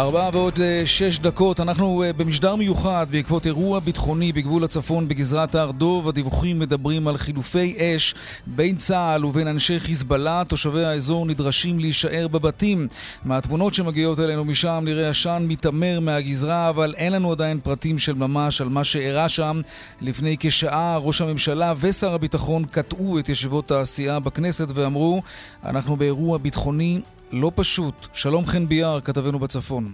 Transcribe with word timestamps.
ארבעה 0.00 0.30
ועוד 0.32 0.60
אה, 0.60 0.82
שש 0.84 1.18
דקות, 1.18 1.60
אנחנו 1.60 2.02
אה, 2.02 2.12
במשדר 2.12 2.56
מיוחד 2.56 3.06
בעקבות 3.10 3.46
אירוע 3.46 3.80
ביטחוני 3.80 4.32
בגבול 4.32 4.64
הצפון 4.64 5.08
בגזרת 5.08 5.54
הר 5.54 5.70
דוב. 5.70 6.08
הדיווחים 6.08 6.58
מדברים 6.58 7.08
על 7.08 7.16
חילופי 7.16 7.74
אש 7.78 8.14
בין 8.46 8.76
צה"ל 8.76 9.24
ובין 9.24 9.48
אנשי 9.48 9.80
חיזבאללה. 9.80 10.42
תושבי 10.48 10.84
האזור 10.84 11.26
נדרשים 11.26 11.78
להישאר 11.78 12.28
בבתים. 12.28 12.88
מהתמונות 13.24 13.74
שמגיעות 13.74 14.20
אלינו 14.20 14.44
משם 14.44 14.82
נראה 14.84 15.10
עשן 15.10 15.44
מתעמר 15.48 16.00
מהגזרה, 16.00 16.68
אבל 16.68 16.94
אין 16.96 17.12
לנו 17.12 17.32
עדיין 17.32 17.60
פרטים 17.60 17.98
של 17.98 18.14
ממש 18.14 18.60
על 18.60 18.68
מה 18.68 18.84
שאירע 18.84 19.28
שם. 19.28 19.60
לפני 20.00 20.36
כשעה 20.40 20.96
ראש 20.96 21.20
הממשלה 21.20 21.74
ושר 21.80 22.14
הביטחון 22.14 22.64
קטעו 22.64 23.18
את 23.18 23.28
ישיבות 23.28 23.70
העשייה 23.70 24.20
בכנסת 24.20 24.68
ואמרו, 24.74 25.22
אנחנו 25.64 25.96
באירוע 25.96 26.38
ביטחוני 26.38 27.00
לא 27.32 27.50
פשוט. 27.56 27.94
שלום 28.14 28.44
חן 28.44 28.66
ביאר, 28.66 29.00
כתבנו 29.00 29.38
בצפון. 29.38 29.84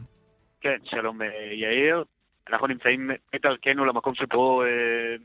כן, 0.60 0.76
שלום 0.84 1.22
אה, 1.22 1.28
יאיר. 1.52 2.04
אנחנו 2.50 2.66
נמצאים 2.66 3.10
בדרכנו 3.32 3.84
למקום 3.84 4.14
שבו 4.14 4.62
אה, 4.62 4.68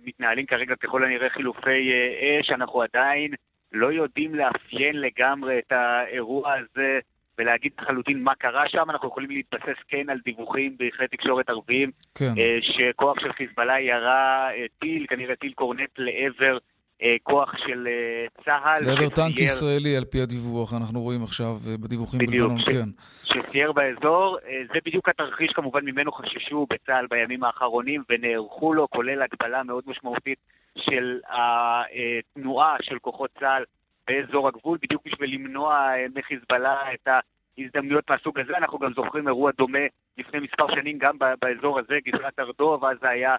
מתנהלים 0.06 0.46
כרגע 0.46 0.76
ככל 0.76 1.04
הנראה 1.04 1.30
חילופי 1.30 1.92
אה, 1.92 2.40
אש. 2.40 2.50
אנחנו 2.50 2.82
עדיין 2.82 3.34
לא 3.72 3.92
יודעים 3.92 4.36
לאפיין 4.36 4.96
לגמרי 4.96 5.60
את 5.60 5.72
האירוע 5.72 6.54
הזה 6.54 7.00
ולהגיד 7.38 7.72
לחלוטין 7.82 8.24
מה 8.24 8.36
קרה 8.36 8.64
שם. 8.70 8.90
אנחנו 8.90 9.08
יכולים 9.08 9.30
להתבסס 9.30 9.80
כן 9.88 10.10
על 10.10 10.20
דיווחים 10.26 10.76
בכלי 10.80 11.08
תקשורת 11.08 11.50
ערביים, 11.50 11.92
כן. 12.16 12.34
אה, 12.38 12.58
שכוח 12.62 13.20
של 13.20 13.34
חיזבאללה 13.34 13.80
ירה 13.80 14.50
אה, 14.52 14.66
טיל, 14.80 15.06
כנראה 15.10 15.36
טיל 15.36 15.54
קורנט 15.54 15.90
לעבר 15.98 16.58
כוח 17.24 17.54
של 17.58 17.88
אה, 17.88 18.44
צה"ל. 18.46 18.86
לעבר 18.86 19.10
טנק 19.10 19.40
ישראלי 19.40 19.98
על 19.98 20.06
פי 20.06 20.22
הדיווח, 20.22 20.74
אנחנו 20.74 21.02
רואים 21.02 21.24
עכשיו 21.24 21.56
אה, 21.68 21.78
בדיווחים 21.78 22.20
בלבנון, 22.20 22.58
כן. 22.66 22.90
שסייר 23.24 23.72
באזור, 23.72 24.38
זה 24.74 24.80
בדיוק 24.86 25.10
התרחיש 25.10 25.52
כמובן 25.52 25.86
ממנו 25.86 26.12
חששו 26.12 26.68
בצה"ל 26.70 27.08
בימים 27.10 27.44
האחרונים 27.44 28.04
ונערכו 28.10 28.74
לו, 28.74 28.88
כולל 28.90 29.22
הגבלה 29.22 29.64
מאוד 29.64 29.84
משמעותית 29.88 30.40
של 30.78 31.20
התנועה 31.30 32.76
של 32.82 33.00
כוחות 33.00 33.30
צה"ל 33.40 33.64
באזור 34.08 34.48
הגבול, 34.48 34.78
בדיוק 34.82 35.02
בשביל 35.06 35.34
למנוע 35.34 35.92
מחיזבאללה 36.16 36.94
את 36.94 37.08
ההזדמנויות 37.58 38.10
מהסוג 38.10 38.40
הזה. 38.40 38.58
אנחנו 38.58 38.80
גם 38.80 38.94
זוכרים 38.94 39.28
אירוע 39.28 39.52
דומה 39.58 39.86
לפני 40.18 40.40
מספר 40.40 40.76
שנים 40.76 40.98
גם 40.98 41.18
באזור 41.42 41.80
הזה, 41.80 41.98
גזרת 42.06 42.40
ארדו, 42.40 42.80
ואז 42.82 42.98
זה 43.02 43.10
היה 43.10 43.36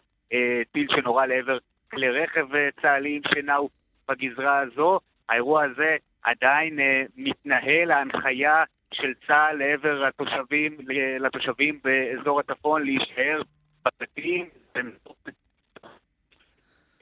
טיל 0.73 0.87
שנורה 0.97 1.27
לעבר 1.27 1.59
כלי 1.95 2.11
רכב 2.11 2.55
אה, 2.55 2.69
צה"ליים 2.83 3.23
שנעו 3.35 3.69
בגזרה 4.09 4.59
הזו. 4.59 5.01
האירוע 5.29 5.65
הזה 5.65 5.97
עדיין 6.23 6.79
uh, 6.79 7.13
מתנהל, 7.17 7.91
ההנחיה 7.91 8.65
של 8.95 9.13
צה"ל 9.27 9.57
לעבר 9.57 10.05
התושבים, 10.05 10.77
לתושבים 11.21 11.81
באזור 11.85 12.41
הצפון 12.41 12.83
להישאר 12.83 13.43
בבתים, 13.85 14.49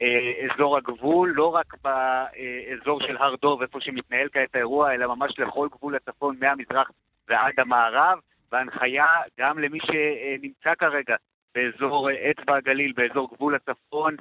אה, 0.01 0.47
אזור 0.53 0.77
הגבול, 0.77 1.33
לא 1.35 1.55
רק 1.55 1.73
באזור 1.83 3.01
של 3.01 3.17
הר 3.17 3.35
דוב, 3.35 3.61
איפה 3.61 3.81
שמתנהל 3.81 4.27
כעת 4.29 4.55
האירוע, 4.55 4.93
אלא 4.93 5.15
ממש 5.15 5.39
לכל 5.39 5.67
גבול 5.71 5.95
הצפון, 5.95 6.35
מהמזרח 6.39 6.91
ועד 7.27 7.53
המערב, 7.57 8.19
וההנחיה 8.51 9.05
גם 9.39 9.59
למי 9.59 9.79
שנמצא 9.79 10.75
כרגע 10.75 11.15
באזור 11.55 12.09
אצבע 12.11 12.55
הגליל, 12.55 12.93
באזור 12.95 13.29
גבול 13.35 13.55
הצפון, 13.55 14.13
אה, 14.13 14.17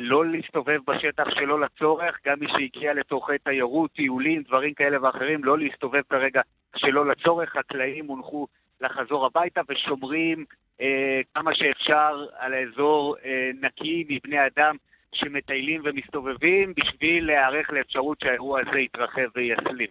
לא 0.00 0.26
להסתובב 0.26 0.78
בשטח 0.86 1.24
שלא 1.34 1.60
לצורך, 1.60 2.18
גם 2.26 2.40
מי 2.40 2.46
שהגיע 2.48 2.94
לתוכי 2.94 3.38
תיירות, 3.38 3.92
טיולים, 3.92 4.42
דברים 4.42 4.74
כאלה 4.74 5.02
ואחרים, 5.02 5.44
לא 5.44 5.58
להסתובב 5.58 6.02
כרגע 6.10 6.40
שלא 6.76 7.06
לצורך. 7.06 7.50
חקלאים 7.50 8.06
הונחו 8.06 8.46
לחזור 8.80 9.26
הביתה 9.26 9.60
ושומרים 9.68 10.44
אה, 10.80 11.20
כמה 11.34 11.54
שאפשר 11.54 12.26
על 12.38 12.54
האזור 12.54 13.16
אה, 13.24 13.50
נקי 13.60 14.04
מבני 14.08 14.46
אדם 14.46 14.76
שמטיילים 15.14 15.80
ומסתובבים 15.84 16.74
בשביל 16.76 17.26
להיערך 17.26 17.70
לאפשרות 17.70 18.20
שהאירוע 18.20 18.60
הזה 18.60 18.78
יתרחב 18.78 19.28
ויסלים. 19.34 19.88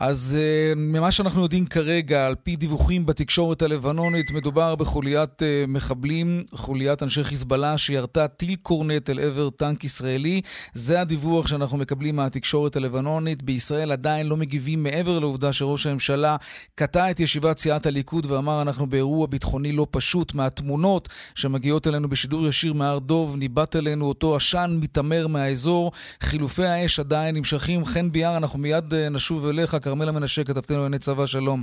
אז 0.00 0.38
uh, 0.38 0.78
ממה 0.78 1.10
שאנחנו 1.10 1.42
יודעים 1.42 1.66
כרגע, 1.66 2.26
על 2.26 2.34
פי 2.34 2.56
דיווחים 2.56 3.06
בתקשורת 3.06 3.62
הלבנונית, 3.62 4.30
מדובר 4.30 4.74
בחוליית 4.74 5.42
uh, 5.42 5.44
מחבלים, 5.68 6.44
חוליית 6.52 7.02
אנשי 7.02 7.24
חיזבאללה 7.24 7.78
שירתה 7.78 8.28
טיל 8.28 8.56
קורנט 8.62 9.10
אל 9.10 9.18
עבר 9.18 9.50
טנק 9.50 9.84
ישראלי. 9.84 10.40
זה 10.74 11.00
הדיווח 11.00 11.46
שאנחנו 11.46 11.78
מקבלים 11.78 12.16
מהתקשורת 12.16 12.76
הלבנונית. 12.76 13.42
בישראל 13.42 13.92
עדיין 13.92 14.26
לא 14.26 14.36
מגיבים 14.36 14.82
מעבר 14.82 15.18
לעובדה 15.18 15.52
שראש 15.52 15.86
הממשלה 15.86 16.36
קטע 16.74 17.10
את 17.10 17.20
ישיבת 17.20 17.58
סיעת 17.58 17.86
הליכוד 17.86 18.32
ואמר 18.32 18.62
אנחנו 18.62 18.86
באירוע 18.86 19.26
ביטחוני 19.26 19.72
לא 19.72 19.86
פשוט. 19.90 20.34
מהתמונות 20.34 21.08
שמגיעות 21.34 21.86
אלינו 21.86 22.08
בשידור 22.08 22.46
ישיר 22.46 22.72
מהר 22.72 22.98
דוב, 22.98 23.36
ניבט 23.36 23.76
אלינו 23.76 24.04
אותו 24.04 24.36
עשן 24.36 24.78
מתעמר 24.80 25.26
מהאזור. 25.26 25.92
חילופי 26.20 26.64
האש 26.64 27.00
עדיין 27.00 27.36
נמשכים. 27.36 27.84
חן 27.84 28.12
ביאר, 28.12 28.36
אנחנו 28.36 28.58
מיד 28.58 28.92
uh, 28.92 29.10
נשוב 29.10 29.46
אליך. 29.46 29.83
כרמלה 29.84 30.12
מנשה, 30.12 30.44
כתבתנו 30.44 30.76
לענייני 30.76 30.98
צבא, 30.98 31.26
שלום. 31.26 31.60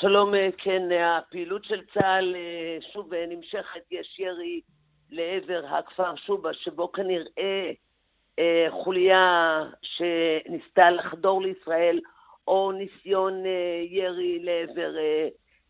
שלום, 0.00 0.34
אה, 0.34 0.48
כן, 0.58 0.82
הפעילות 1.18 1.64
של 1.64 1.80
צה"ל 1.94 2.36
אה, 2.36 2.78
שוב 2.92 3.14
אה, 3.14 3.24
נמשכת, 3.28 3.80
יש 3.90 4.18
ירי 4.18 4.60
לעבר 5.10 5.66
הכפר 5.66 6.16
שובה, 6.16 6.50
שבו 6.52 6.92
כנראה 6.92 7.70
חוליה 8.70 9.62
שניסתה 9.82 10.90
לחדור 10.90 11.42
לישראל, 11.42 12.00
או 12.48 12.72
ניסיון 12.72 13.42
ירי 13.90 14.38
לעבר 14.42 14.94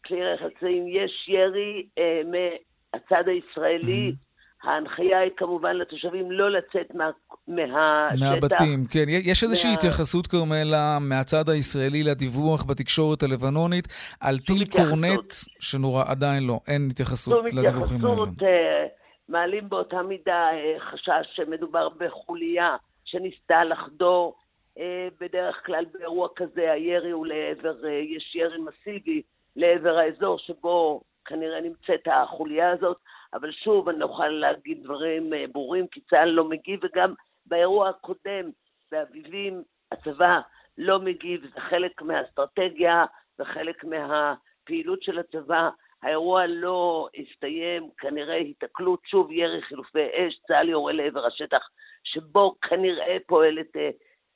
כלי 0.06 0.25
רכב 0.25 0.48
צבאיים. 0.60 0.84
יש 0.88 1.28
ירי 1.28 1.86
מהצד 2.25 3.28
הישראלי, 3.28 4.12
mm-hmm. 4.12 4.24
ההנחיה 4.64 5.19
היא 5.19 5.30
כמובן 5.36 5.76
לתושבים 5.76 6.30
לא 6.30 6.50
לצאת 6.50 6.94
מה, 6.94 7.10
מהשטח. 7.48 8.20
מהבתים, 8.20 8.86
כן. 8.91 9.04
יש 9.08 9.42
איזושהי 9.42 9.70
מה... 9.70 9.76
התייחסות, 9.76 10.26
כרמלה, 10.26 10.98
מהצד 11.00 11.48
הישראלי 11.48 12.02
לדיווח 12.02 12.64
בתקשורת 12.64 13.22
הלבנונית 13.22 13.88
על 14.20 14.38
טיל 14.38 14.64
קורנט, 14.64 15.34
שנורא, 15.60 16.04
עדיין 16.08 16.47
לא, 16.47 16.60
אין 16.69 16.88
התייחסות 16.91 17.44
לדיווחים 17.44 18.04
האלה. 18.04 18.16
שום 18.16 18.22
התייחסות, 18.22 18.42
אה, 18.42 18.86
מעלים 19.28 19.69
באותה 19.69 20.02
מידה 20.02 20.50
אה, 20.52 20.81
חשש 20.81 21.36
שמדובר 21.36 21.88
בחוליה 21.88 22.76
שניסתה 23.04 23.64
לחדור. 23.64 24.34
אה, 24.78 25.08
בדרך 25.20 25.56
כלל 25.66 25.84
באירוע 25.92 26.28
כזה 26.36 26.72
הירי 26.72 27.10
הוא 27.10 27.26
לעבר, 27.26 27.86
יש 27.86 28.34
ירי 28.34 28.58
מסיבי 28.58 29.22
לעבר 29.56 29.98
האזור 29.98 30.38
שבו 30.38 31.00
כנראה 31.25 31.60
נמצאת 31.60 32.08
החוליה 32.12 32.70
הזאת. 32.70 32.96
אבל 33.34 33.53
שוב, 33.53 33.89
אני 33.89 33.99
לא 33.99 34.05
אוכל 34.05 34.28
להגיד 34.28 34.83
דברים 34.83 35.34
אה, 35.34 35.45
ברורים, 35.53 35.87
כי 35.87 36.00
צה"ל 36.00 36.28
לא 36.28 36.45
מגיב, 36.45 36.81
וגם 36.83 37.15
באירוע 37.47 37.89
הקודם, 37.89 38.50
באביבים, 38.93 39.62
הצבא 39.93 40.41
לא 40.78 40.99
מגיב, 40.99 41.41
זה 41.55 41.61
חלק 41.61 42.03
מהאסטרטגיה, 42.03 43.05
זה 43.39 43.44
חלק 43.44 43.84
מהפעילות 43.84 45.03
של 45.03 45.19
הצבא. 45.19 45.69
האירוע 46.03 46.47
לא 46.47 47.09
הסתיים, 47.19 47.91
כנראה 47.99 48.34
היתקלות, 48.34 49.00
שוב 49.06 49.33
ירי 49.33 49.62
חילופי 49.62 50.06
אש, 50.12 50.39
צה"ל 50.47 50.69
יורה 50.69 50.93
לעבר 50.93 51.27
השטח 51.27 51.69
שבו 52.05 52.55
כנראה 52.62 53.17
פועלת, 53.26 53.76
אה, 53.76 53.91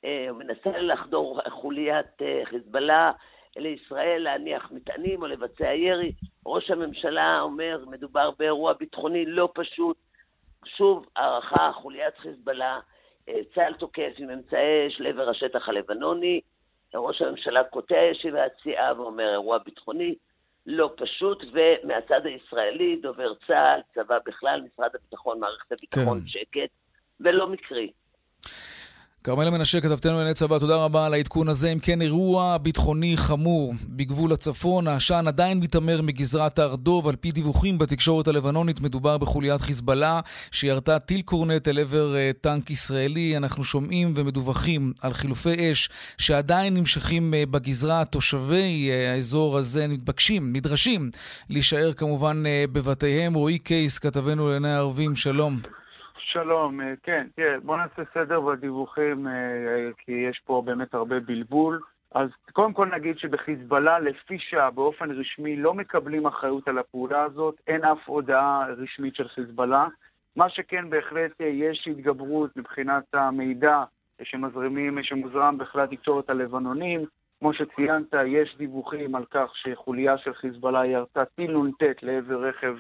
אה, 0.05 0.33
מנסה 0.33 0.79
לחדור 0.79 1.41
חוליית 1.49 2.23
אה, 2.23 2.43
חיזבאללה 2.45 3.13
לישראל, 3.59 4.23
להניח 4.23 4.71
מטענים 4.73 5.23
או 5.23 5.27
לבצע 5.27 5.75
ירי. 5.75 6.13
ראש 6.47 6.71
הממשלה 6.71 7.41
אומר, 7.41 7.85
מדובר 7.91 8.31
באירוע 8.39 8.73
ביטחוני 8.73 9.25
לא 9.27 9.49
פשוט. 9.55 9.97
שוב, 10.77 11.07
הערכה, 11.17 11.71
חוליית 11.75 12.19
חיזבאללה, 12.19 12.81
אה, 13.29 13.41
צה"ל 13.55 13.75
תוקף 13.75 14.13
עם 14.19 14.31
אמצעי 14.31 14.87
אש 14.89 15.01
לעבר 15.01 15.29
השטח 15.31 15.69
הלבנוני. 15.69 16.41
ראש 16.95 17.23
הממשלה 17.23 17.65
קוטע 17.65 17.97
ישיבת 18.13 18.53
סיעה 18.63 19.01
ואומר 19.01 19.33
אירוע 19.33 19.59
ביטחוני 19.59 20.15
לא 20.67 20.91
פשוט, 20.97 21.45
ומהצד 21.53 22.27
הישראלי, 22.27 22.97
דובר 22.97 23.35
צה"ל, 23.47 23.81
צבא 23.95 24.19
בכלל, 24.27 24.61
משרד 24.61 24.91
הביטחון, 24.95 25.41
מערכת 25.41 25.73
הביטחון, 25.73 26.21
כן. 26.21 26.27
שקט, 26.27 26.71
ולא 27.21 27.49
מקרי. 27.49 27.93
כרמלה 29.25 29.51
מנשה, 29.51 29.81
כתבתנו 29.81 30.13
לענייני 30.13 30.35
צבא, 30.35 30.59
תודה 30.59 30.77
רבה 30.77 31.07
על 31.07 31.15
העדכון 31.15 31.49
הזה. 31.49 31.73
אם 31.73 31.79
כן, 31.79 32.03
אירוע 32.03 32.59
ביטחוני 32.59 33.17
חמור 33.17 33.75
בגבול 33.89 34.33
הצפון. 34.33 34.89
העשן 34.89 35.25
עדיין 35.29 35.61
מתעמר 35.61 36.03
מגזרת 36.03 36.59
הר 36.59 36.75
דוב. 36.75 37.09
על 37.09 37.17
פי 37.17 37.33
דיווחים 37.33 37.79
בתקשורת 37.79 38.29
הלבנונית, 38.29 38.81
מדובר 38.81 39.19
בחוליית 39.19 39.61
חיזבאללה 39.61 40.21
שירתה 40.51 40.99
טיל 40.99 41.23
קורנט 41.23 41.69
אל 41.69 41.79
עבר 41.79 42.15
uh, 42.15 42.39
טנק 42.41 42.71
ישראלי. 42.71 43.37
אנחנו 43.37 43.65
שומעים 43.65 44.15
ומדווחים 44.17 44.93
על 45.03 45.13
חילופי 45.13 45.73
אש 45.73 45.91
שעדיין 46.19 46.75
נמשכים 46.75 47.35
uh, 47.35 47.51
בגזרה. 47.51 48.05
תושבי 48.05 48.91
uh, 48.91 49.15
האזור 49.15 49.59
הזה 49.59 49.89
מתבקשים, 49.89 50.53
נדרשים, 50.53 51.11
להישאר 51.51 51.93
כמובן 51.93 52.43
בבתיהם. 52.73 53.35
רועי 53.35 53.59
קייס, 53.59 53.99
כתבנו 53.99 54.49
לענייני 54.49 54.75
ערבים, 54.75 55.17
שלום. 55.17 55.78
שלום, 56.33 56.81
אה, 56.81 56.95
כן, 57.03 57.27
תראה, 57.35 57.61
בוא 57.61 57.77
נעשה 57.77 58.03
סדר 58.15 58.41
בדיווחים, 58.41 59.27
אה, 59.29 59.33
כי 59.99 60.13
יש 60.13 60.41
פה 60.45 60.63
באמת 60.65 60.95
הרבה 60.95 61.21
בלבול. 61.21 61.81
אז 62.15 62.29
קודם 62.53 62.73
כל 62.73 62.87
נגיד 62.87 63.19
שבחיזבאללה, 63.19 63.99
לפי 63.99 64.39
שעה, 64.39 64.71
באופן 64.71 65.11
רשמי, 65.11 65.57
לא 65.57 65.75
מקבלים 65.75 66.27
אחריות 66.27 66.69
על 66.69 66.79
הפעולה 66.79 67.23
הזאת, 67.23 67.55
אין 67.67 67.85
אף 67.85 68.09
הודעה 68.09 68.67
רשמית 68.77 69.15
של 69.15 69.29
חיזבאללה. 69.29 69.87
מה 70.37 70.51
שכן, 70.51 70.91
בהחלט 70.91 71.41
אה, 71.41 71.47
יש 71.47 71.89
התגברות 71.91 72.57
מבחינת 72.57 73.05
המידע 73.15 73.85
שמזרימים, 74.23 75.03
שמוזרם 75.03 75.59
בכלי 75.59 75.83
התקשורת 75.83 76.31
הלבנונים. 76.31 77.05
כמו 77.41 77.53
שציינת, 77.53 78.15
יש 78.27 78.57
דיווחים 78.59 79.15
על 79.15 79.25
כך 79.31 79.51
שחוליה 79.55 80.19
של 80.19 80.35
חיזבאללה 80.35 80.87
ירתה 80.87 81.25
טיל 81.25 81.57
נ"ט 81.57 82.03
לעבר 82.03 82.49
רכב 82.49 82.77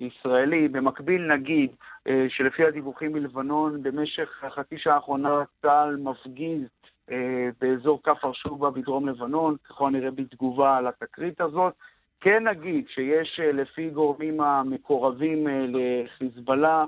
ישראלי. 0.00 0.68
במקביל 0.68 1.32
נגיד 1.32 1.70
אה, 2.08 2.26
שלפי 2.28 2.64
הדיווחים 2.64 3.12
מלבנון, 3.12 3.82
במשך 3.82 4.44
החצי 4.44 4.78
שעה 4.78 4.94
האחרונה 4.94 5.42
צה"ל 5.62 5.96
מפגיז 5.96 6.62
אה, 7.10 7.48
באזור 7.60 8.02
כפר 8.02 8.32
שובה 8.32 8.70
בדרום 8.70 9.08
לבנון, 9.08 9.56
ככל 9.68 9.86
הנראה 9.86 10.10
בתגובה 10.10 10.76
על 10.76 10.86
התקרית 10.86 11.40
הזאת. 11.40 11.74
כן 12.20 12.48
נגיד 12.48 12.84
שיש 12.88 13.40
אה, 13.40 13.52
לפי 13.52 13.90
גורמים 13.90 14.40
המקורבים 14.40 15.46
לחיזבאללה 15.68 16.84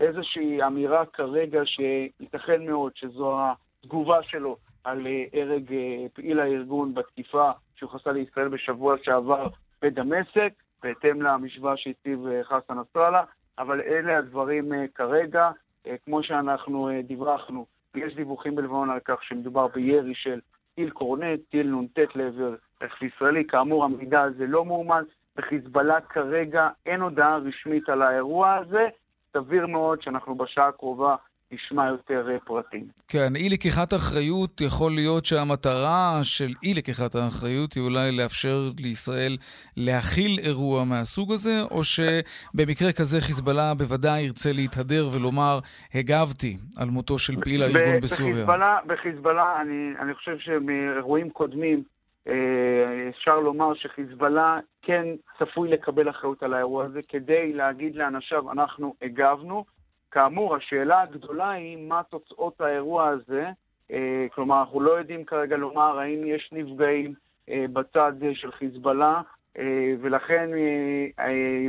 איזושהי 0.00 0.62
אמירה 0.62 1.06
כרגע 1.06 1.60
שייתכן 1.64 2.66
מאוד 2.66 2.92
שזו 2.94 3.38
התגובה 3.82 4.22
שלו 4.22 4.56
על 4.84 5.06
הרג 5.32 5.74
פעיל 6.12 6.40
הארגון 6.40 6.94
בתקיפה 6.94 7.50
שיוחסה 7.76 8.12
לישראל 8.12 8.48
בשבוע 8.48 8.96
שעבר 9.02 9.48
בדמשק. 9.82 10.52
בהתאם 10.82 11.22
למשוואה 11.22 11.76
שהציב 11.76 12.26
אה, 12.26 12.44
חסן 12.44 12.78
נסראללה, 12.78 13.24
אבל 13.58 13.80
אלה 13.80 14.18
הדברים 14.18 14.72
אה, 14.72 14.84
כרגע. 14.94 15.50
אה, 15.86 15.94
כמו 16.04 16.22
שאנחנו 16.22 16.90
דיווחנו, 17.06 17.66
יש 17.94 18.14
דיווחים 18.14 18.54
בלבנון 18.56 18.90
על 18.90 19.00
כך 19.04 19.24
שמדובר 19.24 19.66
בירי 19.66 20.14
של 20.14 20.40
טיל 20.74 20.90
קורנט, 20.90 21.40
טיל 21.50 21.74
נ"ט 21.74 21.98
לעבר 22.14 22.54
רכב 22.82 23.04
ישראלי. 23.04 23.46
כאמור, 23.46 23.84
המידע 23.84 24.20
הזה 24.22 24.46
לא 24.46 24.64
מאומן. 24.64 25.02
בחיזבאללה 25.36 26.00
כרגע 26.00 26.68
אין 26.86 27.00
הודעה 27.00 27.36
רשמית 27.36 27.88
על 27.88 28.02
האירוע 28.02 28.54
הזה. 28.54 28.88
סביר 29.32 29.66
מאוד 29.66 30.02
שאנחנו 30.02 30.34
בשעה 30.34 30.68
הקרובה 30.68 31.16
נשמע 31.52 31.88
יותר 31.88 32.28
אה, 32.30 32.38
פרטים. 32.44 32.84
כן, 33.08 33.36
אי 33.36 33.48
לקיחת 33.48 33.94
אחריות, 33.94 34.60
יכול 34.60 34.92
להיות 34.92 35.24
שהמטרה 35.24 36.20
של 36.22 36.52
אי 36.62 36.74
לקיחת 36.74 37.14
האחריות 37.14 37.72
היא 37.72 37.82
אולי 37.82 38.12
לאפשר 38.12 38.58
לישראל 38.78 39.36
להכיל 39.76 40.38
אירוע 40.46 40.84
מהסוג 40.84 41.32
הזה, 41.32 41.62
או 41.70 41.80
שבמקרה 41.84 42.92
כזה 42.92 43.20
חיזבאללה 43.20 43.74
בוודאי 43.74 44.22
ירצה 44.22 44.52
להתהדר 44.52 45.08
ולומר, 45.12 45.58
הגבתי 45.94 46.56
על 46.80 46.88
מותו 46.88 47.18
של 47.18 47.40
פעיל 47.40 47.62
הארגון 47.62 48.00
בסוריה. 48.02 48.34
בחיזבאללה, 48.34 48.78
בחיזבאללה 48.86 49.60
אני, 49.60 49.92
אני 50.00 50.14
חושב 50.14 50.38
שמאירועים 50.38 51.30
קודמים, 51.30 51.82
אה, 52.28 53.08
אפשר 53.08 53.40
לומר 53.40 53.74
שחיזבאללה 53.74 54.58
כן 54.82 55.04
צפוי 55.38 55.68
לקבל 55.68 56.10
אחריות 56.10 56.42
על 56.42 56.54
האירוע 56.54 56.84
הזה, 56.84 57.00
כדי 57.08 57.52
להגיד 57.52 57.96
לאנשיו, 57.96 58.52
אנחנו 58.52 58.94
הגבנו. 59.02 59.64
כאמור, 60.10 60.56
השאלה 60.56 61.02
הגדולה 61.02 61.50
היא 61.50 61.88
מה 61.88 62.02
תוצאות 62.10 62.60
האירוע 62.60 63.08
הזה. 63.08 63.50
אה, 63.92 64.26
כלומר, 64.34 64.60
אנחנו 64.60 64.80
לא 64.80 64.90
יודעים 64.90 65.24
כרגע 65.24 65.56
לומר 65.56 65.98
האם 65.98 66.22
יש 66.26 66.50
נפגעים 66.52 67.14
אה, 67.48 67.64
בצד 67.72 68.12
של 68.34 68.52
חיזבאללה, 68.52 69.20
אה, 69.58 69.94
ולכן 70.00 70.50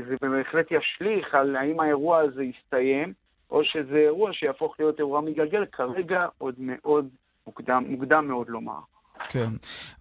זה 0.07 0.15
בהחלט 0.21 0.71
ישליך 0.71 1.35
על 1.35 1.55
האם 1.55 1.79
האירוע 1.79 2.19
הזה 2.19 2.43
יסתיים, 2.43 3.13
או 3.51 3.63
שזה 3.63 3.97
אירוע 3.97 4.33
שיהפוך 4.33 4.75
להיות 4.79 4.99
אירוע 4.99 5.21
מגלגל, 5.21 5.65
כרגע 5.65 6.27
עוד 6.38 6.55
מאוד 6.57 7.09
מוקדם, 7.47 7.83
מוקדם 7.88 8.27
מאוד 8.27 8.49
לומר. 8.49 8.79
כן. 9.29 9.50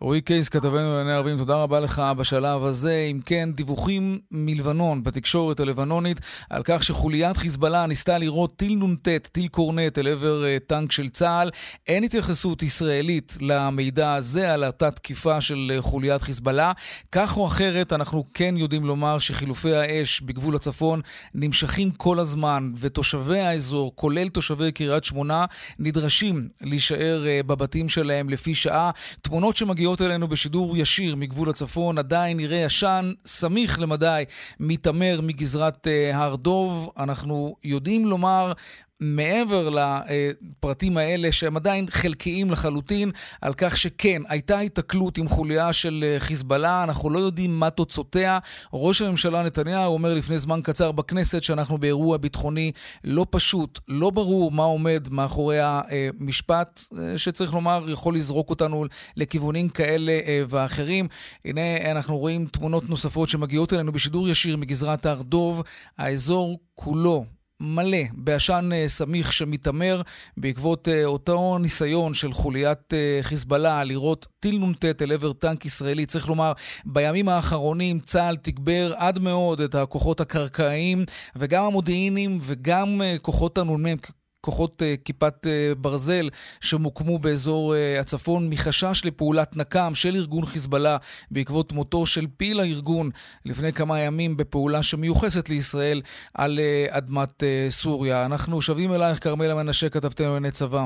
רועי 0.01 0.21
קייס, 0.21 0.49
כתבנו 0.49 0.77
לענייני 0.77 1.13
ערבים, 1.13 1.39
תודה 1.39 1.55
רבה 1.55 1.81
לך 1.81 2.03
בשלב 2.17 2.65
הזה. 2.65 3.09
אם 3.11 3.21
כן, 3.27 3.49
דיווחים 3.55 4.19
מלבנון 4.31 5.03
בתקשורת 5.03 5.61
הלבנונית 5.61 6.21
על 6.51 6.63
כך 6.65 6.85
שחוליית 6.85 7.37
חיזבאללה 7.37 7.87
ניסתה 7.87 8.19
לירות 8.19 8.57
טיל 8.57 8.75
נ"ט, 8.75 9.09
טיל 9.09 9.49
קורנט, 9.49 9.99
אל 9.99 10.09
עבר 10.09 10.43
uh, 10.43 10.69
טנק 10.69 10.93
של 10.93 11.09
צה"ל. 11.09 11.51
אין 11.87 12.05
התייחסות 12.05 12.63
ישראלית 12.63 13.37
למידע 13.41 14.15
הזה, 14.15 14.53
על 14.53 14.65
אותה 14.65 14.91
תקיפה 14.91 15.41
של 15.41 15.73
uh, 15.79 15.83
חוליית 15.83 16.23
חיזבאללה. 16.23 16.73
כך 17.13 17.37
או 17.37 17.47
אחרת, 17.47 17.93
אנחנו 17.93 18.25
כן 18.35 18.55
יודעים 18.57 18.85
לומר 18.85 19.19
שחילופי 19.19 19.75
האש 19.75 20.21
בגבול 20.21 20.57
הצפון 20.57 21.01
נמשכים 21.35 21.91
כל 21.91 22.19
הזמן, 22.19 22.73
ותושבי 22.77 23.41
האזור, 23.41 23.93
כולל 23.95 24.29
תושבי 24.29 24.73
קריית 24.73 25.05
שמונה, 25.05 25.45
נדרשים 25.79 26.49
להישאר 26.61 27.25
uh, 27.25 27.47
בבתים 27.47 27.89
שלהם 27.89 28.31
לפי 28.31 28.55
שעה. 28.55 28.91
תמונות 29.23 29.57
שמגיעות 29.57 30.03
אלינו 30.03 30.29
בשידור 30.29 30.77
ישיר 30.77 31.17
מגבול 31.17 31.51
הצפון, 31.51 31.99
עדיין 31.99 32.37
נראה 32.37 32.65
עשן 32.67 33.13
סמיך 33.27 33.81
למדי 33.81 34.25
מתעמר 34.61 35.21
מגזרת 35.23 35.87
uh, 35.87 36.17
הר 36.17 36.37
דוב. 36.37 36.93
אנחנו 36.99 37.57
יודעים 37.65 38.07
לומר 38.07 38.53
מעבר 39.01 39.71
לפרטים 39.71 40.97
האלה, 40.97 41.33
שהם 41.33 41.57
עדיין 41.57 41.87
חלקיים 41.91 42.51
לחלוטין, 42.51 43.11
על 43.41 43.55
כך 43.55 43.77
שכן, 43.77 44.23
הייתה 44.29 44.59
היתקלות 44.59 45.19
עם 45.19 45.29
חוליה 45.29 45.73
של 45.73 46.05
אה, 46.07 46.21
חיזבאללה, 46.21 46.85
אנחנו 46.85 47.11
לא 47.11 47.19
יודעים 47.19 47.59
מה 47.61 47.71
תוצאותיה. 47.71 48.39
ראש 48.73 49.03
הממשלה 49.03 49.43
נתניהו 49.43 49.93
אומר 49.93 50.15
לפני 50.15 50.39
זמן 50.39 50.61
קצר 50.63 50.93
בכנסת 50.93 51.43
שאנחנו 51.43 51.79
באירוע 51.79 52.17
ביטחוני 52.17 52.73
לא 53.05 53.27
פשוט, 53.31 53.79
לא 53.89 54.11
ברור 54.11 54.51
מה 54.51 54.65
עומד 54.65 55.09
מאחורי 55.11 55.59
המשפט, 55.61 56.83
אה, 56.99 57.19
שצריך 57.19 57.55
לומר, 57.55 57.85
יכול 57.89 58.15
לזרוק 58.15 58.51
אותנו 58.51 58.85
לכיוונים 59.17 59.69
כאלה 59.69 60.13
אה, 60.13 60.43
ואחרים. 60.49 61.09
הנה, 61.45 61.91
אנחנו 61.91 62.19
רואים 62.19 62.47
תמונות 62.47 62.89
נוספות 62.89 63.29
שמגיעות 63.29 63.73
אלינו 63.73 63.93
בשידור 63.93 64.29
ישיר 64.29 64.57
מגזרת 64.57 65.07
הר 65.07 65.23
דוב. 65.23 65.63
האזור 65.99 66.59
כולו 66.75 67.25
מלא 67.61 67.99
בעשן 68.13 68.71
אה, 68.73 68.85
סמיך 68.89 69.33
שמתעמר 69.33 70.03
בעקבות 70.37 70.89
אה, 70.89 71.05
אותו 71.05 71.59
ניסיון 71.59 72.15
של 72.15 72.33
חוליית 72.33 72.95
אה, 72.95 73.19
חיזבאללה 73.23 73.85
לירות 73.85 74.27
טיל 74.41 74.59
נ"ט 74.65 75.03
אל 75.03 75.13
עבר 75.13 75.33
טנק 75.33 75.67
ישראלי. 75.67 76.07
צריך 76.07 76.29
לומר, 76.29 76.53
בימים 76.85 77.29
האחרונים 77.29 78.01
צה"ל 78.01 78.37
תגבר 78.37 78.95
עד 78.97 79.19
מאוד 79.19 79.61
את 79.61 79.75
הכוחות 79.75 80.21
הקרקעיים 80.21 81.05
וגם 81.37 81.65
המודיעיניים 81.65 82.39
וגם 82.43 83.03
כוחות 83.23 83.59
הנ"מ, 83.59 83.97
כוחות 84.41 84.83
uh, 84.83 85.03
כיפת 85.05 85.35
uh, 85.47 85.75
ברזל 85.79 86.29
שמוקמו 86.61 87.19
באזור 87.19 87.75
uh, 87.75 88.01
הצפון 88.01 88.51
מחשש 88.51 89.03
לפעולת 89.05 89.57
נקם 89.57 89.95
של 89.95 90.15
ארגון 90.15 90.47
חיזבאללה 90.47 90.97
בעקבות 91.31 91.73
מותו 91.73 92.07
של 92.07 92.27
פעיל 92.37 92.61
הארגון 92.61 93.11
לפני 93.45 93.73
כמה 93.73 94.01
ימים 94.01 94.37
בפעולה 94.37 94.83
שמיוחסת 94.83 95.49
לישראל 95.49 96.03
על 96.35 96.59
uh, 96.59 96.97
אדמת 96.97 97.43
uh, 97.43 97.71
סוריה. 97.71 98.25
אנחנו 98.25 98.63
שבים 98.63 98.93
אלייך, 98.93 99.25
כרמלה 99.25 99.55
מנשה, 99.55 99.89
כתבתנו 99.89 100.27
לענייני 100.27 100.51
צבא. 100.51 100.85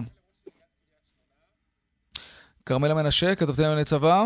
כרמלה 2.67 2.95
מנשה, 2.95 3.35
כתבתנו 3.35 3.63
לענייני 3.65 3.85
צבא. 3.85 4.25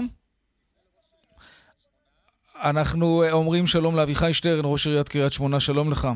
אנחנו 2.63 3.25
אומרים 3.33 3.67
שלום 3.67 3.97
לאביחי 3.97 4.35
שטרן, 4.35 4.65
ראש 4.65 4.87
עיריית 4.87 5.09
קריית 5.09 5.33
שמונה, 5.33 5.61
שלום 5.61 5.91
לך. 5.91 6.09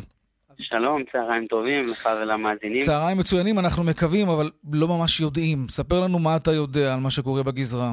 שלום, 0.63 1.03
צהריים 1.13 1.47
טובים 1.47 1.81
לך 1.81 2.09
ולמאזינים. 2.23 2.81
צהריים 2.81 3.19
מצוינים, 3.19 3.59
אנחנו 3.59 3.85
מקווים, 3.85 4.29
אבל 4.29 4.51
לא 4.73 4.89
ממש 4.89 5.21
יודעים. 5.21 5.59
ספר 5.69 6.01
לנו 6.01 6.19
מה 6.19 6.37
אתה 6.37 6.51
יודע 6.51 6.95
על 6.95 7.01
מה 7.01 7.11
שקורה 7.11 7.43
בגזרה. 7.43 7.93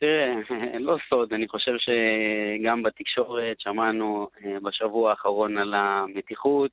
תראה, 0.00 0.34
לא 0.88 0.96
סוד, 1.08 1.32
אני 1.32 1.48
חושב 1.48 1.72
שגם 1.78 2.82
בתקשורת 2.82 3.60
שמענו 3.60 4.28
אה, 4.44 4.56
בשבוע 4.62 5.10
האחרון 5.10 5.58
על 5.58 5.74
המתיחות, 5.74 6.70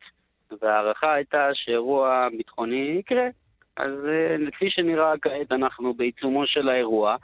וההערכה 0.62 1.14
הייתה 1.14 1.50
שאירוע 1.54 2.28
ביטחוני 2.38 2.96
יקרה. 3.00 3.28
אז 3.78 3.92
אה, 4.08 4.38
לפי 4.38 4.70
שנראה 4.70 5.14
כעת 5.22 5.52
אנחנו 5.52 5.94
בעיצומו 5.94 6.48
של 6.48 6.70
האירוע. 6.70 7.16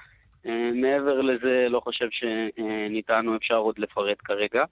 אה, 0.46 0.72
מעבר 0.74 1.22
לזה, 1.22 1.68
לא 1.70 1.80
חושב 1.80 2.08
שניתן 2.12 3.28
או 3.28 3.36
אפשר 3.36 3.56
עוד 3.58 3.80
לפרט 3.80 4.18
כרגע. 4.24 4.64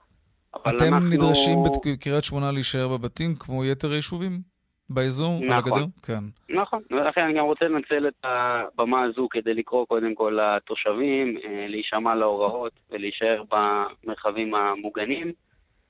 אתם 0.56 0.94
אנחנו... 0.94 1.10
נדרשים 1.10 1.58
בקריית 1.64 2.24
שמונה 2.24 2.52
להישאר 2.52 2.88
בבתים 2.88 3.36
כמו 3.40 3.66
יתר 3.66 3.92
היישובים? 3.92 4.52
באזור, 4.94 5.36
נכון. 5.36 5.52
על 5.52 5.58
הגדר? 5.58 5.86
כן. 6.04 6.24
נכון, 6.50 6.82
ולכן 6.92 7.22
אני 7.22 7.34
גם 7.34 7.46
רוצה 7.46 7.66
לנצל 7.66 8.08
את 8.08 8.14
הבמה 8.24 9.04
הזו 9.04 9.28
כדי 9.32 9.54
לקרוא 9.54 9.86
קודם 9.86 10.16
כל 10.16 10.40
לתושבים, 10.42 11.38
אה, 11.38 11.66
להישמע 11.68 12.16
להוראות 12.16 12.72
ולהישאר 12.90 13.44
במרחבים 13.52 14.56
המוגנים. 14.56 15.32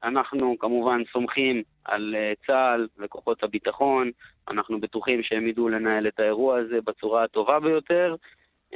אנחנו 0.03 0.56
כמובן 0.60 1.01
סומכים 1.13 1.63
על 1.86 2.15
אה, 2.18 2.34
צה"ל 2.48 2.88
וכוחות 3.00 3.44
הביטחון, 3.44 4.12
אנחנו 4.48 4.80
בטוחים 4.80 5.24
שהם 5.24 5.48
ידעו 5.48 5.70
לנהל 5.70 6.08
את 6.08 6.20
האירוע 6.20 6.58
הזה 6.58 6.80
בצורה 6.86 7.24
הטובה 7.24 7.60
ביותר. 7.60 8.15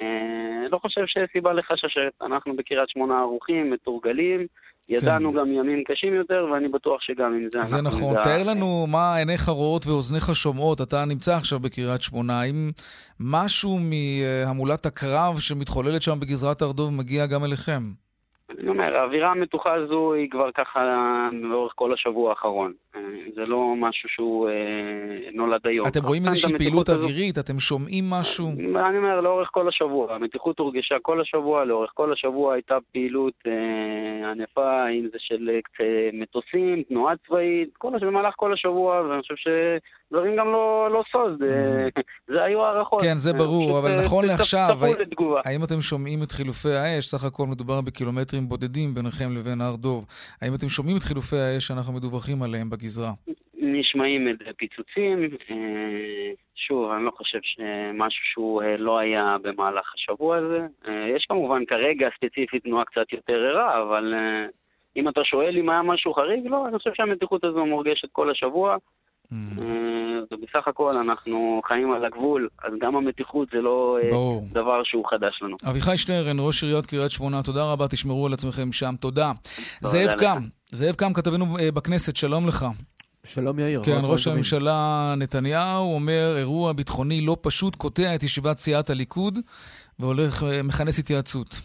אה, 0.02 0.68
לא 0.72 0.78
חושב 0.78 1.06
שיש 1.06 1.30
סיבה 1.32 1.54
לחששת, 1.54 2.12
אנחנו 2.22 2.56
בקריית 2.56 2.90
שמונה 2.90 3.20
ערוכים, 3.20 3.72
מתורגלים, 3.72 4.48
ידענו 4.90 5.34
גם 5.34 5.52
ימים 5.52 5.84
קשים 5.84 6.14
יותר, 6.14 6.48
ואני 6.54 6.68
בטוח 6.68 7.02
שגם 7.02 7.34
עם 7.34 7.46
זה 7.54 7.64
זה 7.64 7.76
אנחנו 7.80 7.98
נכון. 8.00 8.12
נדע- 8.12 8.24
תאר 8.24 8.44
לנו 8.44 8.88
מה 8.88 9.16
עיניך 9.16 9.50
רואות 9.50 9.88
ואוזניך 9.88 10.36
שומעות. 10.36 10.82
אתה 10.82 11.06
נמצא 11.06 11.36
עכשיו 11.36 11.60
בקריית 11.60 12.02
שמונה. 12.02 12.42
האם 12.42 12.72
משהו 13.20 13.80
מהמולת 13.80 14.86
הקרב 14.86 15.38
שמתחוללת 15.40 16.02
שם 16.02 16.20
בגזרת 16.20 16.62
הר 16.62 16.72
דב 16.72 16.90
מגיע 16.90 17.26
גם 17.26 17.44
אליכם? 17.44 17.82
אני 18.60 18.70
אומר, 18.70 18.96
האווירה 18.98 19.32
המתוחה 19.32 19.74
הזו 19.74 20.14
היא 20.14 20.30
כבר 20.32 20.50
ככה 20.58 20.80
לאורך 21.32 21.72
כל 21.76 21.94
השבוע 21.94 22.30
האחרון. 22.30 22.74
זה 23.36 23.46
לא 23.46 23.74
משהו 23.78 24.10
שהוא 24.10 24.50
אה, 24.50 24.54
נולד 25.34 25.62
היום. 25.64 25.88
אתם 25.88 26.04
רואים 26.04 26.26
איזושהי 26.26 26.58
פעילות 26.58 26.90
אווירית? 26.90 27.38
אתם 27.38 27.60
שומעים 27.60 28.10
משהו? 28.10 28.52
אני 28.90 28.98
אומר, 28.98 29.22
לאורך 29.22 29.50
כל 29.52 29.68
השבוע. 29.68 30.14
המתיחות 30.16 30.60
הורגשה 30.60 30.96
כל 31.02 31.22
השבוע, 31.22 31.66
לאורך 31.66 31.92
כל 31.94 32.14
השבוע 32.14 32.54
הייתה 32.54 32.78
פעילות 32.94 33.34
אה, 33.48 34.32
ענפה, 34.32 34.90
אם 34.90 35.08
זה 35.12 35.18
של 35.20 35.50
אה, 35.82 36.10
מטוסים, 36.14 36.84
תנועה 36.90 37.14
צבאית. 37.28 37.70
במהלך 38.06 38.34
כל 38.38 38.54
השבוע, 38.54 39.02
ואני 39.02 39.22
חושב 39.22 39.36
שדברים 39.36 40.36
גם 40.36 40.48
לא, 40.48 40.90
לא 40.92 41.04
סוד. 41.12 41.44
אה, 41.44 41.88
זה 42.28 42.44
היו 42.44 42.62
הערכות. 42.66 43.02
כן, 43.02 43.18
זה 43.18 43.34
ברור, 43.34 43.80
אבל 43.80 44.00
נכון 44.00 44.26
לעכשיו. 44.26 44.78
האם 45.46 45.64
אתם 45.64 45.82
שומעים 45.82 46.24
את 46.24 46.32
חילופי 46.32 46.74
האש? 46.74 47.06
סך 47.06 47.24
הכל 47.24 47.48
מדובר 47.48 47.82
בקילומטרים 47.82 48.50
בודדים 48.50 48.94
ביניכם 48.94 49.36
לבין 49.36 49.62
הר 49.62 49.76
דב. 49.76 50.04
האם 50.42 50.54
אתם 50.56 50.70
שומעים 50.70 50.98
את 50.98 51.04
חילופי 51.04 51.38
האש 51.38 51.68
שאנחנו 51.68 51.94
מדווחים 51.94 52.44
עליהם 52.44 52.70
בגזרה? 52.86 53.12
נשמעים 53.58 54.28
פיצוצים. 54.58 55.24
אה, 55.52 56.32
שוב, 56.56 56.92
אני 56.92 57.06
לא 57.06 57.12
חושב 57.12 57.40
שמשהו 57.42 58.24
שהוא 58.34 58.64
אה, 58.64 58.78
לא 58.78 58.98
היה 58.98 59.38
במהלך 59.42 59.94
השבוע 59.94 60.38
הזה. 60.38 60.60
אה, 60.88 61.08
יש 61.16 61.26
כמובן 61.30 61.66
כרגע 61.66 62.10
ספציפית 62.18 62.64
תנועה 62.64 62.86
קצת 62.86 63.14
יותר 63.14 63.34
ערה, 63.34 63.82
אבל 63.82 64.14
אם 64.96 65.10
אתה 65.10 65.24
שואל 65.24 65.58
אם 65.58 65.70
היה 65.70 65.82
משהו 65.82 66.14
חריג, 66.14 66.48
לא, 66.48 66.68
אני 66.68 66.78
חושב 66.78 66.94
שהמתיחות 66.94 67.44
הזו 67.44 67.66
מורגשת 67.66 68.08
כל 68.12 68.30
השבוע. 68.30 68.78
Mm, 69.34 69.36
אה, 69.62 69.66
ובסך 70.32 70.68
הכל 70.68 70.98
אנחנו 70.98 71.62
חיים 71.68 71.92
על 71.92 72.06
הגבול, 72.06 72.50
אז 72.64 72.74
גם 72.82 72.96
המתיחות 72.96 73.48
זה 73.54 73.62
לא 73.62 73.98
אה, 74.04 74.10
ברור. 74.12 74.48
דבר 74.52 74.84
שהוא 74.84 75.06
חדש 75.10 75.40
לנו. 75.42 75.58
אביחי 75.70 75.98
שטרן, 75.98 76.38
ראש 76.40 76.64
עיריית 76.64 76.86
קריית 76.86 77.12
שמונה, 77.12 77.44
תודה 77.44 77.64
רבה, 77.72 77.88
תשמרו 77.88 78.26
על 78.26 78.34
עצמכם 78.34 78.72
שם, 78.72 78.96
תודה. 79.00 79.32
זאב. 79.82 80.12
קם, 80.20 80.38
זאב 80.70 80.96
קם, 80.96 81.14
כתבנו 81.14 81.58
אה, 81.60 81.72
בכנסת, 81.72 82.16
שלום 82.16 82.48
לך. 82.48 82.66
שלום 83.24 83.60
יאיר. 83.60 83.82
כן, 83.84 84.00
ראש 84.04 84.28
הממשלה 84.28 85.14
נתניהו 85.18 85.94
אומר, 85.94 86.36
אירוע 86.38 86.74
ביטחוני 86.74 87.22
לא 87.22 87.38
פשוט 87.42 87.76
קוטע 87.76 88.16
את 88.16 88.24
ישיבת 88.24 88.58
סיעת 88.58 88.90
הליכוד 88.90 89.40
והולך, 90.00 90.46
מכנס 90.64 91.00
התייעצות. 91.00 91.62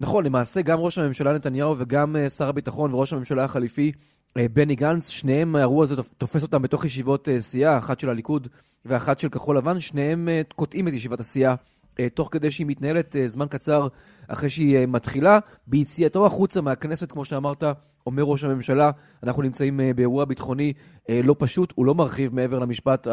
נכון, 0.00 0.26
למעשה 0.26 0.62
גם 0.62 0.78
ראש 0.78 0.98
הממשלה 0.98 1.32
נתניהו 1.32 1.74
וגם 1.78 2.16
שר 2.36 2.48
הביטחון 2.48 2.94
וראש 2.94 3.12
הממשלה 3.12 3.44
החליפי 3.44 3.92
בני 4.38 4.74
גנץ, 4.74 5.08
שניהם, 5.08 5.56
האירוע 5.56 5.84
הזה 5.84 5.96
תופ- 5.96 6.14
תופס 6.18 6.42
אותם 6.42 6.62
בתוך 6.62 6.84
ישיבות 6.84 7.28
אה, 7.28 7.40
סיעה, 7.40 7.78
אחת 7.78 8.00
של 8.00 8.10
הליכוד 8.10 8.48
ואחת 8.84 9.18
של 9.18 9.28
כחול 9.28 9.58
לבן, 9.58 9.80
שניהם 9.80 10.28
אה, 10.28 10.42
קוטעים 10.56 10.88
את 10.88 10.92
ישיבת 10.92 11.20
הסיעה 11.20 11.54
אה, 12.00 12.08
תוך 12.08 12.28
כדי 12.32 12.50
שהיא 12.50 12.66
מתנהלת 12.66 13.16
אה, 13.16 13.28
זמן 13.28 13.46
קצר 13.50 13.88
אחרי 14.28 14.50
שהיא 14.50 14.76
אה, 14.76 14.86
מתחילה. 14.86 15.38
ביציאתו 15.66 16.26
החוצה 16.26 16.60
מהכנסת, 16.60 17.12
כמו 17.12 17.24
שאמרת, 17.24 17.64
אומר 18.06 18.22
ראש 18.22 18.44
הממשלה, 18.44 18.90
אנחנו 19.22 19.42
נמצאים 19.42 19.80
אה, 19.80 19.90
באירוע 19.94 20.24
ביטחוני 20.24 20.72
אה, 21.10 21.20
לא 21.24 21.36
פשוט, 21.38 21.72
הוא 21.76 21.86
לא 21.86 21.94
מרחיב 21.94 22.34
מעבר 22.34 22.58
למשפט 22.58 23.08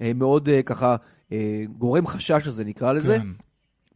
המאוד 0.00 0.48
אה, 0.48 0.62
ככה 0.62 0.96
אה, 1.32 1.62
גורם 1.78 2.06
חשש 2.06 2.46
הזה, 2.46 2.64
נקרא 2.64 2.92
לזה. 2.92 3.18
כן. 3.18 3.26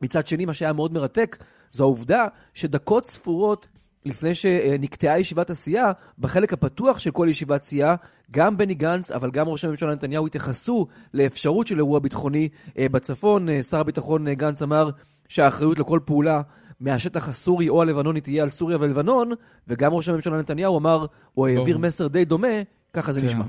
מצד 0.03 0.27
שני, 0.27 0.45
מה 0.45 0.55
שהיה 0.55 0.73
מאוד 0.73 0.93
מרתק, 0.93 1.37
זו 1.73 1.85
העובדה 1.85 2.27
שדקות 2.55 3.07
ספורות 3.07 3.69
לפני 4.05 4.35
שנקטעה 4.35 5.21
ישיבת 5.21 5.51
הסיעה, 5.51 5.93
בחלק 6.19 6.53
הפתוח 6.53 6.99
של 6.99 7.11
כל 7.11 7.27
ישיבת 7.31 7.65
סיעה, 7.65 7.95
גם 8.31 8.57
בני 8.57 8.75
גנץ, 8.75 9.11
אבל 9.11 9.31
גם 9.31 9.49
ראש 9.49 9.65
הממשלה 9.65 9.95
נתניהו 9.95 10.27
התייחסו 10.27 10.87
לאפשרות 11.15 11.67
של 11.67 11.77
אירוע 11.77 11.99
ביטחוני 11.99 12.49
אה, 12.79 12.89
בצפון. 12.89 13.49
אה, 13.49 13.63
שר 13.63 13.81
הביטחון 13.81 14.29
אה, 14.29 14.35
גנץ 14.35 14.63
אמר 14.63 14.91
שהאחריות 15.29 15.79
לכל 15.79 16.01
פעולה 16.05 16.41
מהשטח 16.81 17.29
הסורי 17.29 17.69
או 17.69 17.83
הלבנוני 17.83 18.21
תהיה 18.21 18.43
על 18.43 18.51
סוריה 18.51 18.77
ולבנון, 18.81 19.33
וגם 19.69 19.93
ראש 19.93 20.09
הממשלה 20.09 20.39
נתניהו 20.39 20.79
אמר, 20.79 21.07
או 21.37 21.47
העביר. 21.47 21.79
מסר 21.79 22.07
די 22.07 22.25
דומה, 22.25 22.49
ככה 22.93 23.13
זה 23.13 23.21
כן. 23.21 23.27
נשמע. 23.27 23.45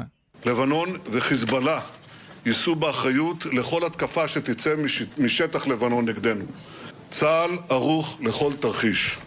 לבנון 0.45 0.89
וחיזבאללה 1.11 1.79
יישאו 2.45 2.75
באחריות 2.75 3.45
לכל 3.45 3.85
התקפה 3.85 4.27
שתצא 4.27 4.75
מש... 4.75 5.03
משטח 5.17 5.67
לבנון 5.67 6.09
נגדנו. 6.09 6.45
צה"ל 7.09 7.57
ערוך 7.69 8.19
לכל 8.21 8.53
תרחיש. 8.59 9.17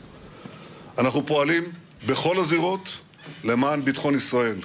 אנחנו 0.98 1.26
פועלים 1.26 1.64
בכל 2.06 2.38
הזירות 2.38 2.98
למען 3.44 3.82
ביטחון 3.84 4.14
ישראל. 4.14 4.56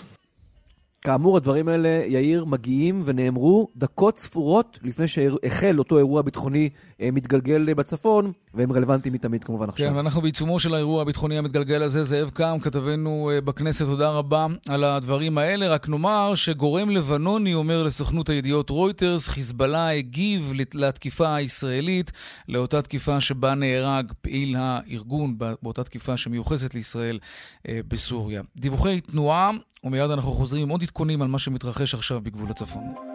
כאמור, 1.03 1.38
הדברים 1.38 1.67
האלה, 1.67 1.89
יאיר, 2.07 2.45
מגיעים 2.45 3.01
ונאמרו 3.05 3.67
דקות 3.75 4.17
ספורות 4.19 4.79
לפני 4.83 5.07
שהחל 5.07 5.79
אותו 5.79 5.98
אירוע 5.98 6.22
ביטחוני 6.22 6.69
אה, 7.01 7.10
מתגלגל 7.12 7.74
בצפון, 7.74 8.31
והם 8.53 8.72
רלוונטיים 8.72 9.13
מתמיד 9.13 9.43
כמובן 9.43 9.69
עכשיו. 9.69 9.89
כן, 9.89 9.95
ואנחנו 9.95 10.22
בעיצומו 10.22 10.60
של 10.60 10.74
האירוע 10.74 11.01
הביטחוני 11.01 11.38
המתגלגל 11.38 11.81
הזה. 11.83 12.03
זאב 12.03 12.29
קם, 12.29 12.57
כתבנו 12.62 13.29
אה, 13.33 13.41
בכנסת, 13.41 13.86
תודה 13.86 14.10
רבה 14.10 14.45
על 14.69 14.83
הדברים 14.83 15.38
האלה. 15.38 15.67
רק 15.69 15.89
נאמר 15.89 16.36
שגורם 16.36 16.89
לבנוני 16.89 17.53
אומר 17.53 17.83
לסוכנות 17.83 18.29
הידיעות 18.29 18.69
רויטרס, 18.69 19.27
חיזבאללה 19.27 19.89
הגיב 19.89 20.51
לת- 20.55 20.75
לתקיפה 20.75 21.36
הישראלית, 21.36 22.12
לאותה 22.50 22.81
תקיפה 22.81 23.22
שבה 23.22 23.55
נהרג 23.55 24.12
פעיל 24.22 24.55
הארגון, 24.60 25.38
בא- 25.38 25.53
באותה 25.63 25.83
תקיפה 25.83 26.17
שמיוחסת 26.17 26.74
לישראל 26.75 27.19
אה, 27.67 27.79
בסוריה. 27.88 28.41
דיווחי 28.57 29.01
תנועה, 29.01 29.51
ומיד 29.86 30.12
אנחנו 30.12 30.31
חוזרים 30.31 30.63
עם 30.63 30.69
עוד 30.69 30.83
עדכונים 30.93 31.21
על 31.21 31.27
מה 31.27 31.39
שמתרחש 31.39 31.93
עכשיו 31.93 32.21
בגבול 32.21 32.50
הצפון. 32.50 33.12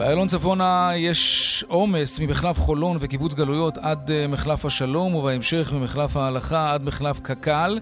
באיילון 0.00 0.28
צפונה 0.28 0.90
יש 0.96 1.64
עומס 1.68 2.18
ממחלף 2.20 2.58
חולון 2.58 2.96
וקיבוץ 3.00 3.34
גלויות 3.34 3.78
עד 3.78 4.10
אה, 4.10 4.26
מחלף 4.28 4.64
השלום, 4.64 5.14
ובהמשך 5.14 5.72
ממחלף 5.72 6.16
ההלכה 6.16 6.72
עד 6.72 6.82
מחלף 6.82 7.20
קק"ל. 7.20 7.78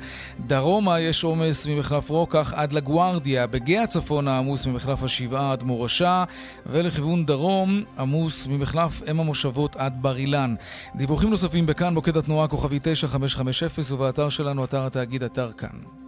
דרומה 0.46 1.00
יש 1.00 1.24
עומס 1.24 1.66
ממחלף 1.66 2.10
רוקח 2.10 2.52
עד 2.56 2.72
לגוארדיה. 2.72 3.46
בגאה 3.46 3.86
צפונה 3.86 4.38
עמוס 4.38 4.66
ממחלף 4.66 5.02
השבעה 5.02 5.52
עד 5.52 5.62
מורשה, 5.62 6.24
ולכיוון 6.66 7.26
דרום 7.26 7.82
עמוס 7.98 8.46
ממחלף 8.46 9.02
אם 9.10 9.20
המושבות 9.20 9.76
עד 9.76 10.02
בר 10.02 10.16
אילן. 10.16 10.54
דיווחים 10.94 11.30
נוספים 11.30 11.66
בכאן 11.66 11.94
מוקד 11.94 12.16
התנועה 12.16 12.48
כוכבי 12.48 12.78
9550 12.82 13.94
ובאתר 13.94 14.28
שלנו, 14.28 14.64
אתר 14.64 14.86
התאגיד, 14.86 15.22
אתר 15.22 15.52
כאן. 15.52 16.07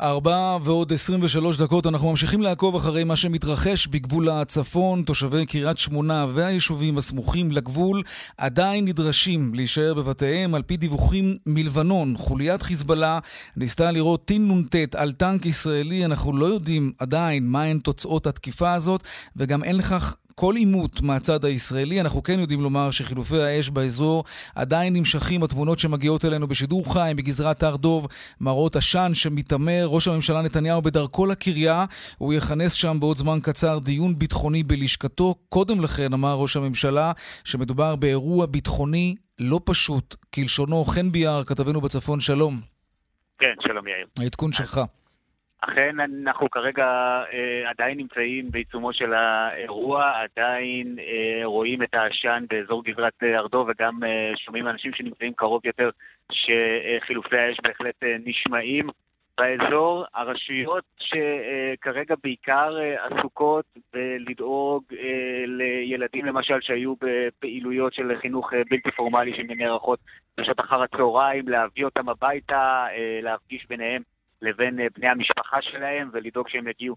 ארבע 0.00 0.58
ועוד 0.62 0.92
23 0.92 1.56
דקות 1.56 1.86
אנחנו 1.86 2.10
ממשיכים 2.10 2.42
לעקוב 2.42 2.76
אחרי 2.76 3.04
מה 3.04 3.16
שמתרחש 3.16 3.86
בגבול 3.86 4.28
הצפון. 4.28 5.02
תושבי 5.02 5.46
קריית 5.46 5.78
שמונה 5.78 6.26
והיישובים 6.32 6.98
הסמוכים 6.98 7.52
לגבול 7.52 8.02
עדיין 8.38 8.84
נדרשים 8.84 9.54
להישאר 9.54 9.94
בבתיהם. 9.94 10.54
על 10.54 10.62
פי 10.62 10.76
דיווחים 10.76 11.36
מלבנון, 11.46 12.14
חוליית 12.16 12.62
חיזבאללה 12.62 13.18
ניסתה 13.56 13.90
לירות 13.90 14.24
טיל 14.24 14.42
נ"ט 14.42 14.94
על 14.94 15.12
טנק 15.12 15.46
ישראלי. 15.46 16.04
אנחנו 16.04 16.36
לא 16.36 16.46
יודעים 16.46 16.92
עדיין 16.98 17.46
מהן 17.46 17.78
תוצאות 17.78 18.26
התקיפה 18.26 18.72
הזאת, 18.72 19.02
וגם 19.36 19.64
אין 19.64 19.76
לכך 19.76 20.16
כל 20.34 20.56
עימות 20.56 21.00
מהצד 21.00 21.44
הישראלי. 21.44 22.00
אנחנו 22.00 22.22
כן 22.22 22.38
יודעים 22.38 22.60
לומר 22.60 22.90
שחילופי 22.90 23.42
האש 23.42 23.70
באזור 23.70 24.24
עדיין 24.54 24.96
נמשכים. 24.96 25.42
התמונות 25.42 25.78
שמגיעות 25.78 26.24
אלינו 26.24 26.46
בשידור 26.46 26.92
חי 26.92 27.12
בגזרת 27.16 27.62
הר 27.62 27.76
דוב 27.76 28.06
מראות 28.40 28.76
עשן 28.76 29.10
שמתעמר. 29.14 29.86
ראש 29.86 30.08
הממשלה 30.08 30.42
נתניהו 30.42 30.82
בדרכו 30.82 31.26
לקריה, 31.26 31.84
הוא 32.18 32.34
יכנס 32.34 32.72
שם 32.72 32.96
בעוד 33.00 33.16
זמן 33.16 33.38
קצר 33.42 33.78
דיון 33.78 34.18
ביטחוני 34.18 34.62
בלשכתו. 34.62 35.34
קודם 35.48 35.80
לכן 35.80 36.12
אמר 36.12 36.34
ראש 36.34 36.56
הממשלה 36.56 37.12
שמדובר 37.44 37.96
באירוע 37.96 38.46
ביטחוני 38.46 39.14
לא 39.38 39.60
פשוט, 39.64 40.16
כלשונו 40.34 40.84
חן 40.84 41.12
ביאר, 41.12 41.44
כתבנו 41.44 41.80
בצפון, 41.80 42.20
שלום. 42.20 42.60
כן, 43.38 43.54
שלום 43.66 43.86
יאיר. 43.88 44.06
העדכון 44.20 44.52
שלך. 44.52 44.80
אכן, 45.68 46.00
אנחנו 46.00 46.50
כרגע 46.50 46.86
אה, 47.32 47.70
עדיין 47.70 47.98
נמצאים 47.98 48.50
בעיצומו 48.50 48.92
של 48.92 49.14
האירוע, 49.14 50.12
עדיין 50.12 50.96
אה, 50.98 51.40
רואים 51.44 51.82
את 51.82 51.94
העשן 51.94 52.44
באזור 52.50 52.84
גזרת 52.84 53.12
אה, 53.22 53.38
ארדו 53.38 53.66
וגם 53.68 54.04
אה, 54.04 54.32
שומעים 54.36 54.68
אנשים 54.68 54.92
שנמצאים 54.94 55.32
קרוב 55.32 55.60
יותר 55.64 55.90
שחילופי 56.32 57.38
האש 57.38 57.56
בהחלט 57.62 58.02
אה, 58.02 58.16
נשמעים. 58.24 58.88
באזור, 59.38 60.04
הרשויות 60.14 60.84
שכרגע 60.98 62.14
בעיקר 62.22 62.76
אה, 62.80 63.06
עסוקות 63.06 63.64
בלדאוג 63.92 64.82
אה, 64.92 65.44
לילדים 65.46 66.24
למשל 66.24 66.60
שהיו 66.60 66.94
בפעילויות 67.00 67.94
של 67.94 68.12
חינוך 68.20 68.52
אה, 68.52 68.62
בלתי 68.70 68.90
פורמלי 68.90 69.30
שנערכות 69.30 69.98
בשעות 70.40 70.60
אחר 70.60 70.82
הצהריים, 70.82 71.48
להביא 71.48 71.84
אותם 71.84 72.08
הביתה, 72.08 72.86
להפגיש 73.22 73.66
ביניהם 73.68 74.02
לבין 74.44 74.78
בני 74.96 75.08
המשפחה 75.08 75.62
שלהם 75.62 76.10
ולדאוג 76.12 76.48
שהם 76.48 76.68
יגיעו 76.68 76.96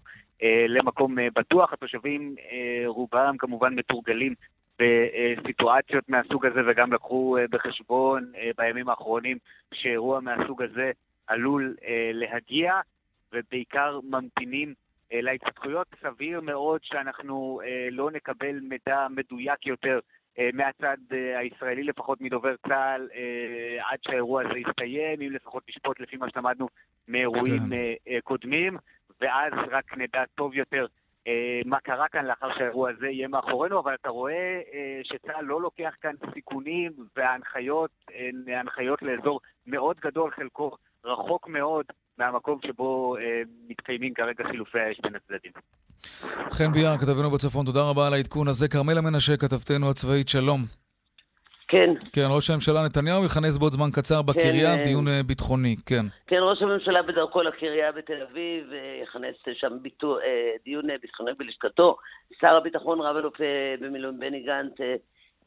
למקום 0.68 1.16
בטוח. 1.34 1.72
התושבים 1.72 2.34
רובם 2.86 3.36
כמובן 3.38 3.74
מתורגלים 3.74 4.34
בסיטואציות 4.78 6.08
מהסוג 6.08 6.46
הזה 6.46 6.60
וגם 6.66 6.92
לקחו 6.92 7.36
בחשבון 7.50 8.32
בימים 8.56 8.88
האחרונים 8.88 9.38
שאירוע 9.74 10.20
מהסוג 10.20 10.62
הזה 10.62 10.90
עלול 11.26 11.76
אה, 11.84 12.10
להגיע, 12.12 12.80
ובעיקר 13.32 14.00
ממתינים 14.02 14.74
אה, 15.12 15.20
להתפתחויות. 15.20 15.86
סביר 16.02 16.40
מאוד 16.40 16.80
שאנחנו 16.84 17.60
אה, 17.64 17.88
לא 17.90 18.10
נקבל 18.10 18.60
מידע 18.60 19.06
מדויק 19.10 19.66
יותר 19.66 19.94
אה, 19.94 20.00
מהצד 20.52 20.96
אה, 21.12 21.38
הישראלי, 21.38 21.82
לפחות 21.82 22.20
מדובר 22.20 22.54
צה"ל, 22.68 23.08
אה, 23.14 23.90
עד 23.90 23.98
שהאירוע 24.02 24.42
הזה 24.42 24.58
יסתיים, 24.58 25.20
אם 25.20 25.32
לפחות 25.32 25.62
נשפוט 25.68 26.00
לפי 26.00 26.16
מה 26.16 26.30
שלמדנו 26.30 26.68
מאירועים 27.08 27.62
כן. 27.68 27.72
אה, 27.72 27.94
אה, 28.08 28.18
קודמים, 28.24 28.76
ואז 29.20 29.52
רק 29.70 29.98
נדע 29.98 30.24
טוב 30.34 30.54
יותר 30.54 30.86
אה, 31.26 31.60
מה 31.64 31.80
קרה 31.80 32.08
כאן 32.08 32.24
לאחר 32.24 32.54
שהאירוע 32.58 32.90
הזה 32.90 33.08
יהיה 33.08 33.28
מאחורינו, 33.28 33.80
אבל 33.80 33.94
אתה 33.94 34.08
רואה 34.08 34.60
אה, 34.74 35.00
שצה"ל 35.02 35.44
לא 35.44 35.60
לוקח 35.60 35.94
כאן 36.00 36.14
סיכונים, 36.34 36.92
וההנחיות 37.16 37.90
הן 38.14 38.54
הנחיות 38.54 39.02
לאזור 39.02 39.40
מאוד 39.66 40.00
גדול, 40.00 40.30
חלקו 40.30 40.70
רחוק 41.04 41.48
מאוד 41.48 41.86
מהמקום 42.18 42.58
שבו 42.66 43.16
אה, 43.16 43.42
מתקיימים 43.68 44.14
כרגע 44.14 44.44
חילופי 44.50 44.78
האש 44.80 45.00
בין 45.02 45.14
הצדדים. 45.14 45.52
חן 46.50 46.72
ביאר, 46.72 46.98
כתבנו 46.98 47.30
בצפון, 47.30 47.66
תודה 47.66 47.82
רבה 47.90 48.06
על 48.06 48.14
העדכון 48.14 48.48
הזה. 48.48 48.68
כרמלה 48.68 49.00
מנשה, 49.00 49.36
כתבתנו 49.36 49.90
הצבאית, 49.90 50.28
שלום. 50.28 50.60
כן. 51.68 51.90
כן, 52.12 52.26
ראש 52.30 52.50
הממשלה 52.50 52.84
נתניהו 52.84 53.24
יכנס 53.24 53.58
בעוד 53.58 53.72
זמן 53.72 53.90
קצר 53.92 54.22
בקריה, 54.22 54.76
כן, 54.76 54.82
דיון 54.82 55.08
אה, 55.08 55.20
ביטחוני, 55.26 55.76
כן. 55.86 56.04
כן, 56.26 56.40
ראש 56.42 56.62
הממשלה 56.62 57.02
בדרכו 57.02 57.42
לקריה 57.42 57.92
בתל 57.92 58.22
אביב, 58.30 58.72
אה, 58.72 59.00
יכנס 59.02 59.36
שם 59.52 59.72
ביטו, 59.82 60.18
דיון 60.64 60.84
ביטחוני 61.02 61.30
בלשכתו. 61.38 61.96
שר 62.40 62.56
הביטחון 62.56 63.00
רב 63.00 63.16
אלוף 63.16 63.34
במילואים 63.80 64.18
בני 64.18 64.40
גנץ 64.40 64.72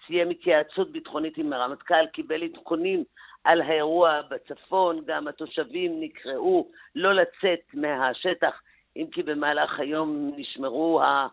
סיים 0.07 0.29
התייעצות 0.29 0.91
ביטחונית 0.91 1.37
עם 1.37 1.53
הרמטכ"ל, 1.53 2.05
קיבל 2.13 2.43
עדכונים 2.43 3.03
על 3.43 3.61
האירוע 3.61 4.21
בצפון, 4.21 5.01
גם 5.05 5.27
התושבים 5.27 5.99
נקראו 5.99 6.67
לא 6.95 7.13
לצאת 7.13 7.73
מהשטח, 7.73 8.61
אם 8.95 9.05
כי 9.11 9.23
במהלך 9.23 9.79
היום 9.79 10.31
נשמרו, 10.37 11.01
ה... 11.01 11.27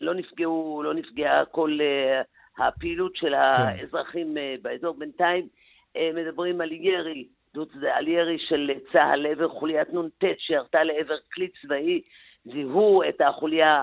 לא 0.00 0.14
נפגעו, 0.14 0.82
לא 0.84 0.94
נפגעה 0.94 1.44
כל 1.44 1.78
uh, 1.80 2.62
הפעילות 2.62 3.16
של 3.16 3.28
כן. 3.28 3.34
האזרחים 3.34 4.36
uh, 4.36 4.62
באזור. 4.62 4.94
בינתיים 4.94 5.48
uh, 5.94 6.00
מדברים 6.14 6.60
על 6.60 6.72
ירי, 6.72 7.28
על 7.92 8.08
ירי 8.08 8.38
של 8.38 8.70
צה"ל 8.92 9.20
לעבר 9.20 9.48
חוליית 9.48 9.88
נ"ט 9.94 10.24
שירתה 10.38 10.84
לעבר 10.84 11.16
כלי 11.34 11.48
צבאי, 11.62 12.02
זיהו 12.44 13.02
את 13.08 13.20
החוליה 13.20 13.82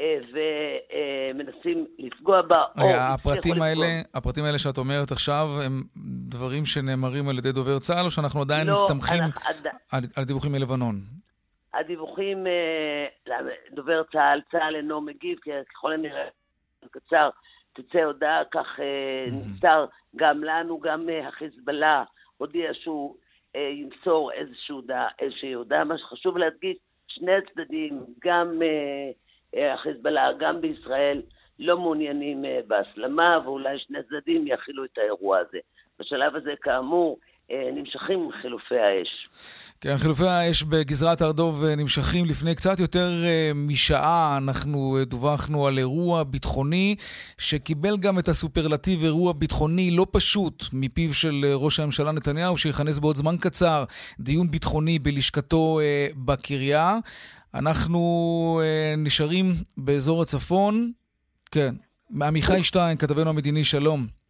ומנסים 0.00 1.86
לפגוע 1.98 2.42
בה, 2.42 2.64
או 2.80 2.88
הפרטים 2.96 3.62
האלה, 3.62 3.86
הפרטים 4.14 4.44
האלה 4.44 4.58
שאת 4.58 4.78
אומרת 4.78 5.12
עכשיו, 5.12 5.48
הם 5.64 5.82
דברים 6.28 6.64
שנאמרים 6.66 7.28
על 7.28 7.38
ידי 7.38 7.52
דובר 7.52 7.78
צה"ל, 7.78 8.04
או 8.04 8.10
שאנחנו 8.10 8.40
עדיין 8.40 8.66
לא, 8.66 8.72
מסתמכים. 8.72 9.22
על, 9.92 10.04
על 10.16 10.24
דיווחים 10.24 10.52
מלבנון? 10.52 10.94
הדיווחים, 11.74 12.46
אה, 12.46 13.36
דובר 13.72 14.02
צה"ל, 14.12 14.40
צה"ל 14.50 14.76
אינו 14.76 15.00
מגיב, 15.00 15.38
כי 15.42 15.50
ככל 15.70 15.92
הנראה, 15.92 16.28
קצר, 16.90 17.30
תצא 17.72 18.02
הודעה, 18.04 18.42
כך 18.52 18.66
אה, 18.80 19.26
נמסר 19.30 19.86
גם 20.16 20.44
לנו, 20.44 20.80
גם 20.80 21.08
החיזבאללה 21.28 22.04
הודיע 22.36 22.70
שהוא 22.74 23.16
ימסור 23.54 24.32
איזושהי 25.18 25.52
הודעה. 25.52 25.84
מה 25.84 25.98
שחשוב 25.98 26.38
להדגיש, 26.38 26.76
שני 27.08 27.32
הצדדים, 27.32 28.04
גם... 28.24 28.58
החיזבאללה, 29.56 30.32
גם 30.38 30.60
בישראל, 30.60 31.22
לא 31.58 31.78
מעוניינים 31.78 32.44
אה, 32.44 32.60
בהסלמה, 32.66 33.38
ואולי 33.44 33.78
שני 33.78 33.98
צדדים 34.02 34.44
יכילו 34.46 34.84
את 34.84 34.98
האירוע 34.98 35.38
הזה. 35.38 35.58
בשלב 35.98 36.36
הזה, 36.36 36.54
כאמור, 36.62 37.18
אה, 37.18 37.33
נמשכים 37.50 38.30
חילופי 38.42 38.74
האש. 38.74 39.28
כן, 39.80 39.98
חילופי 39.98 40.26
האש 40.26 40.62
בגזרת 40.62 41.22
הר 41.22 41.32
דוב 41.32 41.64
אה, 41.64 41.76
נמשכים 41.76 42.24
לפני 42.24 42.54
קצת 42.54 42.80
יותר 42.80 43.12
משעה. 43.54 44.36
אנחנו 44.36 44.98
דווחנו 45.06 45.66
על 45.66 45.78
אירוע 45.78 46.22
ביטחוני 46.22 46.96
שקיבל 47.38 47.96
גם 47.96 48.18
את 48.18 48.28
הסופרלטיב 48.28 49.04
אירוע 49.04 49.32
ביטחוני 49.32 49.90
לא 49.90 50.06
פשוט 50.10 50.64
מפיו 50.72 51.14
של 51.14 51.46
ראש 51.54 51.80
הממשלה 51.80 52.12
נתניהו, 52.12 52.56
שיכנס 52.56 52.98
בעוד 52.98 53.16
זמן 53.16 53.36
קצר 53.40 53.84
דיון 54.20 54.50
ביטחוני 54.50 54.98
בלשכתו 54.98 55.80
בקריה. 56.16 56.98
אנחנו 57.54 58.60
נשארים 58.98 59.54
באזור 59.76 60.22
הצפון. 60.22 60.92
כן. 61.50 61.74
עמיחי 62.22 62.62
שטיין, 62.62 62.98
כתבנו 62.98 63.30
המדיני, 63.30 63.64
שלום. 63.64 64.23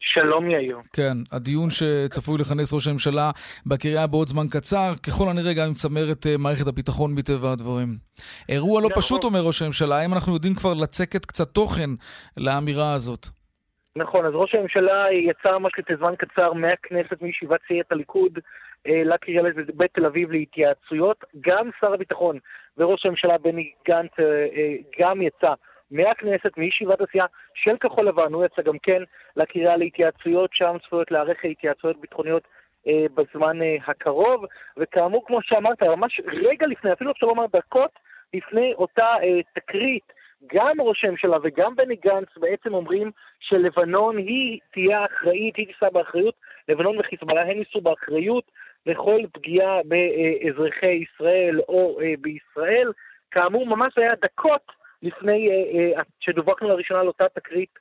שלום 0.00 0.50
יאיר. 0.50 0.76
כן, 0.92 1.16
הדיון 1.32 1.68
שצפוי 1.70 2.38
לכנס 2.40 2.72
ראש 2.72 2.88
הממשלה 2.88 3.30
בקריאה 3.66 4.06
בעוד 4.06 4.28
זמן 4.28 4.48
קצר, 4.50 4.92
ככל 5.06 5.28
הנראה 5.30 5.54
גם 5.54 5.66
עם 5.66 5.74
צמרת 5.74 6.26
uh, 6.26 6.38
מערכת 6.38 6.66
הביטחון 6.66 7.14
מטבע 7.14 7.52
הדברים. 7.52 7.88
אירוע 8.48 8.80
לא 8.80 8.88
נכון. 8.88 9.02
פשוט, 9.02 9.24
אומר 9.24 9.40
ראש 9.40 9.62
הממשלה, 9.62 9.96
האם 9.96 10.12
אנחנו 10.14 10.34
יודעים 10.34 10.54
כבר 10.54 10.74
לצקת 10.74 11.24
קצת 11.24 11.48
תוכן 11.48 11.90
לאמירה 12.36 12.94
הזאת? 12.94 13.26
נכון, 13.96 14.26
אז 14.26 14.32
ראש 14.34 14.54
הממשלה 14.54 15.06
יצא 15.12 15.58
ממש 15.58 15.72
לפני 15.78 15.96
זמן 15.96 16.14
קצר 16.18 16.52
מהכנסת, 16.52 17.22
מישיבת 17.22 17.60
סיעת 17.68 17.92
הליכוד, 17.92 18.38
אה, 18.86 19.02
לקריה 19.04 19.42
לבית 19.42 19.94
תל 19.94 20.06
אביב 20.06 20.30
להתייעצויות. 20.30 21.24
גם 21.40 21.70
שר 21.80 21.92
הביטחון 21.92 22.38
וראש 22.78 23.06
הממשלה 23.06 23.38
בני 23.38 23.72
גנץ 23.88 24.10
אה, 24.18 24.24
אה, 24.24 24.74
גם 25.00 25.22
יצא 25.22 25.52
מהכנסת, 25.90 26.56
מישיבת 26.56 27.00
הסיעה 27.00 27.26
של 27.54 27.76
כחול 27.76 28.08
לבן, 28.08 28.32
הוא 28.32 28.44
יצא 28.44 28.62
גם 28.62 28.78
כן 28.82 29.02
לקריה 29.36 29.76
להתייעצויות, 29.76 30.50
שם 30.52 30.76
צפויות 30.86 31.10
להיערך 31.10 31.44
התייעצויות 31.44 32.00
ביטחוניות 32.00 32.42
בזמן 32.86 33.58
הקרוב, 33.86 34.44
וכאמור, 34.76 35.26
כמו 35.26 35.38
שאמרת, 35.42 35.82
ממש 35.82 36.20
רגע 36.26 36.66
לפני, 36.66 36.92
אפילו 36.92 37.10
אפשר 37.10 37.26
לומר 37.26 37.46
דקות 37.52 37.90
לפני 38.34 38.74
אותה 38.74 39.06
תקרית 39.54 40.12
גם 40.54 40.80
ראש 40.80 41.04
הממשלה 41.04 41.36
וגם 41.42 41.76
בני 41.76 41.96
גנץ 41.96 42.28
בעצם 42.36 42.74
אומרים 42.74 43.10
שלבנון 43.40 44.16
היא 44.16 44.60
תהיה 44.72 45.04
אחראית, 45.04 45.56
היא 45.56 45.66
תישא 45.66 45.88
באחריות, 45.92 46.34
לבנון 46.68 46.98
וחיזבאללה 46.98 47.42
הם 47.42 47.58
יישאו 47.58 47.80
באחריות 47.80 48.44
לכל 48.86 49.20
פגיעה 49.32 49.80
באזרחי 49.84 51.04
ישראל 51.04 51.60
או 51.68 52.00
אה, 52.02 52.14
בישראל. 52.20 52.92
כאמור, 53.30 53.66
ממש 53.66 53.98
היה 53.98 54.10
דקות 54.22 54.72
לפני 55.02 55.48
אה, 55.50 55.98
אה, 55.98 56.02
שדווחנו 56.20 56.68
לראשונה 56.68 57.00
על 57.00 57.06
אותה 57.06 57.24
תקרית 57.34 57.78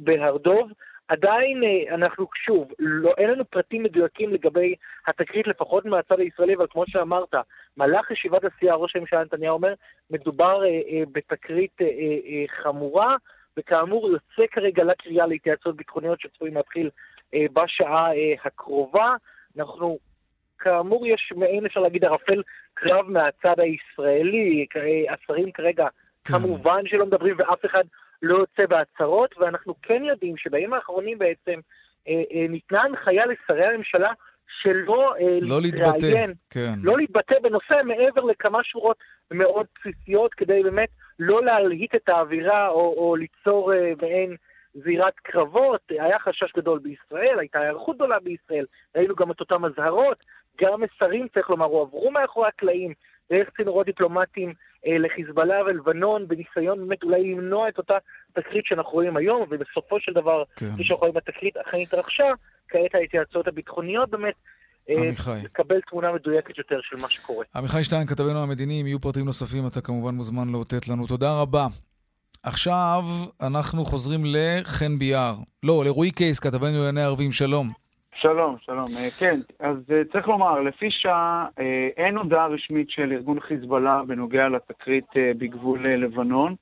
בהר 0.00 0.36
דוב. 0.36 0.70
עדיין 1.08 1.62
אנחנו, 1.94 2.26
שוב, 2.46 2.72
לא, 2.78 3.12
אין 3.18 3.30
לנו 3.30 3.44
פרטים 3.44 3.82
מדויקים 3.82 4.30
לגבי 4.30 4.74
התקרית, 5.06 5.46
לפחות 5.46 5.84
מהצד 5.84 6.20
הישראלי, 6.20 6.54
אבל 6.54 6.66
כמו 6.70 6.84
שאמרת, 6.86 7.34
מהלך 7.76 8.10
ישיבת 8.10 8.44
הסיעה, 8.44 8.76
ראש 8.76 8.96
הממשלה 8.96 9.24
נתניהו 9.24 9.54
אומר, 9.54 9.74
מדובר 10.10 10.62
בתקרית 11.12 11.78
חמורה, 12.62 13.16
וכאמור 13.56 14.10
יוצא 14.10 14.46
כרגע 14.52 14.84
לקריאה 14.84 15.26
להתייעצות 15.26 15.76
ביטחוניות 15.76 16.20
שצפויים 16.20 16.54
להתחיל 16.54 16.90
בשעה 17.34 18.08
הקרובה. 18.44 19.14
אנחנו, 19.58 19.98
כאמור, 20.58 21.06
יש 21.06 21.32
מעין, 21.36 21.66
אפשר 21.66 21.80
להגיד, 21.80 22.04
ערפל 22.04 22.42
קרב 22.74 23.10
מהצד 23.10 23.60
הישראלי. 23.60 24.66
השרים 25.10 25.52
כרגע, 25.52 25.86
כן. 26.24 26.38
כמובן 26.38 26.86
שלא 26.86 27.06
מדברים 27.06 27.34
ואף 27.38 27.64
אחד 27.66 27.84
לא 28.22 28.38
יוצא 28.38 28.66
בהצהרות, 28.66 29.34
ואנחנו 29.38 29.74
כן 29.82 30.04
יודעים 30.04 30.36
שבימים 30.36 30.72
האחרונים 30.72 31.18
בעצם 31.18 31.60
אה, 32.08 32.22
אה, 32.32 32.46
ניתנה 32.48 32.82
הנחיה 32.82 33.22
לשרי 33.26 33.66
הממשלה 33.66 34.12
שלא 34.62 35.14
אה, 35.20 35.38
לא 35.42 35.60
להתבטא, 35.62 36.24
כן. 36.50 36.74
לא 36.82 36.96
להתבטא 36.96 37.34
בנושא 37.42 37.74
מעבר 37.84 38.24
לכמה 38.24 38.58
שורות 38.62 38.96
מאוד 39.30 39.66
בסיסיות, 39.78 40.34
כדי 40.34 40.62
באמת 40.62 40.88
לא 41.18 41.44
להלהיט 41.44 41.94
את 41.94 42.08
האווירה 42.08 42.68
או, 42.68 42.94
או 42.96 43.16
ליצור 43.16 43.74
אה, 43.74 43.92
מעין 44.02 44.36
זירת 44.84 45.14
קרבות, 45.22 45.80
היה 45.90 46.18
חשש 46.18 46.52
גדול 46.56 46.78
בישראל, 46.78 47.38
הייתה 47.38 47.58
היערכות 47.60 47.96
גדולה 47.96 48.20
בישראל, 48.20 48.66
ראינו 48.96 49.14
גם 49.14 49.30
את 49.30 49.40
אותן 49.40 49.64
אזהרות, 49.64 50.18
גם 50.60 50.80
מסרים, 50.80 51.26
צריך 51.34 51.50
לומר, 51.50 51.66
הועברו 51.66 52.10
מאחורי 52.10 52.48
הקלעים 52.48 52.92
דרך 53.32 53.50
צינורות 53.56 53.86
דיפלומטיים 53.86 54.52
לחיזבאללה 54.86 55.64
ולבנון, 55.64 56.28
בניסיון 56.28 56.78
באמת 56.78 57.02
אולי 57.02 57.32
למנוע 57.32 57.68
את 57.68 57.78
אותה 57.78 57.94
תקרית 58.32 58.64
שאנחנו 58.66 58.92
רואים 58.92 59.16
היום, 59.16 59.46
ובסופו 59.50 60.00
של 60.00 60.12
דבר, 60.12 60.42
כן. 60.56 60.66
כפי 60.74 60.84
שאנחנו 60.84 61.00
רואים 61.00 61.14
בתקרית, 61.14 61.56
אכן 61.56 61.78
התרחשה, 61.82 62.24
כעת 62.68 62.94
ההתייעצויות 62.94 63.48
הביטחוניות 63.48 64.10
באמת 64.10 64.34
אה, 64.90 64.94
עמיחי. 64.94 65.30
לקבל 65.44 65.80
תמונה 65.90 66.12
מדויקת 66.12 66.58
יותר 66.58 66.78
של 66.82 66.96
מה 66.96 67.08
שקורה. 67.08 67.44
עמיחי 67.54 67.84
שטיין, 67.84 68.06
כתבנו 68.06 68.42
המדיני, 68.42 68.80
אם 68.80 68.86
יהיו 68.86 69.00
פרטים 69.00 69.24
נוספים, 69.24 69.66
אתה 69.66 69.80
כמובן 69.80 70.14
מוזמן 70.14 70.48
לאותת 70.52 70.88
לנו. 70.88 71.06
תודה 71.06 71.40
רבה. 71.40 71.66
עכשיו 72.42 73.04
אנחנו 73.42 73.84
חוזרים 73.84 74.22
לחן 74.26 74.98
ביאר. 74.98 75.34
לא, 75.62 75.84
לרועי 75.84 76.10
קייס, 76.10 76.38
כתבנו 76.38 76.76
לענייני 76.76 77.02
ערבים, 77.02 77.32
שלום. 77.32 77.83
שלום, 78.26 78.56
שלום. 78.60 78.88
אה, 78.96 79.10
כן, 79.18 79.40
אז 79.58 79.76
אה, 79.92 80.02
צריך 80.12 80.28
לומר, 80.28 80.60
לפי 80.60 80.90
שעה 80.90 81.46
אה, 81.58 81.88
אין 81.96 82.16
הודעה 82.16 82.46
רשמית 82.46 82.90
של 82.90 83.12
ארגון 83.12 83.40
חיזבאללה 83.40 84.02
בנוגע 84.06 84.48
לתקרית 84.48 85.06
בגבול 85.38 85.88
לבנון, 85.88 86.54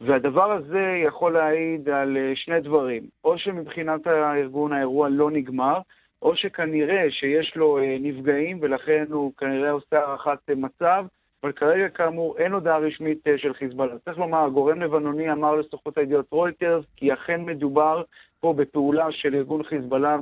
והדבר 0.00 0.52
הזה 0.52 1.02
יכול 1.06 1.32
להעיד 1.32 1.88
על 1.88 2.16
שני 2.34 2.60
דברים. 2.60 3.02
או 3.24 3.38
שמבחינת 3.38 4.06
הארגון 4.06 4.72
האירוע 4.72 5.08
לא 5.08 5.30
נגמר, 5.30 5.78
או 6.22 6.36
שכנראה 6.36 7.10
שיש 7.10 7.56
לו 7.56 7.78
נפגעים 8.00 8.58
ולכן 8.62 9.04
הוא 9.10 9.32
כנראה 9.38 9.70
עושה 9.70 9.98
הערכת 9.98 10.50
מצב, 10.56 11.04
אבל 11.42 11.52
כרגע 11.52 11.88
כאמור 11.88 12.38
אין 12.38 12.52
הודעה 12.52 12.78
רשמית 12.78 13.26
של 13.36 13.54
חיזבאללה. 13.54 13.98
צריך 14.04 14.18
לומר, 14.18 14.48
גורם 14.48 14.82
לבנוני 14.82 15.32
אמר 15.32 15.54
לסוכנות 15.54 15.98
הידיעות 15.98 16.26
רויטרס 16.30 16.84
כי 16.96 17.12
אכן 17.12 17.40
מדובר 17.40 18.02
פה 18.40 18.52
בפעולה 18.56 19.06
של 19.12 19.34
ארגון 19.34 19.62
חיזבאללה 19.62 20.16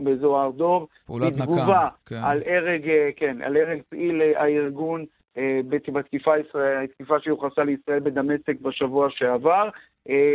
באזור, 0.00 0.38
הר 0.40 0.50
דוב, 0.50 0.86
פעולת 1.06 1.32
בתגובה 1.36 1.62
נקם. 1.62 1.86
כן. 2.06 2.20
על 2.24 2.42
הרג, 2.46 2.88
אה, 2.88 3.10
כן, 3.16 3.42
על 3.42 3.56
הרג 3.56 3.80
פעיל 3.88 4.22
אה, 4.22 4.42
הארגון 4.42 5.04
אה, 5.38 5.60
בת- 5.68 5.88
בתקיפה 5.90 6.38
ישראל, 6.38 6.84
התקיפה 6.84 7.20
שיוחסה 7.20 7.64
לישראל 7.64 8.00
בדמשק 8.00 8.60
בשבוע 8.62 9.08
שעבר. 9.10 9.68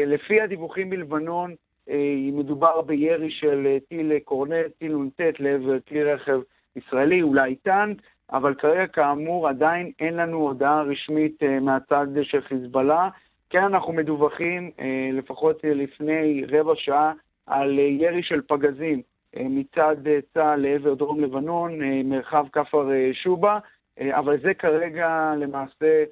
לפי 0.07 0.41
הדיווחים 0.41 0.89
בלבנון, 0.89 1.55
אה, 1.89 1.95
מדובר 2.33 2.81
בירי 2.81 3.31
של 3.31 3.77
טיל 3.89 4.19
קורנט, 4.19 4.65
טיל 4.79 4.95
נ"ט 4.95 5.21
לעבר 5.39 5.79
כלי 5.87 6.03
רכב 6.03 6.39
ישראלי, 6.75 7.21
אולי 7.21 7.55
טנק, 7.55 7.97
אבל 8.31 8.53
כרגע 8.53 8.87
כאמור 8.87 9.47
עדיין 9.49 9.91
אין 9.99 10.13
לנו 10.13 10.37
הודעה 10.37 10.81
רשמית 10.81 11.39
מהצד 11.61 12.07
של 12.23 12.41
חיזבאללה. 12.41 13.09
כן 13.49 13.63
אנחנו 13.63 13.93
מדווחים, 13.93 14.71
לפחות 15.13 15.59
לפני 15.63 16.43
רבע 16.49 16.73
שעה, 16.75 17.13
על 17.49 17.79
אה, 17.79 17.83
ירי 17.83 18.23
של 18.23 18.41
פגזים 18.47 19.01
אה, 19.37 19.43
מצד 19.49 20.07
אה, 20.07 20.19
צה"ל 20.33 20.59
לעבר 20.59 20.93
דרום 20.93 21.21
לבנון, 21.21 21.79
מרחב 22.03 22.45
כפר 22.51 22.89
שובה, 23.13 23.59
אבל 24.01 24.37
זה 24.41 24.53
כרגע 24.53 25.33
למעשה 25.37 26.03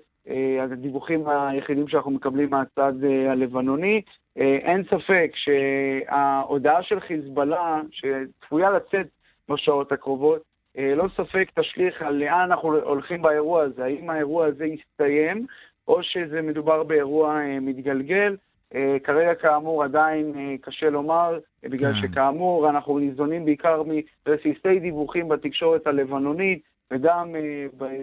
הדיווחים 0.60 1.30
היחידים 1.30 1.88
שאנחנו 1.88 2.12
מקבלים 2.12 2.50
מהצד 2.50 2.94
הלבנוני. 3.30 4.02
אין 4.36 4.84
ספק 4.84 5.32
שההודעה 5.34 6.84
של 6.84 7.00
חיזבאללה, 7.00 7.82
שצפויה 7.92 8.70
לצאת 8.70 9.08
בשעות 9.50 9.92
הקרובות, 9.92 10.42
לא 10.76 11.08
ספק 11.18 11.50
תשליך 11.60 12.02
על 12.02 12.16
לאן 12.16 12.40
אנחנו 12.52 12.76
הולכים 12.76 13.22
באירוע 13.22 13.64
הזה, 13.64 13.86
האם 13.86 14.10
האירוע 14.10 14.46
הזה 14.46 14.66
יסתיים, 14.66 15.46
או 15.88 16.04
שזה 16.04 16.42
מדובר 16.42 16.84
באירוע 16.84 17.42
מתגלגל. 17.62 18.36
אה, 18.76 18.98
כרגע 19.04 19.36
כאמור 19.36 19.84
עדיין 19.84 20.34
אה, 20.36 20.56
קשה 20.62 20.90
לומר, 20.90 21.40
אה, 21.64 21.70
בגלל 21.70 21.94
כן. 21.94 22.00
שכאמור 22.08 22.70
אנחנו 22.70 23.00
ניזונים 23.00 23.46
בעיקר 23.46 23.84
מרסיסי 24.28 24.80
דיווחים 24.80 25.30
בתקשורת 25.30 25.88
הלבנונית, 25.88 26.62
וגם 26.92 27.36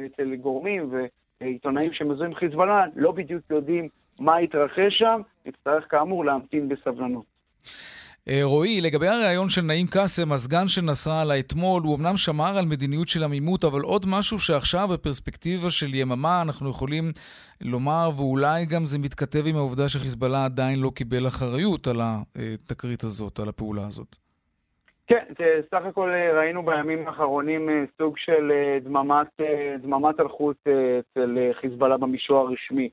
אצל 0.07 0.35
גורמים 0.35 0.95
ועיתונאים 1.41 1.93
שמזוהים 1.93 2.35
חיזבאללה, 2.35 2.85
לא 2.97 3.13
בדיוק 3.13 3.43
יודעים 3.51 3.89
מה 4.21 4.37
התרחש 4.37 4.99
שם, 4.99 5.21
נצטרך 5.47 5.91
כאמור 5.91 6.25
להמתין 6.25 6.69
בסבלנות. 6.69 7.25
אה, 8.29 8.41
רועי, 8.43 8.81
לגבי 8.81 9.09
הריאיון 9.09 9.49
של 9.49 9.63
נעים 9.63 9.87
קאסם, 9.87 10.33
הסגן 10.33 10.69
של 10.69 10.83
נסראללה 10.83 11.39
אתמול, 11.39 11.83
הוא 11.83 11.97
אמנם 11.97 12.17
שמר 12.17 12.59
על 12.59 12.65
מדיניות 12.65 13.09
של 13.09 13.25
עמימות, 13.25 13.65
אבל 13.65 13.81
עוד 13.81 14.07
משהו 14.09 14.39
שעכשיו 14.39 14.89
בפרספקטיבה 14.93 15.71
של 15.71 15.95
יממה 15.95 16.43
אנחנו 16.43 16.71
יכולים 16.71 17.05
לומר, 17.61 18.09
ואולי 18.17 18.67
גם 18.67 18.87
זה 18.87 18.99
מתכתב 18.99 19.47
עם 19.47 19.57
העובדה 19.57 19.89
שחיזבאללה 19.89 20.45
עדיין 20.45 20.81
לא 20.81 20.91
קיבל 20.95 21.27
אחריות 21.27 21.87
על 21.87 22.01
התקרית 22.01 23.03
הזאת, 23.03 23.39
על 23.39 23.49
הפעולה 23.49 23.83
הזאת. 23.87 24.17
כן, 25.07 25.25
סך 25.71 25.85
הכל 25.85 26.11
אה, 26.11 26.39
ראינו 26.39 26.63
בימים 26.63 27.09
האחרונים 27.09 27.69
אה, 27.69 27.85
סוג 27.99 28.19
של 28.19 28.53
דממת, 28.85 29.41
דממת 29.83 30.21
אה, 30.21 30.99
אצל 31.01 31.39
חיזבאללה 31.61 31.97
במישור 31.97 32.39
הרשמי. 32.39 32.89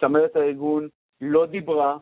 צמרת 0.00 0.36
הארגון 0.36 0.88
לא 1.20 1.46
דיברה, 1.46 1.96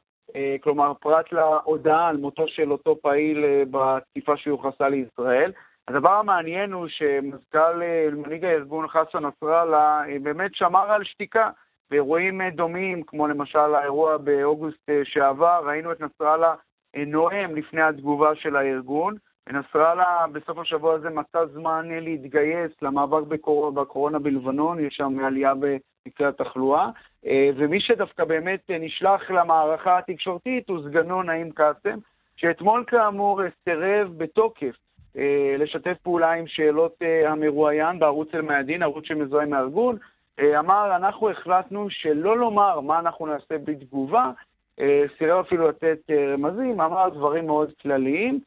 כלומר, 0.60 0.92
פרט 1.00 1.32
להודעה 1.32 2.08
על 2.08 2.16
מותו 2.16 2.48
של 2.48 2.72
אותו 2.72 2.96
פעיל 3.02 3.44
אה, 3.44 3.62
בתקיפה 3.70 4.36
שיוחסה 4.36 4.88
לישראל. 4.88 5.52
הדבר 5.88 6.10
המעניין 6.10 6.72
הוא 6.72 6.88
שמזכ"ל, 6.88 7.82
אה, 7.82 8.08
מנהיג 8.12 8.44
הארגון 8.44 8.88
חסן 8.88 9.26
נסראללה 9.26 10.02
אה, 10.08 10.16
באמת 10.22 10.54
שמר 10.54 10.92
על 10.92 11.04
שתיקה. 11.04 11.50
באירועים 11.90 12.40
אה, 12.40 12.50
דומים, 12.50 13.02
כמו 13.02 13.28
למשל 13.28 13.74
האירוע 13.74 14.16
באוגוסט 14.16 14.90
אה, 14.90 15.00
שעבר, 15.04 15.62
ראינו 15.64 15.92
את 15.92 16.00
נסראללה 16.00 16.54
אה, 16.96 17.04
נואם 17.06 17.56
לפני 17.56 17.82
התגובה 17.82 18.34
של 18.34 18.56
הארגון. 18.56 19.16
ונסראללה 19.48 20.26
בסוף 20.32 20.58
השבוע 20.58 20.94
הזה 20.94 21.10
מצא 21.10 21.46
זמן 21.46 21.88
אה, 21.90 22.00
להתגייס 22.00 22.72
למאבק 22.82 23.26
בקור... 23.26 23.72
בקורונה 23.72 24.18
בלבנון, 24.18 24.80
יש 24.80 24.94
שם 24.94 25.24
עלייה 25.24 25.54
במקרה 26.10 26.28
התחלואה, 26.28 26.88
אה, 27.26 27.50
ומי 27.56 27.80
שדווקא 27.80 28.24
באמת 28.24 28.70
נשלח 28.70 29.30
למערכה 29.30 29.98
התקשורתית 29.98 30.68
הוא 30.68 30.82
סגנו 30.84 31.22
נעים 31.22 31.50
קאסם, 31.50 31.98
שאתמול 32.36 32.84
כאמור 32.86 33.40
סירב 33.64 34.08
בתוקף 34.16 34.74
אה, 35.16 35.54
לשתף 35.58 35.96
פעולה 36.02 36.32
עם 36.32 36.46
שאלות 36.46 36.94
אה, 37.02 37.30
המרואיין 37.30 37.98
בערוץ 37.98 38.28
אל-מיאדין, 38.34 38.82
ערוץ 38.82 39.04
שמזוהה 39.06 39.44
עם 39.44 39.52
הארגון, 39.52 39.96
אה, 40.40 40.58
אמר, 40.58 40.96
אנחנו 40.96 41.30
החלטנו 41.30 41.90
שלא 41.90 42.38
לומר 42.38 42.80
מה 42.80 42.98
אנחנו 42.98 43.26
נעשה 43.26 43.58
בתגובה, 43.64 44.30
סירב 45.18 45.44
אפילו 45.46 45.68
לתת 45.68 46.10
רמזים, 46.10 46.80
אמר 46.80 47.08
דברים 47.08 47.46
מאוד 47.46 47.70
כלליים. 47.82 48.40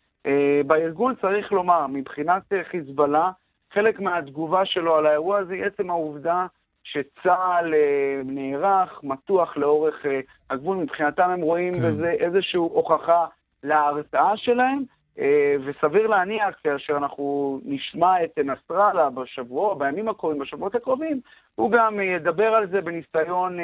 בארגון 0.65 1.15
צריך 1.21 1.51
לומר, 1.51 1.87
מבחינת 1.87 2.41
חיזבאללה, 2.63 3.31
חלק 3.73 3.99
מהתגובה 3.99 4.65
שלו 4.65 4.95
על 4.95 5.05
האירוע 5.05 5.37
הזה 5.37 5.53
היא 5.53 5.65
עצם 5.65 5.89
העובדה 5.89 6.45
שצה"ל 6.83 7.73
אה, 7.73 8.21
נערך, 8.25 8.99
מתוח 9.03 9.57
לאורך 9.57 10.05
אה, 10.05 10.19
הגבול. 10.49 10.77
מבחינתם 10.77 11.29
הם 11.29 11.41
רואים 11.41 11.73
כן. 11.73 11.79
בזה 11.79 12.09
איזושהי 12.19 12.57
הוכחה 12.57 13.25
להרתעה 13.63 14.37
שלהם, 14.37 14.83
אה, 15.19 15.55
וסביר 15.65 16.07
להניח 16.07 16.55
כאשר 16.63 16.97
אנחנו 16.97 17.59
נשמע 17.65 18.23
את 18.23 18.39
נסראללה 18.39 19.09
בשבוע, 19.09 19.75
בימים 19.75 20.09
הקרובים, 20.09 20.39
בשבועות 20.39 20.75
הקרובים, 20.75 21.19
הוא 21.55 21.71
גם 21.71 21.99
ידבר 21.99 22.47
על 22.47 22.67
זה 22.67 22.81
בניסיון 22.81 23.57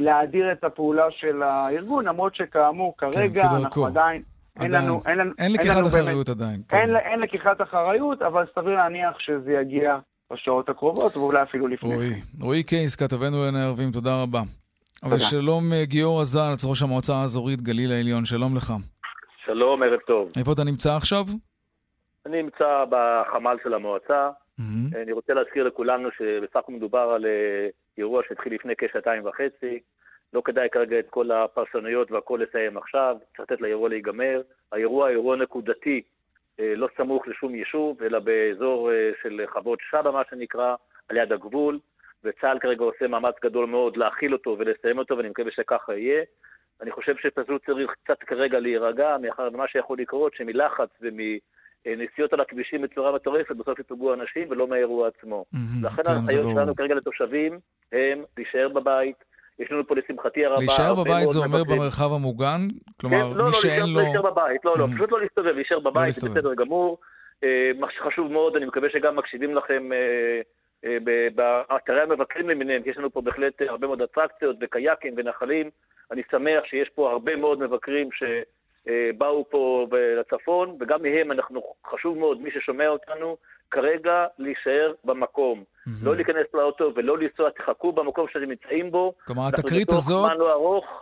להאדיר 0.00 0.52
את 0.52 0.64
הפעולה 0.64 1.10
של 1.10 1.42
הארגון, 1.42 2.04
למרות 2.04 2.34
שכאמור, 2.34 2.94
כרגע 2.98 3.40
כדרכו. 3.40 3.64
אנחנו 3.64 3.86
עדיין, 3.86 4.22
אין. 4.60 4.70
לנו, 4.70 5.02
אין 5.06 5.18
לנו, 5.18 5.30
אין 5.38 5.52
לקיחת 5.52 5.76
לנו 5.76 5.88
באמת- 5.88 6.04
אחריות 6.04 6.28
עדיין. 6.28 6.60
כן. 6.68 6.76
אין, 6.76 6.96
אין 6.96 7.20
לקיחת 7.20 7.60
אחריות, 7.62 8.22
אבל 8.22 8.44
סביר 8.54 8.74
להניח 8.76 9.18
שזה 9.18 9.52
יגיע 9.52 9.98
בשעות 10.32 10.68
הקרובות, 10.68 11.16
ואולי 11.16 11.42
אפילו 11.42 11.68
לפני. 11.68 11.94
רועי, 11.94 12.14
רועי 12.40 12.62
קייס, 12.62 12.96
כתבנו 12.96 13.36
לענייני 13.36 13.66
ערבים, 13.66 13.90
תודה 13.92 14.22
רבה. 14.22 14.40
תודה. 15.00 15.14
ושלום 15.14 15.72
אה, 15.72 15.84
גיורא 15.84 16.24
זלץ, 16.24 16.64
ראש 16.64 16.82
המועצה 16.82 17.14
האזורית 17.14 17.60
גליל 17.60 17.92
העליון, 17.92 18.24
שלום 18.24 18.56
לך. 18.56 18.72
שלום, 19.44 19.82
ערב 19.82 20.00
טוב. 20.00 20.28
איפה 20.38 20.52
אתה 20.52 20.64
נמצא 20.64 20.96
עכשיו? 20.96 21.24
אני 22.26 22.42
נמצא 22.42 22.84
בחמ"ל 22.90 23.56
של 23.62 23.74
המועצה. 23.74 24.30
מהמם. 24.58 25.02
אני 25.02 25.12
רוצה 25.12 25.34
להזכיר 25.34 25.64
לכולנו 25.64 26.08
שבסך 26.18 26.56
הכל 26.56 26.72
מדובר 26.72 26.98
על 27.14 27.26
אה, 27.26 27.68
אירוע 27.98 28.22
שהתחיל 28.28 28.54
לפני 28.54 28.72
כשעתיים 28.78 29.26
וחצי. 29.26 29.78
לא 30.32 30.42
כדאי 30.44 30.68
כרגע 30.72 30.98
את 30.98 31.06
כל 31.10 31.30
הפרשנויות 31.30 32.12
והכל 32.12 32.40
לסיים 32.42 32.76
עכשיו, 32.76 33.16
צריך 33.36 33.50
לתת 33.50 33.60
לאירוע 33.60 33.88
להיגמר. 33.88 34.42
האירוע 34.72 35.10
אירוע 35.10 35.36
נקודתי, 35.36 36.02
לא 36.58 36.88
סמוך 36.96 37.28
לשום 37.28 37.54
יישוב, 37.54 38.02
אלא 38.02 38.18
באזור 38.18 38.92
אה, 38.92 39.10
של 39.22 39.40
חוות 39.46 39.78
שבא, 39.90 40.10
מה 40.10 40.22
שנקרא, 40.30 40.74
על 41.08 41.16
יד 41.16 41.32
הגבול, 41.32 41.78
וצה"ל 42.24 42.58
כרגע 42.58 42.84
עושה 42.84 43.06
מאמץ 43.06 43.34
גדול 43.44 43.66
מאוד 43.66 43.96
להכיל 43.96 44.32
אותו 44.32 44.56
ולסיים 44.58 44.98
אותו, 44.98 45.16
ואני 45.16 45.28
מקווה 45.28 45.50
שככה 45.50 45.94
יהיה. 45.94 46.22
אני 46.82 46.90
חושב 46.90 47.14
שפשוט 47.16 47.66
צריך 47.66 47.94
קצת 48.04 48.22
כרגע 48.22 48.58
להירגע, 48.58 49.16
מאחר 49.22 49.48
ומה 49.52 49.68
שיכול 49.68 49.98
לקרות, 49.98 50.34
שמלחץ 50.34 50.88
ומנסיעות 51.00 52.32
על 52.32 52.40
הכבישים 52.40 52.82
בצורה 52.82 53.12
מטורפת, 53.12 53.56
בסוף 53.56 53.78
ייפגעו 53.78 54.14
אנשים 54.14 54.50
ולא 54.50 54.68
מהאירוע 54.68 55.08
עצמו. 55.08 55.44
לכן 55.82 56.02
כן, 56.02 56.10
ההנחיות. 56.10 56.46
שלנו 56.54 56.74
כרגע 56.74 56.94
לתושבים 56.94 57.58
הם 57.92 58.24
להישאר 58.36 58.68
בבית. 58.68 59.24
יש 59.58 59.70
לנו 59.70 59.86
פה 59.86 59.94
לשמחתי 59.94 60.44
הרבה... 60.46 60.58
להישאר 60.58 60.94
בבית 60.94 61.30
זה 61.30 61.38
אומר 61.38 61.58
מבקרים. 61.60 61.78
במרחב 61.78 62.12
המוגן? 62.12 62.60
כן, 62.70 62.92
כלומר, 63.00 63.28
לא, 63.34 63.44
מי 63.44 63.50
לא, 63.50 63.52
שאין 63.52 63.82
להישאר- 63.82 63.94
לו... 63.94 64.00
להישאר 64.00 64.22
בבית, 64.22 64.64
לא, 64.64 64.74
לא. 64.78 64.86
פשוט 64.94 65.12
לא 65.12 65.20
להסתובב, 65.20 65.54
להישאר 65.54 65.78
בבית, 65.78 65.94
זה 65.94 66.06
להסתובב. 66.06 66.32
בסדר 66.32 66.54
גמור. 66.54 66.98
אה, 67.44 67.70
מה 67.78 67.86
שחשוב 67.96 68.32
מאוד, 68.32 68.56
אני 68.56 68.64
מקווה 68.66 68.88
שגם 68.90 69.16
מקשיבים 69.16 69.54
לכם 69.54 69.92
אה, 69.92 70.40
אה, 70.84 70.96
באתרי 71.34 72.00
המבקרים 72.02 72.50
למיניהם, 72.50 72.82
יש 72.86 72.96
לנו 72.96 73.10
פה 73.10 73.20
בהחלט 73.20 73.62
הרבה 73.68 73.86
מאוד 73.86 74.02
אטרקציות 74.02 74.56
וקייקים 74.60 75.14
ונחלים. 75.16 75.70
אני 76.10 76.22
שמח 76.30 76.64
שיש 76.64 76.88
פה 76.88 77.10
הרבה 77.10 77.36
מאוד 77.36 77.58
מבקרים 77.60 78.08
שבאו 78.12 79.44
פה 79.50 79.86
לצפון, 80.20 80.76
וגם 80.80 81.02
מהם 81.02 81.32
אנחנו, 81.32 81.62
חשוב 81.90 82.18
מאוד, 82.18 82.40
מי 82.42 82.50
ששומע 82.50 82.88
אותנו, 82.88 83.36
כרגע 83.70 84.26
להישאר 84.38 84.92
במקום. 85.04 85.64
לא 86.02 86.16
להיכנס 86.16 86.46
לאוטו 86.54 86.92
ולא 86.96 87.18
לנסוע, 87.18 87.50
תחכו 87.50 87.92
במקום 87.92 88.26
שאתם 88.32 88.50
נמצאים 88.50 88.90
בו. 88.90 89.14
כלומר, 89.26 89.48
התקרית 89.48 89.90
הזאת, 89.90 90.30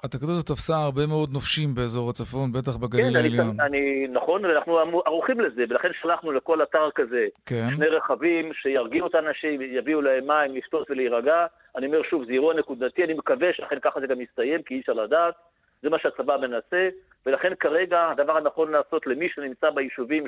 התקרית 0.04 0.30
הזאת 0.30 0.46
תפסה 0.46 0.76
הרבה 0.76 1.06
מאוד 1.06 1.32
נופשים 1.32 1.74
באזור 1.74 2.10
הצפון, 2.10 2.52
בטח 2.52 2.76
בגליל 2.76 3.10
כן, 3.10 3.16
העליון. 3.16 3.60
אני, 3.60 4.06
נכון, 4.12 4.44
ואנחנו 4.44 4.78
ערוכים 5.06 5.40
לזה, 5.40 5.64
ולכן 5.68 5.88
שלחנו 6.02 6.32
לכל 6.32 6.62
אתר 6.62 6.88
כזה 6.94 7.26
כן. 7.46 7.66
שני 7.76 7.86
רכבים 7.86 8.52
שירגיעו 8.54 9.06
את 9.06 9.14
האנשים, 9.14 9.62
יביאו 9.62 10.00
להם 10.00 10.26
מים, 10.26 10.56
לשתות 10.56 10.90
ולהירגע. 10.90 11.46
אני 11.76 11.86
אומר 11.86 12.02
שוב, 12.10 12.24
זה 12.24 12.32
אירוע 12.32 12.54
נקודתי, 12.54 13.04
אני 13.04 13.14
מקווה 13.14 13.48
שאכן 13.52 13.76
ככה 13.82 14.00
זה 14.00 14.06
גם 14.06 14.20
יסתיים, 14.20 14.62
כי 14.62 14.74
אי 14.74 14.80
אפשר 14.80 14.92
לדעת. 14.92 15.34
זה 15.82 15.90
מה 15.90 15.98
שהצבא 15.98 16.36
מנסה, 16.36 16.88
ולכן 17.26 17.52
כרגע 17.60 18.08
הדבר 18.10 18.36
הנכון 18.36 18.72
לעשות 18.72 19.06
למי 19.06 19.28
שנמצא 19.34 19.70
ביישובים 19.70 20.24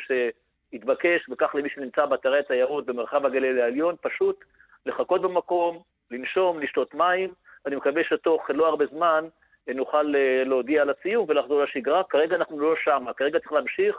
שהתבקש, 0.71 1.29
וכך 1.31 1.55
למי 1.55 1.69
שנמצא 1.75 2.07
באתרי 2.07 2.39
התיירות 2.39 2.87
במרחב 2.87 3.27
הגליל 3.27 3.61
העליון, 3.61 3.95
פשוט 4.01 4.45
לחכות 4.87 5.23
במקום, 5.23 5.83
לנשום, 6.11 6.61
לשתות 6.61 6.95
מים, 6.95 7.33
ואני 7.65 7.77
מקווה 7.77 8.05
שתוך 8.05 8.51
לא 8.51 8.69
הרבה 8.69 8.87
זמן 8.87 9.29
נוכל 9.75 10.15
אה, 10.17 10.45
להודיע 10.45 10.83
על 10.83 10.91
הציור 10.91 11.27
ולחזור 11.29 11.63
לשגרה. 11.63 12.03
כרגע 12.05 12.37
אנחנו 12.37 12.61
לא 12.61 12.75
שם, 12.85 13.05
כרגע 13.17 13.39
צריך 13.39 13.53
להמשיך, 13.53 13.97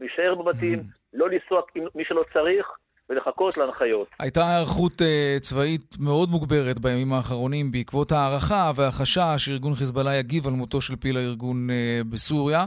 להישאר 0.00 0.34
בבתים, 0.34 0.78
לא 1.12 1.30
לנסוע 1.30 1.62
מי 1.94 2.04
שלא 2.04 2.24
צריך, 2.32 2.68
ולחכות 3.10 3.56
להנחיות. 3.56 4.08
הייתה 4.18 4.48
היערכות 4.48 5.02
uh, 5.02 5.40
צבאית 5.40 5.96
מאוד 6.00 6.30
מוגברת 6.30 6.78
בימים 6.78 7.12
האחרונים 7.12 7.72
בעקבות 7.72 8.12
הערכה 8.12 8.72
והחשש 8.76 9.34
שארגון 9.36 9.74
חיזבאללה 9.74 10.14
יגיב 10.14 10.46
על 10.46 10.52
מותו 10.52 10.80
של 10.80 10.96
פיל 10.96 11.16
הארגון 11.16 11.70
uh, 11.70 12.04
בסוריה. 12.12 12.64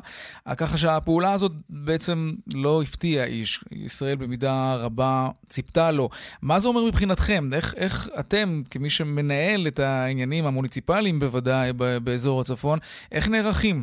ככה 0.58 0.77
שהפעולה 0.77 1.34
הזאת 1.34 1.51
בעצם 1.69 2.32
לא 2.56 2.82
הפתיעה 2.82 3.25
איש. 3.25 3.63
ישראל 3.71 4.15
במידה 4.15 4.75
רבה 4.75 5.27
ציפתה 5.47 5.91
לו. 5.91 6.10
מה 6.41 6.60
זה 6.60 6.67
אומר 6.67 6.86
מבחינתכם? 6.86 7.43
איך, 7.53 7.73
איך 7.77 8.10
אתם, 8.19 8.62
כמי 8.71 8.89
שמנהל 8.89 9.67
את 9.67 9.79
העניינים 9.79 10.45
המוניציפליים 10.45 11.19
בוודאי 11.19 11.73
באזור 12.03 12.41
הצפון, 12.41 12.79
איך 13.12 13.29
נערכים 13.29 13.75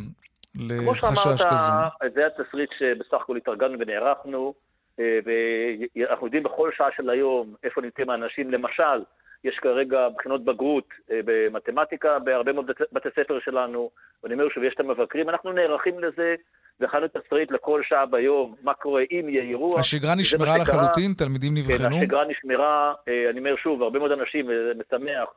לחשש 0.54 1.18
כזה? 1.18 1.48
כמו 1.48 1.58
שאמרת, 1.58 1.92
זה 2.14 2.20
התסריט 2.26 2.70
שבסך 2.78 3.22
הכל 3.22 3.36
התארגנו 3.36 3.78
ונערכנו. 3.78 4.54
אה, 5.00 5.18
ואנחנו 5.96 6.26
יודעים 6.26 6.42
בכל 6.42 6.70
שעה 6.76 6.88
של 6.96 7.10
היום 7.10 7.54
איפה 7.64 7.80
נמצאים 7.80 8.10
האנשים. 8.10 8.50
למשל, 8.50 9.04
יש 9.44 9.58
כרגע 9.58 10.08
בחינות 10.16 10.44
בגרות 10.44 10.88
אה, 11.10 11.20
במתמטיקה 11.24 12.18
בהרבה 12.18 12.52
מאוד 12.52 12.70
בתי 12.92 13.08
ספר 13.16 13.38
שלנו, 13.44 13.90
ואני 14.22 14.34
אומר 14.34 14.48
שוב, 14.48 14.64
יש 14.64 14.74
את 14.74 14.80
המבקרים, 14.80 15.28
אנחנו 15.28 15.52
נערכים 15.52 15.98
לזה, 15.98 16.34
והכנו 16.80 17.06
תסריט 17.08 17.50
לכל 17.50 17.82
שעה 17.84 18.06
ביום, 18.06 18.54
מה 18.62 18.74
קורה 18.74 19.02
אם 19.10 19.28
יהיה 19.28 19.42
אירוע. 19.42 19.80
השגרה 19.80 20.14
נשמרה 20.14 20.58
לחלוטין? 20.58 21.12
תלמידים 21.12 21.54
נבחנו? 21.54 21.96
כן, 21.96 22.02
השגרה 22.02 22.24
נשמרה, 22.24 22.94
אה, 23.08 23.30
אני 23.30 23.38
אומר 23.38 23.56
שוב, 23.56 23.82
הרבה 23.82 23.98
מאוד 23.98 24.12
אנשים, 24.12 24.46
וזה 24.48 24.72
משמח, 24.80 25.28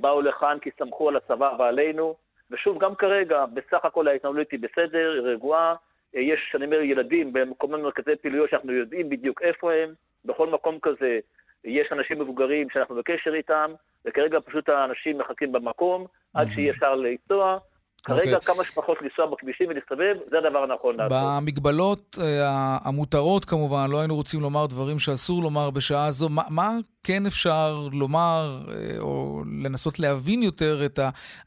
באו 0.00 0.20
לכאן 0.22 0.58
כי 0.62 0.70
סמכו 0.78 1.08
על 1.08 1.16
הצבא 1.16 1.52
ועלינו, 1.58 2.14
ושוב, 2.50 2.78
גם 2.78 2.94
כרגע, 2.94 3.44
בסך 3.46 3.84
הכל 3.84 4.08
ההתנהלות 4.08 4.50
היא 4.50 4.60
בסדר, 4.60 5.12
היא 5.12 5.20
רגועה, 5.20 5.74
יש, 6.14 6.52
אני 6.54 6.64
אומר, 6.64 6.80
ילדים 6.80 7.32
במקומות 7.32 7.80
מרכזי 7.80 8.16
פעילויות 8.16 8.50
שאנחנו 8.50 8.72
יודעים 8.72 9.08
בדיוק 9.08 9.42
איפה 9.42 9.72
הם, 9.72 9.94
בכל 10.24 10.50
מקום 10.50 10.78
כזה 10.82 11.18
יש 11.64 11.88
אנשים 11.92 12.18
מבוגרים 12.18 12.70
שאנחנו 12.70 12.94
בקשר 12.94 13.34
איתם, 13.34 13.72
וכרגע 14.04 14.38
פשוט 14.44 14.68
האנשים 14.68 15.18
מחכים 15.18 15.52
במקום 15.52 16.06
עד 16.34 16.48
שיהיה 16.54 16.72
אפשר 16.72 16.94
לנסוע. 16.94 17.58
כרגע 18.04 18.22
okay. 18.22 18.34
אוקיי. 18.34 18.54
כמה 18.54 18.64
שפחות 18.64 18.98
לנסוע 19.02 19.26
בכבישים 19.26 19.68
ולהסתובב, 19.68 20.16
זה 20.30 20.38
הדבר 20.38 20.58
הנכון 20.58 20.96
לעשות. 20.96 21.18
במגבלות 21.42 22.18
אה, 22.20 22.78
המותרות 22.84 23.44
כמובן, 23.44 23.86
לא 23.90 24.00
היינו 24.00 24.14
רוצים 24.14 24.40
לומר 24.40 24.66
דברים 24.66 24.98
שאסור 24.98 25.42
לומר 25.42 25.70
בשעה 25.70 26.10
זו. 26.10 26.28
מה, 26.28 26.42
מה 26.50 26.70
כן 27.04 27.26
אפשר 27.26 27.74
לומר, 28.00 28.42
אה, 28.68 29.00
או 29.00 29.42
לנסות 29.64 29.98
להבין 29.98 30.42
יותר 30.42 30.74
את 30.86 30.98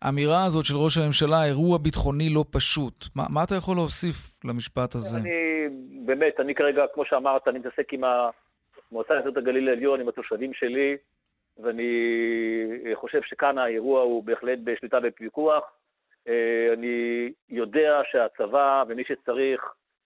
האמירה 0.02 0.46
הזאת 0.46 0.66
של 0.66 0.76
ראש 0.78 0.98
הממשלה, 0.98 1.46
אירוע 1.46 1.78
ביטחוני 1.78 2.30
לא 2.34 2.44
פשוט? 2.52 3.06
מה, 3.16 3.24
מה 3.30 3.44
אתה 3.44 3.56
יכול 3.56 3.76
להוסיף 3.78 4.16
למשפט 4.46 4.96
הזה? 4.96 5.18
אני, 5.18 5.68
באמת, 6.06 6.40
אני 6.40 6.56
כרגע, 6.56 6.84
כמו 6.94 7.04
שאמרת, 7.06 7.48
אני 7.48 7.60
מתעסק 7.60 7.94
עם 7.94 8.02
המועצה 8.04 9.14
האזורית 9.14 9.38
הגליל 9.38 9.70
העליון, 9.70 10.02
עם 10.02 10.08
התושבים 10.08 10.54
שלי, 10.54 10.98
ואני 11.64 11.92
חושב 12.96 13.22
שכאן 13.22 13.58
האירוע 13.58 14.02
הוא 14.02 14.24
בהחלט 14.24 14.60
בשליטה 14.64 15.00
בפיקוח. 15.00 15.64
אה, 16.28 16.74
אני 16.74 17.30
יודע 17.50 18.02
שהצבא 18.12 18.84
ומי 18.88 19.04
שצריך 19.04 19.62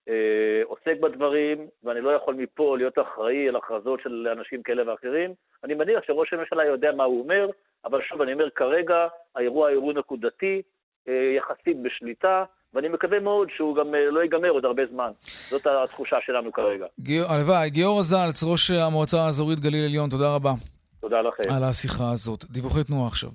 אה, 0.10 0.62
עוסק 0.66 1.00
בדברים, 1.02 1.68
ואני 1.84 2.02
לא 2.02 2.10
יכול 2.10 2.36
מפה 2.36 2.78
להיות 2.78 3.00
אחראי 3.00 3.48
על 3.50 3.56
הכרזות 3.56 4.00
של 4.04 4.28
אנשים 4.38 4.64
כאלה 4.64 4.92
ואחרים. 4.92 5.34
אני 5.64 5.74
מניח 5.74 6.04
שראש 6.04 6.34
הממשלה 6.34 6.66
יודע 6.66 6.92
מה 6.92 7.04
הוא 7.04 7.24
אומר, 7.24 7.50
אבל 7.86 8.02
שוב, 8.02 8.22
אני 8.22 8.34
אומר, 8.34 8.50
כרגע 8.50 9.08
האירוע 9.36 9.70
הוא 9.70 9.70
אירוע 9.70 9.94
נקודתי, 9.94 10.62
אה, 11.08 11.14
יחסית 11.38 11.82
בשליטה, 11.84 12.44
ואני 12.74 12.88
מקווה 12.88 13.20
מאוד 13.20 13.48
שהוא 13.58 13.76
גם 13.76 13.96
לא 13.96 14.20
ייגמר 14.20 14.50
עוד 14.50 14.66
הרבה 14.66 14.84
זמן. 14.92 15.12
זאת 15.50 15.68
התחושה 15.68 16.18
שלנו 16.26 16.52
כרגע. 16.52 16.86
הלוואי. 17.30 17.70
גיורא 17.70 18.02
זלץ, 18.02 18.44
ראש 18.44 18.72
המועצה 18.72 19.22
האזורית 19.22 19.60
גליל 19.60 19.86
עליון, 19.86 20.10
תודה 20.10 20.36
רבה. 20.36 20.52
תודה 21.00 21.22
לכם. 21.22 21.44
על 21.56 21.64
השיחה 21.64 22.12
הזאת. 22.14 22.46
דיווחי 22.52 22.84
תנועה 22.84 23.08
עכשיו. 23.08 23.30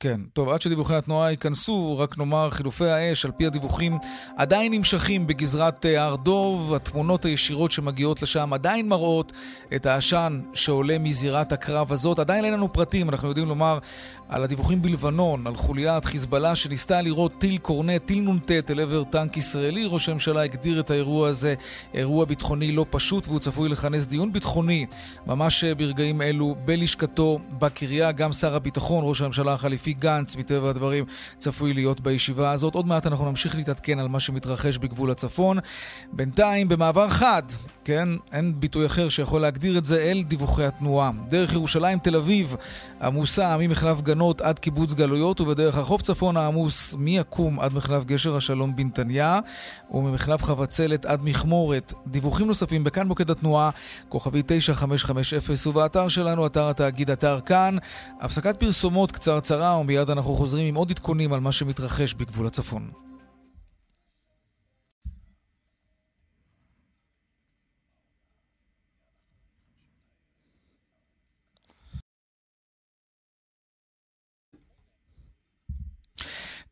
כן, 0.00 0.20
טוב, 0.32 0.48
עד 0.48 0.62
שדיווחי 0.62 0.94
התנועה 0.94 1.30
ייכנסו, 1.30 1.98
רק 1.98 2.18
נאמר, 2.18 2.50
חילופי 2.50 2.84
האש, 2.84 3.24
על 3.24 3.30
פי 3.30 3.46
הדיווחים, 3.46 3.98
עדיין 4.36 4.72
נמשכים 4.72 5.26
בגזרת 5.26 5.86
אה, 5.86 6.02
הר 6.02 6.16
דוב. 6.16 6.74
התמונות 6.74 7.24
הישירות 7.24 7.72
שמגיעות 7.72 8.22
לשם 8.22 8.52
עדיין 8.52 8.88
מראות 8.88 9.32
את 9.76 9.86
העשן 9.86 10.40
שעולה 10.54 10.98
מזירת 10.98 11.52
הקרב 11.52 11.92
הזאת. 11.92 12.18
עדיין 12.18 12.44
אין 12.44 12.52
לנו 12.52 12.72
פרטים, 12.72 13.08
אנחנו 13.08 13.28
יודעים 13.28 13.48
לומר 13.48 13.78
על 14.28 14.44
הדיווחים 14.44 14.82
בלבנון, 14.82 15.46
על 15.46 15.56
חוליית 15.56 16.04
חיזבאללה 16.04 16.54
שניסתה 16.54 17.00
לירות 17.00 17.32
טיל 17.38 17.58
קורנט, 17.58 18.06
טיל 18.06 18.30
נ"ט 18.30 18.70
אל 18.70 18.80
עבר 18.80 19.04
טנק 19.04 19.36
ישראלי. 19.36 19.84
ראש 19.86 20.08
הממשלה 20.08 20.42
הגדיר 20.42 20.80
את 20.80 20.90
האירוע 20.90 21.28
הזה 21.28 21.54
אירוע 21.94 22.24
ביטחוני 22.24 22.72
לא 22.72 22.86
פשוט, 22.90 23.28
והוא 23.28 23.40
צפוי 23.40 23.68
לכנס 23.68 24.06
דיון 24.06 24.32
ביטחוני 24.32 24.86
ממש 25.26 25.64
ברגעים 25.64 26.22
אלו 26.22 26.56
בלשכתו 26.64 27.38
בקריה. 27.58 28.12
גם 28.12 28.32
שר 28.32 28.56
הביטחון, 28.56 29.04
ראש 29.08 29.20
הממשלה 29.20 29.52
החליפי 29.52 29.92
גנץ, 29.92 30.36
מטבע 30.36 30.70
הדברים, 30.70 31.04
צפוי 31.38 31.74
להיות 31.74 32.00
בישיבה 32.00 32.50
הזאת. 32.50 32.74
עוד 32.74 32.86
מעט 32.86 33.06
אנחנו 33.06 33.30
נמשיך 33.30 33.56
להתעדכן 33.56 33.98
על 33.98 34.08
מה 34.08 34.20
שמתרחש 34.20 34.78
בגבול 34.78 35.10
הצפון. 35.10 35.58
בינתיים, 36.12 36.68
במעבר 36.68 37.08
חד, 37.08 37.42
כן, 37.84 38.08
אין 38.32 38.54
ביטוי 38.60 38.86
אחר 38.86 39.08
שיכול 39.08 39.40
להגדיר 39.40 39.78
את 39.78 39.84
זה, 39.84 40.02
אל 40.02 40.22
דיווחי 40.26 40.64
התנועה. 40.64 41.10
דרך 41.28 41.52
ירושלים 41.52 41.98
תל 41.98 42.16
אביב 42.16 42.56
עמוסה 43.02 43.56
ממחלף 43.56 44.00
גנות 44.14 44.40
עד 44.40 44.58
קיבוץ 44.58 44.94
גלויות, 44.94 45.40
ובדרך 45.40 45.78
החוף 45.78 46.02
צפון 46.02 46.36
העמוס 46.36 46.94
מיקום 46.98 47.60
עד 47.60 47.74
מחלף 47.74 48.04
גשר 48.04 48.36
השלום 48.36 48.76
בנתניה, 48.76 49.40
וממחלף 49.90 50.42
חבצלת 50.42 51.06
עד 51.06 51.20
מכמורת. 51.22 51.92
דיווחים 52.06 52.46
נוספים 52.46 52.84
בכאן 52.84 53.06
מוקד 53.06 53.30
התנועה, 53.30 53.70
כוכבי 54.08 54.42
9550, 54.46 55.70
ובאתר 55.70 56.08
שלנו, 56.08 56.46
אתר 56.46 56.68
התאגיד, 56.68 57.10
אתר 57.10 57.40
כאן. 57.40 57.76
הפסקת 58.20 58.56
פרסומות 58.56 59.12
קצרצרה, 59.12 59.78
ומיד 59.78 60.10
אנחנו 60.10 60.34
חוזרים 60.34 60.66
עם 60.66 60.74
עוד 60.74 60.90
עדכונים 60.90 61.32
על 61.32 61.40
מה 61.40 61.52
שמתרחש 61.52 62.14
בגבול 62.14 62.46
הצפון. 62.46 63.13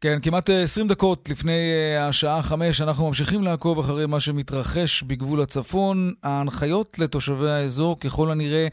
כן, 0.02 0.18
כמעט 0.22 0.50
20 0.50 0.86
אה, 0.86 0.94
דקות 0.94 1.28
לפני 1.30 1.60
אה, 1.72 2.08
השעה 2.08 2.42
5 2.42 2.80
אנחנו 2.80 3.06
ממשיכים 3.06 3.42
לעקוב 3.42 3.78
אחרי 3.78 4.06
מה 4.06 4.20
שמתרחש 4.20 5.02
בגבול 5.02 5.40
הצפון. 5.40 5.96
ההנחיות 6.24 6.98
לתושבי 6.98 7.48
האזור 7.48 8.00
ככל 8.00 8.30
הנראה 8.30 8.66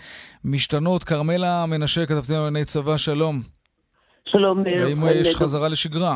משתנות. 0.46 1.04
כרמלה 1.04 1.66
מנשה, 1.68 2.06
כתבתי 2.06 2.34
לענייני 2.34 2.66
צבא, 2.66 2.98
שלום. 2.98 3.36
שלום. 4.28 4.64
האם 4.86 5.04
אה, 5.04 5.12
יש 5.12 5.36
חזרה 5.36 5.70
לשגרה 5.70 6.16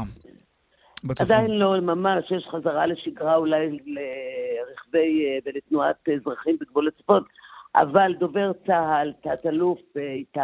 בצפון? 1.04 1.32
עדיין 1.32 1.52
לא, 1.52 1.82
ממש, 1.82 2.32
יש 2.32 2.47
חזרה 2.52 2.86
לשגרה 2.86 3.36
אולי 3.36 3.69
לרכבי 3.69 5.39
ולתנועת 5.45 6.10
אזרחים 6.15 6.58
בגבול 6.62 6.88
הצפון, 6.88 7.23
אבל 7.76 8.13
דובר 8.19 8.52
צה"ל, 8.67 9.13
תת-אלוף 9.23 9.80
איתי 9.95 10.39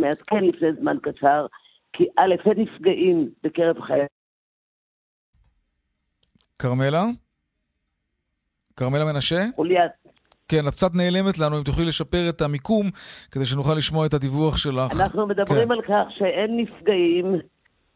מעדכן 0.00 0.44
לפני 0.44 0.68
זמן 0.80 0.96
קצר, 1.02 1.46
כי 1.92 2.04
א', 2.16 2.34
אין 2.46 2.58
נפגעים 2.58 3.30
בקרב 3.42 3.80
חיי... 3.80 4.06
כרמלה? 6.58 7.04
כרמלה 8.76 9.04
מנשה? 9.12 9.44
חוליית. 9.56 9.92
כן, 10.48 10.68
את 10.68 10.72
קצת 10.72 10.94
נעלמת 10.94 11.38
לנו, 11.38 11.58
אם 11.58 11.62
תוכלי 11.62 11.84
לשפר 11.84 12.28
את 12.28 12.40
המיקום, 12.40 12.90
כדי 13.30 13.46
שנוכל 13.46 13.74
לשמוע 13.74 14.06
את 14.06 14.14
הדיווח 14.14 14.58
שלך. 14.58 15.00
אנחנו 15.00 15.26
מדברים 15.26 15.68
כן. 15.68 15.72
על 15.72 15.82
כך 15.82 16.12
שאין 16.18 16.56
נפגעים 16.56 17.34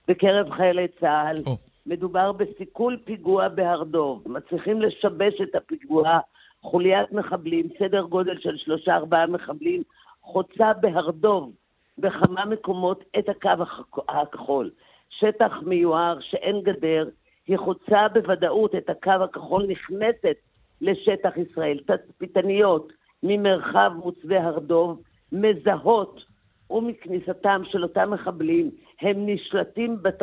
בקרב 0.09 0.51
חיילי 0.57 0.87
צה"ל. 1.01 1.37
Oh. 1.37 1.57
מדובר 1.87 2.33
בסיכול 2.33 2.99
פיגוע 3.05 3.49
בהר 3.49 3.85
דוב. 3.85 4.23
מצליחים 4.27 4.81
לשבש 4.81 5.35
את 5.43 5.55
הפיגוע, 5.55 6.19
חוליית 6.63 7.13
מחבלים, 7.13 7.69
סדר 7.79 8.03
גודל 8.03 8.39
של 8.41 8.57
שלושה 8.57 8.95
ארבעה 8.95 9.27
מחבלים, 9.27 9.83
חוצה 10.23 10.73
בהר 10.81 11.11
דוב 11.11 11.53
בכמה 11.99 12.45
מקומות 12.45 13.05
את 13.19 13.29
הקו 13.29 13.65
הכחול. 14.09 14.71
שטח 15.11 15.53
מיוער 15.63 16.21
שאין 16.21 16.63
גדר, 16.63 17.09
היא 17.47 17.57
חוצה 17.57 18.09
בוודאות 18.09 18.75
את 18.75 18.91
הקו 18.91 19.11
הכחול, 19.11 19.67
נכנסת 19.67 20.37
לשטח 20.81 21.37
ישראל. 21.37 21.79
תצפיתניות 21.87 22.93
ממרחב 23.23 23.91
מוצבי 23.97 24.37
הר 24.37 24.59
דוב 24.59 25.03
מזהות 25.33 26.21
ומכניסתם 26.71 27.63
של 27.65 27.83
אותם 27.83 28.11
מחבלים, 28.11 28.71
הם 29.01 29.27
נשלטים 29.27 29.97
בת, 30.03 30.23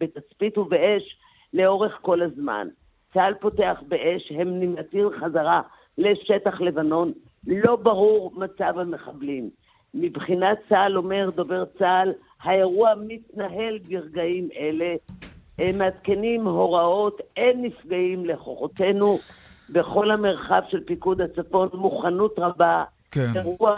בתצפית 0.00 0.58
ובאש 0.58 1.16
לאורך 1.52 1.98
כל 2.02 2.22
הזמן. 2.22 2.68
צה"ל 3.14 3.34
פותח 3.34 3.82
באש, 3.88 4.32
הם 4.32 4.60
נמלטים 4.60 5.08
חזרה 5.20 5.62
לשטח 5.98 6.60
לבנון, 6.60 7.12
לא 7.46 7.76
ברור 7.76 8.32
מצב 8.36 8.78
המחבלים. 8.78 9.50
מבחינת 9.94 10.58
צה"ל, 10.68 10.96
אומר 10.96 11.30
דובר 11.34 11.64
צה"ל, 11.78 12.12
האירוע 12.42 12.90
מתנהל 13.06 13.78
ברגעים 13.78 14.48
אלה. 14.56 14.94
הם 15.58 15.78
מעדכנים 15.78 16.46
הוראות, 16.46 17.20
אין 17.36 17.62
נפגעים 17.62 18.24
לכוחותינו. 18.24 19.18
בכל 19.72 20.10
המרחב 20.10 20.62
של 20.68 20.84
פיקוד 20.84 21.20
הצפון, 21.20 21.68
מוכנות 21.74 22.34
רבה. 22.38 22.84
כן. 23.10 23.32
אירוע 23.36 23.76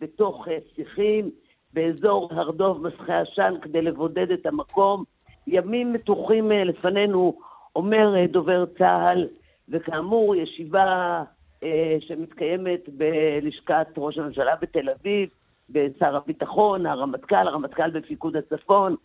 בתוך 0.00 0.48
אה, 0.48 0.58
שיחים, 0.74 1.30
באזור 1.72 2.28
הר 2.32 2.50
דוב 2.50 2.86
מסחי 2.86 3.12
עשן, 3.12 3.54
כדי 3.62 3.82
לבודד 3.82 4.30
את 4.30 4.46
המקום. 4.46 5.04
ימים 5.46 5.92
מתוחים 5.92 6.52
אה, 6.52 6.64
לפנינו, 6.64 7.38
אומר 7.76 8.16
אה, 8.16 8.26
דובר 8.26 8.64
צה"ל, 8.78 9.26
וכאמור, 9.68 10.36
ישיבה 10.36 11.22
אה, 11.62 11.96
שמתקיימת 12.00 12.88
בלשכת 12.88 13.86
ראש 13.96 14.18
הממשלה 14.18 14.54
בתל 14.62 14.90
אביב, 14.90 15.28
בשר 15.70 16.16
הביטחון, 16.16 16.86
הרמטכ"ל, 16.86 17.48
הרמטכ"ל 17.48 17.90
בפיקוד 17.90 18.36
הצפון, 18.36 18.96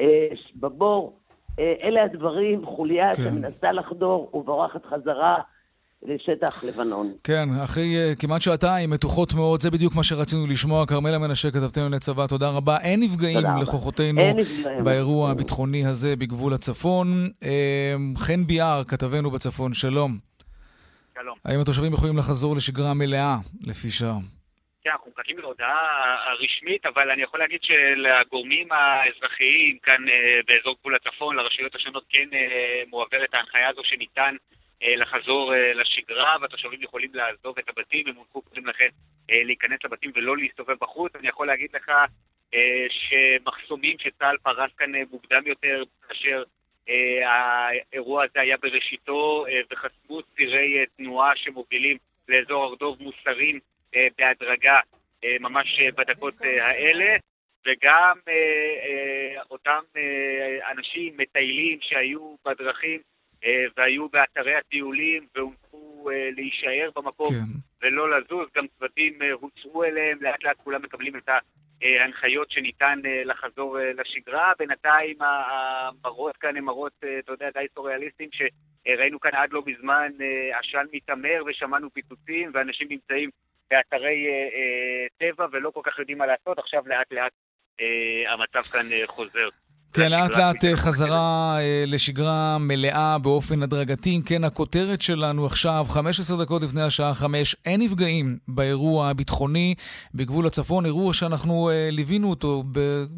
אה, 0.00 0.28
בבור. 0.56 1.18
אה, 1.58 1.74
אלה 1.82 2.04
הדברים, 2.04 2.66
חוליה 2.66 3.14
כן. 3.14 3.22
שמנסה 3.22 3.72
לחדור 3.72 4.30
ובורחת 4.34 4.86
חזרה. 4.86 5.36
לשטח 6.02 6.64
לבנון. 6.64 7.12
כן, 7.24 7.48
אחרי 7.64 8.12
uh, 8.12 8.16
כמעט 8.16 8.42
שעתיים, 8.42 8.90
מתוחות 8.90 9.34
מאוד, 9.34 9.60
זה 9.60 9.70
בדיוק 9.70 9.94
מה 9.94 10.04
שרצינו 10.04 10.46
לשמוע. 10.46 10.86
כרמלה 10.86 11.18
מנשה, 11.18 11.50
כתבתנו 11.50 11.82
לענייני 11.82 12.00
צבא, 12.00 12.26
תודה 12.26 12.50
רבה. 12.50 12.80
אין 12.80 13.00
נפגעים 13.00 13.46
לכוחותינו 13.62 14.20
באירוע 14.84 15.30
הביטחוני 15.30 15.86
הזה 15.86 16.16
בגבול 16.16 16.54
הצפון. 16.54 17.28
Uh, 17.40 18.18
חן 18.18 18.44
ביאר, 18.46 18.82
כתבנו 18.84 19.30
בצפון, 19.30 19.74
שלום. 19.74 20.18
שלום. 21.14 21.36
האם 21.44 21.60
התושבים 21.60 21.92
יכולים 21.92 22.16
לחזור 22.16 22.56
לשגרה 22.56 22.94
מלאה, 22.94 23.36
לפי 23.66 23.90
שעה? 23.90 24.18
כן, 24.88 24.92
אנחנו 24.92 25.12
מחכים 25.16 25.38
להודעה 25.38 26.30
הרשמית, 26.30 26.86
אבל 26.86 27.10
אני 27.10 27.22
יכול 27.22 27.40
להגיד 27.40 27.60
שלגורמים 27.62 28.72
האזרחיים 28.72 29.78
כאן 29.78 30.08
uh, 30.08 30.12
באזור 30.46 30.76
גבול 30.80 30.94
הצפון, 30.94 31.36
לרשויות 31.36 31.74
השונות, 31.74 32.04
כן 32.08 32.28
uh, 32.32 32.88
מועברת 32.90 33.34
ההנחיה 33.34 33.68
הזו 33.68 33.80
שניתן 33.84 34.36
אה, 34.82 34.96
לחזור 34.96 35.54
אה, 35.54 35.72
לשגרה, 35.74 36.36
והתושבים 36.40 36.82
יכולים 36.82 37.10
לעזוב 37.14 37.58
את 37.58 37.68
הבתים, 37.68 38.08
הם 38.08 38.14
הונחו 38.14 38.42
קודם 38.42 38.66
לכן 38.66 38.88
אה, 39.30 39.42
להיכנס 39.44 39.84
לבתים 39.84 40.12
ולא 40.14 40.36
להסתובב 40.36 40.76
בחוץ. 40.80 41.16
אני 41.16 41.28
יכול 41.28 41.46
להגיד 41.46 41.70
לך 41.74 41.90
שמחסומים 42.88 43.96
שצה"ל 43.98 44.36
פרס 44.42 44.70
כאן 44.78 44.92
מוקדם 45.10 45.42
יותר, 45.46 45.82
כאשר 46.08 46.42
האירוע 47.24 48.24
הזה 48.24 48.40
היה 48.40 48.56
בראשיתו, 48.56 49.44
וחסמו 49.70 50.22
צירי 50.22 50.84
תנועה 50.96 51.36
שמובילים 51.36 51.96
לאזור 52.28 52.64
ארדוב 52.64 53.02
מוסרים 53.02 53.60
בהדרגה 54.18 54.80
ממש 55.40 55.80
בדקות 55.96 56.34
האלה. 56.40 57.16
וגם 57.66 58.18
אותם 59.50 59.80
אנשים, 60.70 61.16
מטיילים 61.16 61.78
שהיו 61.80 62.36
בדרכים, 62.46 63.00
אה, 63.44 63.64
והיו 63.76 64.08
באתרי 64.08 64.54
הטיולים 64.54 65.26
והונחו 65.34 66.10
אה, 66.10 66.30
להישאר 66.36 66.90
במקום 66.96 67.28
כן. 67.28 67.58
ולא 67.82 68.18
לזוז. 68.18 68.48
גם 68.56 68.66
צוותים 68.78 69.22
אה, 69.22 69.32
הוצאו 69.32 69.84
אליהם, 69.84 70.18
לאט 70.20 70.44
לאט 70.44 70.56
כולם 70.56 70.82
מקבלים 70.82 71.16
את 71.16 71.28
ההנחיות 71.82 72.50
שניתן 72.50 73.00
לחזור 73.24 73.78
לשגרה. 73.94 74.52
בינתיים 74.58 75.16
המראות 75.20 76.36
כאן 76.36 76.56
הן 76.56 76.64
מראות, 76.64 76.92
אתה 77.18 77.32
יודע, 77.32 77.50
די 77.50 77.66
סוריאליסטיים, 77.74 78.28
שראינו 78.32 79.20
כאן 79.20 79.30
עד 79.34 79.52
לא 79.52 79.62
מזמן 79.66 80.12
עשן 80.52 80.86
מתעמר 80.92 81.42
ושמענו 81.46 81.90
פיצוצים, 81.90 82.50
ואנשים 82.54 82.88
נמצאים 82.90 83.30
באתרי 83.70 84.26
טבע 85.18 85.46
ולא 85.52 85.70
כל 85.70 85.80
כך 85.84 85.98
יודעים 85.98 86.18
מה 86.18 86.26
לעשות. 86.26 86.58
עכשיו 86.58 86.82
לאט 86.86 87.12
לאט 87.12 87.32
המצב 88.28 88.62
כאן 88.62 88.86
חוזר. 89.06 89.48
כן, 89.98 90.10
לאט 90.10 90.30
לאט 90.30 90.64
אה, 90.64 90.76
חזרה 90.76 91.56
אה, 91.58 91.84
לשגרה 91.86 92.58
מלאה 92.58 93.18
באופן 93.18 93.62
הדרגתי. 93.62 94.16
אם 94.16 94.22
כן, 94.22 94.44
הכותרת 94.44 95.02
שלנו 95.02 95.46
עכשיו, 95.46 95.86
15 95.88 96.44
דקות 96.44 96.62
לפני 96.62 96.82
השעה 96.82 97.14
5, 97.14 97.56
אין 97.66 97.82
נפגעים 97.82 98.38
באירוע 98.48 99.08
הביטחוני 99.08 99.74
בגבול 100.14 100.46
הצפון, 100.46 100.86
אירוע 100.86 101.14
שאנחנו 101.14 101.70
אה, 101.70 101.88
ליווינו 101.90 102.30
אותו 102.30 102.64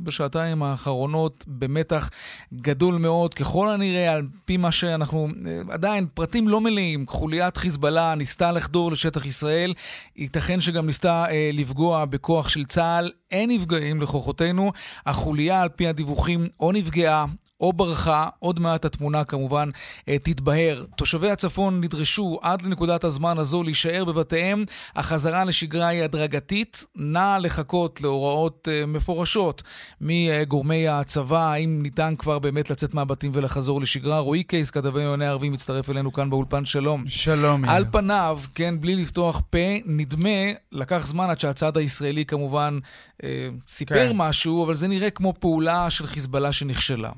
בשעתיים 0.03 0.63
האחרונות 0.63 1.45
במתח 1.49 2.11
גדול 2.55 2.95
מאוד, 2.95 3.35
ככל 3.35 3.69
הנראה, 3.69 4.13
על 4.13 4.23
פי 4.45 4.57
מה 4.57 4.73
שאנחנו, 4.73 5.29
עדיין 5.71 6.07
פרטים 6.15 6.49
לא 6.49 6.61
מלאים, 6.61 7.07
חוליית 7.07 7.57
חיזבאללה 7.57 8.15
ניסתה 8.15 8.53
לחדור 8.53 8.93
לשטח 8.93 9.27
ישראל, 9.27 9.75
ייתכן 10.17 10.61
שגם 10.61 10.87
ניסתה 10.87 11.25
לפגוע 11.53 12.05
בכוח 12.05 12.49
של 12.49 12.65
צה"ל, 12.65 13.11
אין 13.31 13.51
נפגעים 13.51 14.03
לכוחותינו. 14.03 14.73
החוליה, 15.07 15.63
על 15.63 15.69
פי 15.69 15.87
הדיווחים, 15.87 16.49
או 16.61 16.70
נפגעה 16.73 17.25
או 17.61 17.73
ברחה, 17.73 18.29
עוד 18.39 18.61
מעט 18.61 18.85
התמונה 18.85 19.25
כמובן 19.25 19.71
אה, 20.09 20.19
תתבהר. 20.19 20.85
תושבי 20.97 21.31
הצפון 21.31 21.81
נדרשו 21.81 22.39
עד 22.43 22.63
לנקודת 22.63 23.05
הזמן 23.05 23.39
הזו 23.39 23.63
להישאר 23.63 24.05
בבתיהם. 24.05 24.65
החזרה 24.97 25.45
לשגרה 25.45 25.87
היא 25.87 26.03
הדרגתית. 26.03 26.85
נא 26.97 27.39
לחכות 27.41 28.01
להוראות 28.01 28.69
אה, 28.71 28.87
מפורשות 28.87 29.63
מגורמי 30.01 30.89
הצבא, 30.89 31.53
האם 31.53 31.83
ניתן 31.83 32.15
כבר 32.19 32.39
באמת 32.39 32.71
לצאת 32.71 32.95
מהבתים 32.95 33.31
ולחזור 33.35 33.81
לשגרה. 33.81 34.19
רועי 34.19 34.43
קייס, 34.43 34.71
כתבי 34.71 35.01
עיוני 35.01 35.27
ערבים, 35.27 35.53
מצטרף 35.53 35.91
אלינו 35.91 36.13
כאן 36.13 36.31
באולפן. 36.31 36.65
שלום. 36.65 37.05
שלום. 37.09 37.65
על 37.65 37.83
יאיר. 37.83 37.93
פניו, 37.93 38.41
כן, 38.55 38.81
בלי 38.81 38.97
לפתוח 38.97 39.43
פה, 39.51 39.59
נדמה, 39.87 40.29
לקח 40.73 41.07
זמן 41.07 41.31
עד 41.31 41.41
שהצד 41.41 41.77
הישראלי 41.77 42.25
כמובן 42.25 42.79
אה, 43.25 43.49
סיפר 43.69 44.09
כן. 44.09 44.17
משהו, 44.17 44.65
אבל 44.65 44.75
זה 44.75 44.89
נראה 44.89 45.11
כמו 45.11 45.35
פעולה 45.39 45.91
של 45.91 46.07
חיזבאללה 46.07 46.53
שנכשלה. 46.53 47.11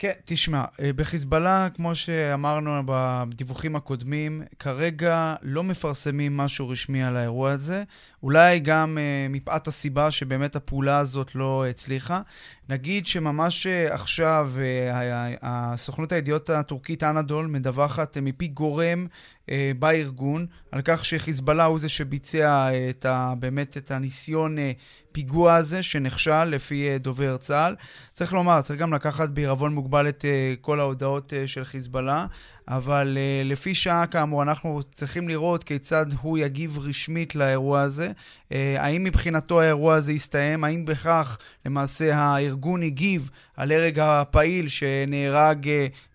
כן, 0.00 0.12
תשמע, 0.24 0.64
אה, 0.82 0.92
בחיזבאללה, 0.92 1.68
כמו 1.74 1.94
שאמרנו 1.94 2.82
בדיווחים 2.86 3.76
הקודמים, 3.76 4.42
כרגע 4.58 5.34
לא 5.42 5.64
מפרסמים 5.64 6.36
משהו 6.36 6.68
רשמי 6.68 7.02
על 7.02 7.16
האירוע 7.16 7.50
הזה. 7.50 7.84
אולי 8.22 8.60
גם 8.60 8.98
uh, 8.98 9.32
מפאת 9.32 9.68
הסיבה 9.68 10.10
שבאמת 10.10 10.56
הפעולה 10.56 10.98
הזאת 10.98 11.34
לא 11.34 11.64
הצליחה. 11.70 12.20
נגיד 12.68 13.06
שממש 13.06 13.66
uh, 13.66 13.92
עכשיו 13.92 14.52
uh, 14.56 15.38
הסוכנות 15.42 16.12
הידיעות 16.12 16.50
הטורקית 16.50 17.02
אנדול 17.02 17.46
מדווחת 17.46 18.16
uh, 18.16 18.20
מפי 18.20 18.48
גורם 18.48 19.06
uh, 19.46 19.50
בארגון 19.78 20.46
על 20.72 20.80
כך 20.84 21.04
שחיזבאללה 21.04 21.64
הוא 21.64 21.78
זה 21.78 21.88
שביצע 21.88 22.68
uh, 22.70 22.90
את 22.90 23.04
ה, 23.04 23.34
באמת 23.38 23.76
את 23.76 23.90
הניסיון 23.90 24.58
uh, 24.58 24.60
פיגוע 25.12 25.54
הזה 25.54 25.82
שנכשל 25.82 26.44
לפי 26.44 26.96
uh, 26.96 26.98
דובר 26.98 27.36
צה"ל. 27.36 27.76
צריך 28.12 28.32
לומר, 28.32 28.60
צריך 28.60 28.80
גם 28.80 28.94
לקחת 28.94 29.28
בעירבון 29.28 29.74
מוגבל 29.74 30.08
את 30.08 30.24
uh, 30.24 30.60
כל 30.60 30.80
ההודעות 30.80 31.32
uh, 31.32 31.46
של 31.46 31.64
חיזבאללה. 31.64 32.26
אבל 32.70 33.16
uh, 33.16 33.48
לפי 33.48 33.74
שעה, 33.74 34.06
כאמור, 34.06 34.42
אנחנו 34.42 34.80
צריכים 34.92 35.28
לראות 35.28 35.64
כיצד 35.64 36.06
הוא 36.20 36.38
יגיב 36.38 36.78
רשמית 36.78 37.34
לאירוע 37.34 37.80
הזה. 37.80 38.12
Uh, 38.48 38.52
האם 38.78 39.04
מבחינתו 39.04 39.60
האירוע 39.60 39.94
הזה 39.94 40.12
יסתיים? 40.12 40.64
האם 40.64 40.84
בכך 40.84 41.38
למעשה 41.66 42.16
הארגון 42.16 42.82
הגיב 42.82 43.30
על 43.56 43.72
הרג 43.72 43.98
הפעיל 43.98 44.68
שנהרג 44.68 45.64
uh, 45.64 45.68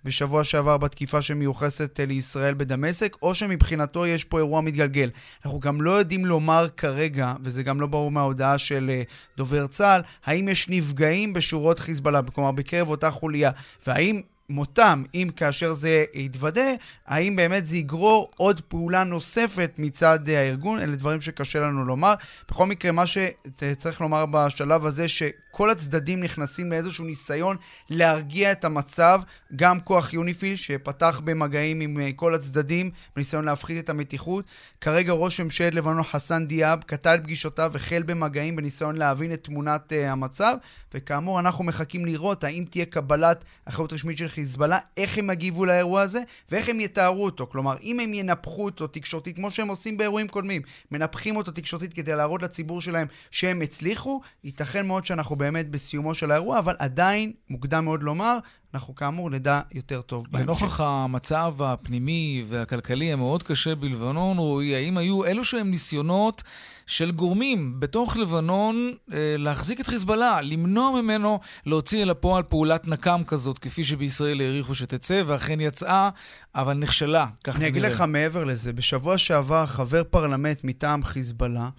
בשבוע 0.04 0.44
שעבר 0.44 0.78
בתקיפה 0.78 1.22
שמיוחסת 1.22 2.00
uh, 2.00 2.06
לישראל 2.06 2.54
בדמשק, 2.54 3.18
או 3.22 3.36
שמבחינתו 3.36 4.06
יש 4.06 4.24
פה 4.24 4.38
אירוע 4.38 4.62
מתגלגל? 4.62 5.10
אנחנו 5.46 5.60
גם 5.60 5.82
לא 5.82 5.92
יודעים 5.92 6.26
לומר 6.26 6.68
כרגע, 6.78 7.34
וזה 7.42 7.64
גם 7.64 7.82
לא 7.82 7.88
ברור 7.88 8.12
מההודעה 8.12 8.58
של 8.58 8.92
uh, 9.02 9.38
דובר 9.38 9.68
צה"ל, 9.68 10.02
האם 10.26 10.50
יש 10.50 10.70
נפגעים 10.70 11.34
בשורות 11.34 11.80
חיזבאללה, 11.80 12.22
כלומר 12.34 12.52
בקרב 12.52 12.90
אותה 12.90 13.12
חוליה, 13.12 13.52
והאם 13.88 14.22
מותם, 14.50 15.04
אם 15.14 15.30
כאשר 15.36 15.74
זה 15.74 16.06
יתוודה, 16.14 16.72
האם 17.08 17.36
באמת 17.36 17.68
זה 17.68 17.78
יגרור 17.78 18.32
עוד 18.38 18.62
פעולה 18.62 19.04
נוספת 19.04 19.72
מצד 19.78 20.30
הארגון? 20.30 20.80
אלה 20.80 20.96
דברים 20.96 21.22
שקשה 21.22 21.60
לנו 21.60 21.86
לומר. 21.86 22.14
בכל 22.50 22.66
מקרה, 22.66 22.92
מה 22.92 23.04
שצריך 23.06 24.02
לומר 24.02 24.26
בשלב 24.32 24.86
הזה, 24.86 25.08
שכל 25.08 25.70
הצדדים 25.70 26.20
נכנסים 26.20 26.72
לאיזשהו 26.72 27.06
ניסיון 27.06 27.58
להרגיע 27.90 28.52
את 28.52 28.66
המצב. 28.66 29.22
גם 29.56 29.80
כוח 29.80 30.14
יוניפיל, 30.14 30.56
שפתח 30.56 31.22
במגעים 31.24 31.82
עם 31.82 31.98
כל 32.16 32.36
הצדדים, 32.36 32.92
בניסיון 33.16 33.46
להפחית 33.46 33.84
את 33.84 33.90
המתיחות. 33.90 34.46
כרגע 34.82 35.14
ראש 35.14 35.42
ממשלת 35.42 35.76
לבנון 35.76 36.04
חסן 36.04 36.48
דיאב 36.48 36.84
קטע 36.84 37.16
את 37.16 37.24
פגישותיו, 37.24 37.72
החל 37.76 38.04
במגעים 38.06 38.56
בניסיון 38.56 38.96
להבין 38.98 39.34
את 39.34 39.44
תמונת 39.44 39.92
uh, 39.92 40.12
המצב, 40.12 40.58
וכאמור, 40.94 41.40
אנחנו 41.40 41.64
מחכים 41.64 42.06
לראות 42.06 42.44
האם 42.44 42.66
תהיה 42.70 42.86
קבלת 42.86 43.46
אחריות 43.66 43.94
רשמית 43.94 44.18
של 44.18 44.28
חיזבאללה, 44.36 44.80
איך 44.98 45.18
הם 45.18 45.30
יגיבו 45.30 45.66
לאירוע 45.66 46.02
הזה, 46.02 46.22
ואיך 46.52 46.70
הם 46.70 46.80
יתארו 46.80 47.24
אותו. 47.26 47.48
כלומר, 47.48 47.76
אם 47.84 48.00
הם 48.00 48.14
ינפחו 48.14 48.66
אותו 48.66 48.88
תקשורתית, 48.88 49.36
כמו 49.36 49.52
שהם 49.52 49.68
עושים 49.68 49.98
באירועים 49.98 50.28
קודמים, 50.28 50.62
מנפחים 50.92 51.36
אותו 51.36 51.52
תקשורתית 51.52 51.94
כדי 51.94 52.16
להראות 52.16 52.44
לציבור 52.44 52.82
שלהם 52.82 53.08
שהם 53.32 53.62
הצליחו, 53.62 54.22
ייתכן 54.44 54.88
מאוד 54.88 55.06
שאנחנו 55.06 55.36
באמת 55.36 55.70
בסיומו 55.70 56.14
של 56.14 56.32
האירוע, 56.32 56.60
אבל 56.60 56.76
עדיין 56.80 57.34
מוקדם 57.50 57.86
מאוד 57.86 58.04
לומר, 58.04 58.38
אנחנו 58.74 58.96
כאמור 58.96 59.30
נדע 59.30 59.62
יותר 59.74 60.02
טוב 60.02 60.28
בהמשך. 60.32 60.48
לנוכח 60.48 60.80
המצב 60.80 61.56
הפנימי 61.60 62.46
והכלכלי 62.48 63.14
המאוד 63.14 63.44
קשה 63.44 63.76
בלבנון, 63.76 64.38
רועי, 64.38 64.76
האם 64.76 64.98
היו 64.98 65.26
אלו 65.26 65.44
שהם 65.44 65.72
ניסיונות 65.72 66.44
של 66.86 67.12
גורמים 67.12 67.80
בתוך 67.80 68.18
לבנון 68.18 68.94
אה, 69.14 69.36
להחזיק 69.38 69.82
את 69.82 69.88
חיזבאללה, 69.88 70.42
למנוע 70.42 71.02
ממנו 71.02 71.40
להוציא 71.66 72.04
אל 72.04 72.10
הפועל 72.10 72.44
פעולת 72.44 72.88
נקם 72.88 73.22
כזאת, 73.28 73.60
כפי 73.60 73.84
שבישראל 73.84 74.42
העריכו 74.42 74.76
שתצא, 74.76 75.24
ואכן 75.26 75.60
יצאה, 75.60 76.10
אבל 76.56 76.74
נכשלה, 76.74 77.26
כך 77.44 77.54
זה 77.54 77.60
נראה. 77.60 77.70
אני 77.70 77.80
אגיד 77.80 77.92
לך 77.92 78.02
מעבר 78.02 78.44
לזה, 78.44 78.74
בשבוע 78.74 79.18
שעבר 79.18 79.66
חבר 79.66 80.04
פרלמנט 80.04 80.64
מטעם 80.64 81.04
חיזבאללה, 81.04 81.70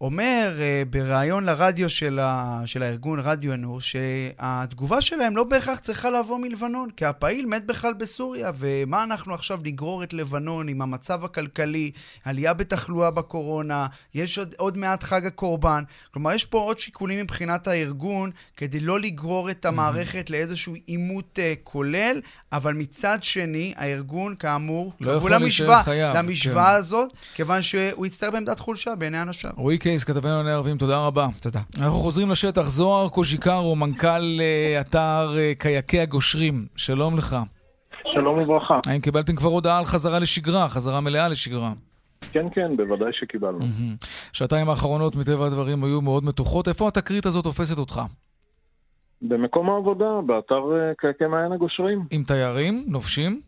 אומר 0.00 0.52
uh, 0.56 0.88
בריאיון 0.88 1.44
לרדיו 1.44 1.90
של, 1.90 2.18
ה, 2.22 2.62
של 2.64 2.82
הארגון 2.82 3.20
רדיו 3.20 3.54
אנור 3.54 3.80
שהתגובה 3.80 5.00
שלהם 5.00 5.36
לא 5.36 5.44
בהכרח 5.44 5.78
צריכה 5.78 6.10
לבוא 6.10 6.38
מלבנון, 6.38 6.90
כי 6.90 7.04
הפעיל 7.04 7.46
מת 7.46 7.66
בכלל 7.66 7.92
בסוריה, 7.94 8.50
ומה 8.58 9.04
אנחנו 9.04 9.34
עכשיו 9.34 9.60
נגרור 9.64 10.02
את 10.02 10.12
לבנון 10.12 10.68
עם 10.68 10.82
המצב 10.82 11.24
הכלכלי, 11.24 11.90
עלייה 12.24 12.52
בתחלואה 12.52 13.10
בקורונה, 13.10 13.86
יש 14.14 14.38
עוד, 14.38 14.54
עוד 14.58 14.76
מעט 14.76 15.02
חג 15.02 15.26
הקורבן. 15.26 15.82
כלומר, 16.12 16.32
יש 16.32 16.44
פה 16.44 16.58
עוד 16.58 16.78
שיקולים 16.78 17.20
מבחינת 17.20 17.66
הארגון 17.66 18.30
כדי 18.56 18.80
לא 18.80 19.00
לגרור 19.00 19.50
את 19.50 19.64
המערכת 19.64 20.28
mm-hmm. 20.28 20.32
לאיזשהו 20.32 20.74
עימות 20.86 21.38
uh, 21.38 21.58
כולל, 21.62 22.20
אבל 22.52 22.74
מצד 22.74 23.18
שני, 23.22 23.74
הארגון, 23.76 24.34
כאמור, 24.36 24.92
לא 25.00 25.12
יכול 25.12 25.30
להישאר 25.30 25.82
חייב. 25.82 26.16
למשוואה 26.16 26.64
כן. 26.64 26.74
הזאת, 26.74 27.12
כיוון 27.34 27.62
שהוא 27.62 28.06
יצטרך 28.06 28.32
בעמדת 28.32 28.60
חולשה 28.60 28.94
בעיני 28.94 29.22
אנשיו. 29.22 29.50
רועי 29.56 29.78
קייס, 29.90 30.04
כתבנו 30.04 30.28
לענייני 30.28 30.50
ערבים, 30.50 30.76
תודה 30.76 31.06
רבה. 31.06 31.26
תודה. 31.42 31.60
אנחנו 31.80 31.98
חוזרים 31.98 32.30
לשטח. 32.30 32.62
זוהר 32.62 33.08
קוז'יקרו, 33.08 33.76
מנכ"ל 33.76 34.06
uh, 34.06 34.80
אתר 34.80 35.28
uh, 35.32 35.58
קייקי 35.58 36.00
הגושרים, 36.00 36.66
שלום 36.76 37.16
לך. 37.16 37.36
שלום 38.12 38.38
וברכה. 38.38 38.80
האם 38.86 39.00
קיבלתם 39.00 39.36
כבר 39.36 39.48
הודעה 39.48 39.78
על 39.78 39.84
חזרה 39.84 40.18
לשגרה, 40.18 40.68
חזרה 40.68 41.00
מלאה 41.00 41.28
לשגרה? 41.28 41.72
כן, 42.32 42.46
כן, 42.54 42.76
בוודאי 42.76 43.08
שקיבלנו. 43.12 43.58
שעתיים 44.32 44.68
האחרונות, 44.68 45.16
מטבע 45.16 45.46
הדברים, 45.46 45.84
היו 45.84 46.00
מאוד 46.00 46.24
מתוחות. 46.24 46.68
איפה 46.68 46.88
התקרית 46.88 47.26
הזאת 47.26 47.44
תופסת 47.44 47.78
אותך? 47.78 48.00
במקום 49.22 49.70
העבודה, 49.70 50.20
באתר 50.26 50.54
uh, 50.54 50.94
קייקי 50.98 51.26
מעיין 51.26 51.52
הגושרים. 51.52 52.04
עם 52.10 52.22
תיירים? 52.22 52.84
נופשים? 52.86 53.40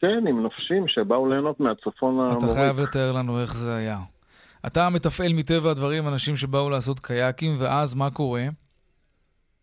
כן, 0.00 0.26
עם 0.28 0.42
נופשים 0.42 0.84
שבאו 0.88 1.28
ליהנות 1.28 1.60
מהצפון 1.60 2.20
המוריק. 2.20 2.38
אתה 2.38 2.54
חייב 2.54 2.80
לתאר 2.80 3.12
לנו 3.12 3.40
איך 3.40 3.56
זה 3.56 3.76
היה. 3.76 3.98
אתה 4.72 4.88
מתפעל 4.94 5.32
מטבע 5.32 5.70
הדברים 5.70 6.08
אנשים 6.08 6.36
שבאו 6.36 6.70
לעשות 6.70 7.00
קייקים, 7.00 7.52
ואז 7.58 7.94
מה 7.94 8.10
קורה? 8.10 8.42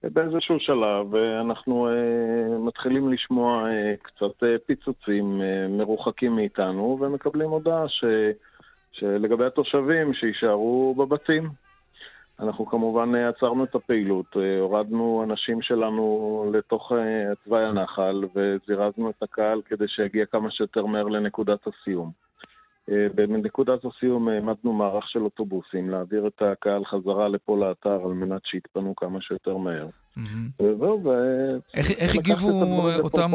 באיזשהו 0.03 0.59
שלב 0.59 1.15
אנחנו 1.41 1.87
uh, 1.87 2.67
מתחילים 2.67 3.13
לשמוע 3.13 3.63
uh, 3.63 3.97
קצת 4.01 4.43
uh, 4.43 4.45
פיצוצים 4.65 5.41
uh, 5.41 5.71
מרוחקים 5.71 6.35
מאיתנו, 6.35 6.97
ומקבלים 7.01 7.49
הודעה 7.49 7.89
ש, 7.89 8.03
שלגבי 8.91 9.45
התושבים 9.45 10.13
שיישארו 10.13 10.95
בבתים. 10.97 11.49
אנחנו 12.39 12.65
כמובן 12.65 13.15
עצרנו 13.15 13.63
את 13.63 13.75
הפעילות, 13.75 14.25
הורדנו 14.59 15.23
אנשים 15.23 15.61
שלנו 15.61 16.51
לתוך 16.53 16.91
תוואי 17.43 17.65
הנחל 17.65 18.23
וזירזנו 18.35 19.09
את 19.09 19.23
הקהל 19.23 19.61
כדי 19.65 19.87
שיגיע 19.87 20.25
כמה 20.25 20.51
שיותר 20.51 20.85
מהר 20.85 21.07
לנקודת 21.07 21.59
הסיום. 21.67 22.24
אה, 22.91 23.07
בנקודת 23.15 23.79
הסיום 23.85 24.27
העמדנו 24.27 24.73
מערך 24.73 25.09
של 25.09 25.23
אוטובוסים 25.23 25.89
להעביר 25.89 26.27
את 26.27 26.41
הקהל 26.41 26.85
חזרה 26.85 27.27
לפה 27.27 27.57
לאתר 27.57 28.05
על 28.05 28.13
מנת 28.13 28.41
שיתפנו 28.45 28.95
כמה 28.95 29.21
שיותר 29.21 29.57
מהר. 29.57 29.87
וזהו, 30.59 31.03
ו... 31.03 31.09
איך 31.73 32.15
הגיבו 32.15 32.49
אותם, 33.03 33.31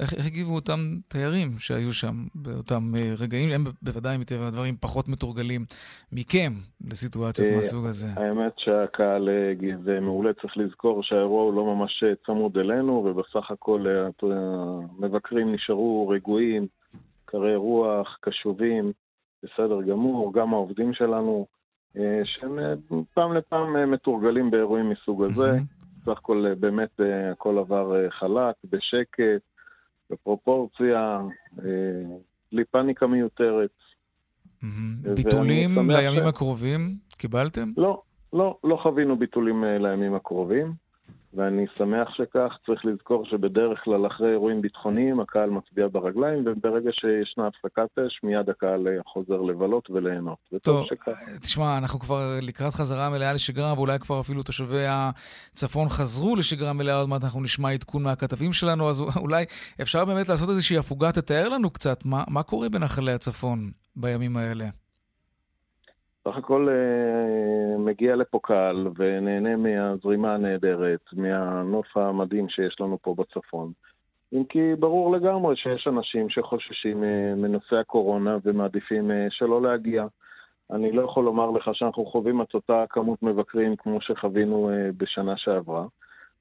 איך 0.00 0.26
הגיבו 0.26 0.54
אותם 0.54 0.78
תיירים 1.08 1.48
שהיו 1.58 1.92
שם 1.92 2.14
באותם 2.34 2.92
אה, 2.96 3.12
רגעים? 3.20 3.48
הם 3.52 3.64
בוודאי 3.82 4.16
מטבע 4.16 4.46
הדברים 4.48 4.76
פחות 4.80 5.08
מתורגלים 5.08 5.64
מכם 6.12 6.52
לסיטואציות 6.90 7.48
אה, 7.48 7.56
מהסוג 7.56 7.86
הזה. 7.86 8.06
האמת 8.16 8.52
שהקהל 8.56 9.28
הגיב 9.50 10.00
מעולה, 10.00 10.32
צריך 10.32 10.56
לזכור 10.56 11.02
שהאירוע 11.02 11.42
הוא 11.42 11.54
לא 11.54 11.64
ממש 11.74 12.04
צמוד 12.26 12.58
אלינו, 12.58 12.92
ובסך 12.92 13.50
הכל 13.50 13.86
המבקרים 14.22 15.54
נשארו 15.54 16.08
רגועים. 16.08 16.66
קרי 17.26 17.56
רוח, 17.56 18.18
קשובים, 18.20 18.92
בסדר 19.42 19.82
גמור, 19.82 20.32
גם 20.32 20.54
העובדים 20.54 20.94
שלנו, 20.94 21.46
אה, 21.96 22.20
שהם 22.24 22.58
אה, 22.58 22.74
פעם 23.14 23.32
לפעם 23.32 23.76
אה, 23.76 23.86
מתורגלים 23.86 24.50
באירועים 24.50 24.90
מסוג 24.90 25.24
הזה. 25.24 25.58
בסך 26.00 26.18
הכל 26.18 26.54
באמת 26.60 27.00
הכל 27.32 27.58
עבר 27.58 28.10
חלק, 28.10 28.54
בשקט, 28.64 29.42
בפרופורציה, 30.10 31.20
בלי 32.52 32.64
פאניקה 32.70 33.06
מיותרת. 33.06 33.70
ביטולים 35.14 35.70
לימים 35.88 36.26
הקרובים 36.26 36.96
קיבלתם? 37.18 37.68
לא, 37.76 38.02
לא, 38.32 38.58
לא 38.64 38.78
חווינו 38.82 39.16
ביטולים 39.16 39.64
לימים 39.64 40.14
הקרובים. 40.14 40.85
ואני 41.34 41.64
שמח 41.78 42.08
שכך. 42.16 42.52
צריך 42.66 42.84
לזכור 42.84 43.26
שבדרך 43.30 43.80
כלל 43.84 44.06
אחרי 44.06 44.30
אירועים 44.30 44.62
ביטחוניים 44.62 45.20
הקהל 45.20 45.50
מצביע 45.50 45.88
ברגליים, 45.92 46.44
וברגע 46.46 46.90
שישנה 46.92 47.46
הפסקת 47.46 47.98
אש, 47.98 48.20
מיד 48.22 48.50
הקהל 48.50 48.86
חוזר 49.06 49.40
לבלות 49.40 49.90
וליהנות. 49.90 50.38
טוב, 50.62 50.86
תשמע, 51.40 51.78
אנחנו 51.78 52.00
כבר 52.00 52.38
לקראת 52.42 52.74
חזרה 52.74 53.10
מלאה 53.10 53.32
לשגרה, 53.32 53.72
ואולי 53.76 53.98
כבר 53.98 54.20
אפילו 54.20 54.42
תושבי 54.42 54.84
הצפון 54.88 55.88
חזרו 55.88 56.36
לשגרה 56.36 56.72
מלאה, 56.72 56.98
עוד 56.98 57.08
מעט 57.08 57.24
אנחנו 57.24 57.42
נשמע 57.42 57.70
עדכון 57.70 58.02
מהכתבים 58.02 58.52
שלנו, 58.52 58.88
אז 58.88 59.00
אולי 59.16 59.44
אפשר 59.82 60.04
באמת 60.04 60.28
לעשות 60.28 60.50
איזושהי 60.50 60.78
הפוגה, 60.78 61.12
תתאר 61.12 61.48
לנו 61.48 61.70
קצת 61.70 62.04
מה, 62.04 62.24
מה 62.28 62.42
קורה 62.42 62.68
בנחלי 62.68 63.12
הצפון 63.12 63.70
בימים 63.96 64.36
האלה. 64.36 64.85
סך 66.26 66.36
הכל 66.36 66.68
אה, 66.68 67.78
מגיע 67.78 68.16
לפה 68.16 68.38
קהל 68.42 68.88
ונהנה 68.96 69.56
מהזרימה 69.56 70.34
הנהדרת, 70.34 71.00
מהנוף 71.12 71.96
המדהים 71.96 72.48
שיש 72.48 72.76
לנו 72.80 72.98
פה 73.02 73.14
בצפון. 73.14 73.72
אם 74.32 74.44
כי 74.48 74.74
ברור 74.78 75.16
לגמרי 75.16 75.56
שיש 75.56 75.86
אנשים 75.86 76.30
שחוששים 76.30 77.04
אה, 77.04 77.34
מנושא 77.36 77.76
הקורונה 77.76 78.38
ומעדיפים 78.44 79.10
אה, 79.10 79.26
שלא 79.30 79.62
להגיע. 79.62 80.06
אני 80.70 80.92
לא 80.92 81.02
יכול 81.02 81.24
לומר 81.24 81.50
לך 81.50 81.70
שאנחנו 81.72 82.06
חווים 82.06 82.42
את 82.42 82.54
אותה 82.54 82.84
כמות 82.90 83.22
מבקרים 83.22 83.76
כמו 83.76 84.00
שחווינו 84.00 84.70
בשנה 84.96 85.36
שעברה, 85.36 85.86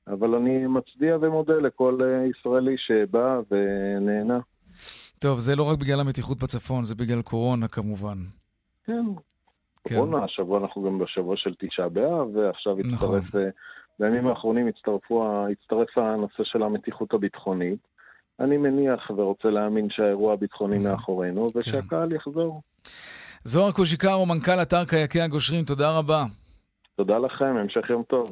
אבל 0.08 0.36
אני 0.36 0.68
מצדיע 0.68 1.18
ומודה 1.22 1.54
לכל 1.54 2.00
ישראלי 2.30 2.76
שבא 2.78 3.40
ונהנה. 3.52 4.40
טוב, 5.20 5.40
זה 5.40 5.56
לא 5.56 5.64
רק 5.64 5.80
בגלל 5.80 6.00
המתיחות 6.00 6.38
בצפון, 6.38 6.84
זה 6.84 6.96
בגלל 6.96 7.22
קורונה 7.22 7.68
כמובן. 7.68 8.18
כן, 8.86 9.06
כן. 9.88 9.96
קורונה, 9.96 10.24
השבוע 10.24 10.60
אנחנו 10.60 10.84
גם 10.84 11.00
בשבוע 11.00 11.38
של 11.38 11.54
תשעה 11.60 11.90
באב, 11.90 12.36
ועכשיו 12.36 12.80
הצטרף, 12.80 13.24
נכון. 13.24 13.42
בימים 14.00 14.28
האחרונים 14.28 14.68
הצטרפו, 14.68 15.46
הצטרף 15.52 15.98
הנושא 15.98 16.44
של 16.44 16.64
המתיחות 16.64 17.14
הביטחונית. 17.14 17.80
אני 18.40 18.58
מניח 18.58 19.12
ורוצה 19.18 19.48
להאמין 19.48 19.88
שהאירוע 19.90 20.34
הביטחוני 20.34 20.78
נכון. 20.78 20.92
מאחורינו, 20.92 21.52
כן. 21.52 21.60
ושהקהל 21.60 22.12
יחזור. 22.12 22.62
זוהר 23.44 23.72
קוז'יקרו, 23.72 24.26
מנכ"ל 24.26 24.62
אתר 24.62 24.86
קייקי 24.86 25.22
הגושרים, 25.22 25.66
תודה 25.66 25.98
רבה. 25.98 26.24
תודה 26.96 27.18
לכם, 27.18 27.58
המשך 27.58 27.90
יום 27.90 28.04
טוב. 28.04 28.30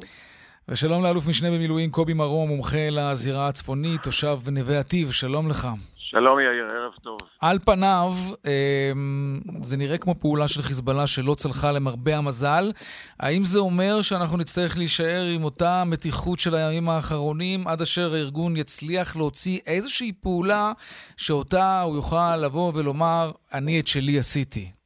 ושלום 0.68 1.02
לאלוף 1.02 1.26
משנה 1.26 1.50
במילואים 1.50 1.90
קובי 1.90 2.14
מרום, 2.14 2.48
מומחה 2.48 2.90
לזירה 2.90 3.48
הצפונית, 3.48 4.02
תושב 4.02 4.38
נווה 4.52 4.78
עתיב, 4.78 5.10
שלום 5.10 5.48
לך. 5.48 5.68
שלום 6.14 6.40
יאיר, 6.40 6.64
ערב 6.64 6.92
טוב. 7.02 7.18
על 7.40 7.58
פניו, 7.58 8.12
אמ, 8.46 9.40
זה 9.62 9.76
נראה 9.76 9.98
כמו 9.98 10.14
פעולה 10.20 10.48
של 10.48 10.62
חיזבאללה 10.62 11.06
שלא 11.06 11.34
צלחה 11.34 11.72
למרבה 11.72 12.16
המזל. 12.16 12.72
האם 13.20 13.44
זה 13.44 13.58
אומר 13.58 14.02
שאנחנו 14.02 14.38
נצטרך 14.38 14.78
להישאר 14.78 15.24
עם 15.34 15.44
אותה 15.44 15.84
מתיחות 15.86 16.38
של 16.38 16.54
הימים 16.54 16.88
האחרונים 16.88 17.68
עד 17.68 17.82
אשר 17.82 18.14
הארגון 18.14 18.56
יצליח 18.56 19.16
להוציא 19.16 19.58
איזושהי 19.66 20.12
פעולה 20.12 20.72
שאותה 21.16 21.80
הוא 21.80 21.96
יוכל 21.96 22.36
לבוא 22.36 22.72
ולומר, 22.74 23.30
אני 23.54 23.80
את 23.80 23.86
שלי 23.86 24.18
עשיתי? 24.18 24.83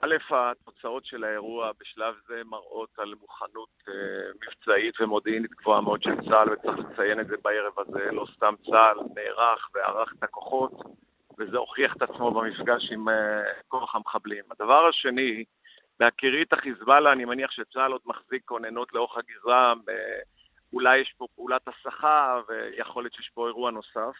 א', 0.00 0.16
התוצאות 0.30 1.04
של 1.04 1.24
האירוע 1.24 1.70
בשלב 1.80 2.14
זה 2.26 2.42
מראות 2.44 2.98
על 2.98 3.14
מוכנות 3.20 3.68
אה, 3.88 3.94
מבצעית 4.34 5.00
ומודיעינית 5.00 5.50
גבוהה 5.50 5.80
מאוד 5.80 6.02
של 6.02 6.14
צה"ל, 6.28 6.52
וצריך 6.52 6.78
לציין 6.78 7.20
את 7.20 7.26
זה 7.26 7.36
בערב 7.44 7.72
הזה. 7.78 8.12
לא 8.12 8.26
סתם 8.36 8.54
צה"ל 8.70 8.98
נערך 9.14 9.68
וערך 9.74 10.14
את 10.18 10.22
הכוחות, 10.22 10.72
וזה 11.38 11.58
הוכיח 11.58 11.96
את 11.96 12.02
עצמו 12.02 12.30
במפגש 12.30 12.92
עם 12.92 13.08
אה, 13.08 13.42
כוח 13.68 13.94
המחבלים. 13.94 14.44
הדבר 14.50 14.86
השני, 14.86 15.44
בהכירי 16.00 16.42
את 16.42 16.52
החיזבאללה, 16.52 17.12
אני 17.12 17.24
מניח 17.24 17.50
שצה"ל 17.50 17.92
עוד 17.92 18.00
מחזיק 18.06 18.42
כוננות 18.44 18.92
לאורך 18.92 19.16
הגזרה, 19.16 19.74
אה, 19.88 19.94
אולי 20.72 20.98
יש 20.98 21.14
פה 21.18 21.26
פעולת 21.34 21.68
הסחה, 21.68 22.40
ויכול 22.48 23.02
להיות 23.02 23.14
שיש 23.14 23.30
פה 23.34 23.46
אירוע 23.46 23.70
נוסף. 23.70 24.16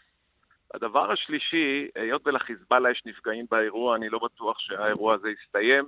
הדבר 0.73 1.11
השלישי, 1.11 1.87
היות 1.95 2.21
ולחיזבאללה 2.25 2.91
יש 2.91 3.01
נפגעים 3.05 3.45
באירוע, 3.51 3.95
אני 3.95 4.09
לא 4.09 4.19
בטוח 4.23 4.59
שהאירוע 4.59 5.13
הזה 5.13 5.27
יסתיים, 5.29 5.85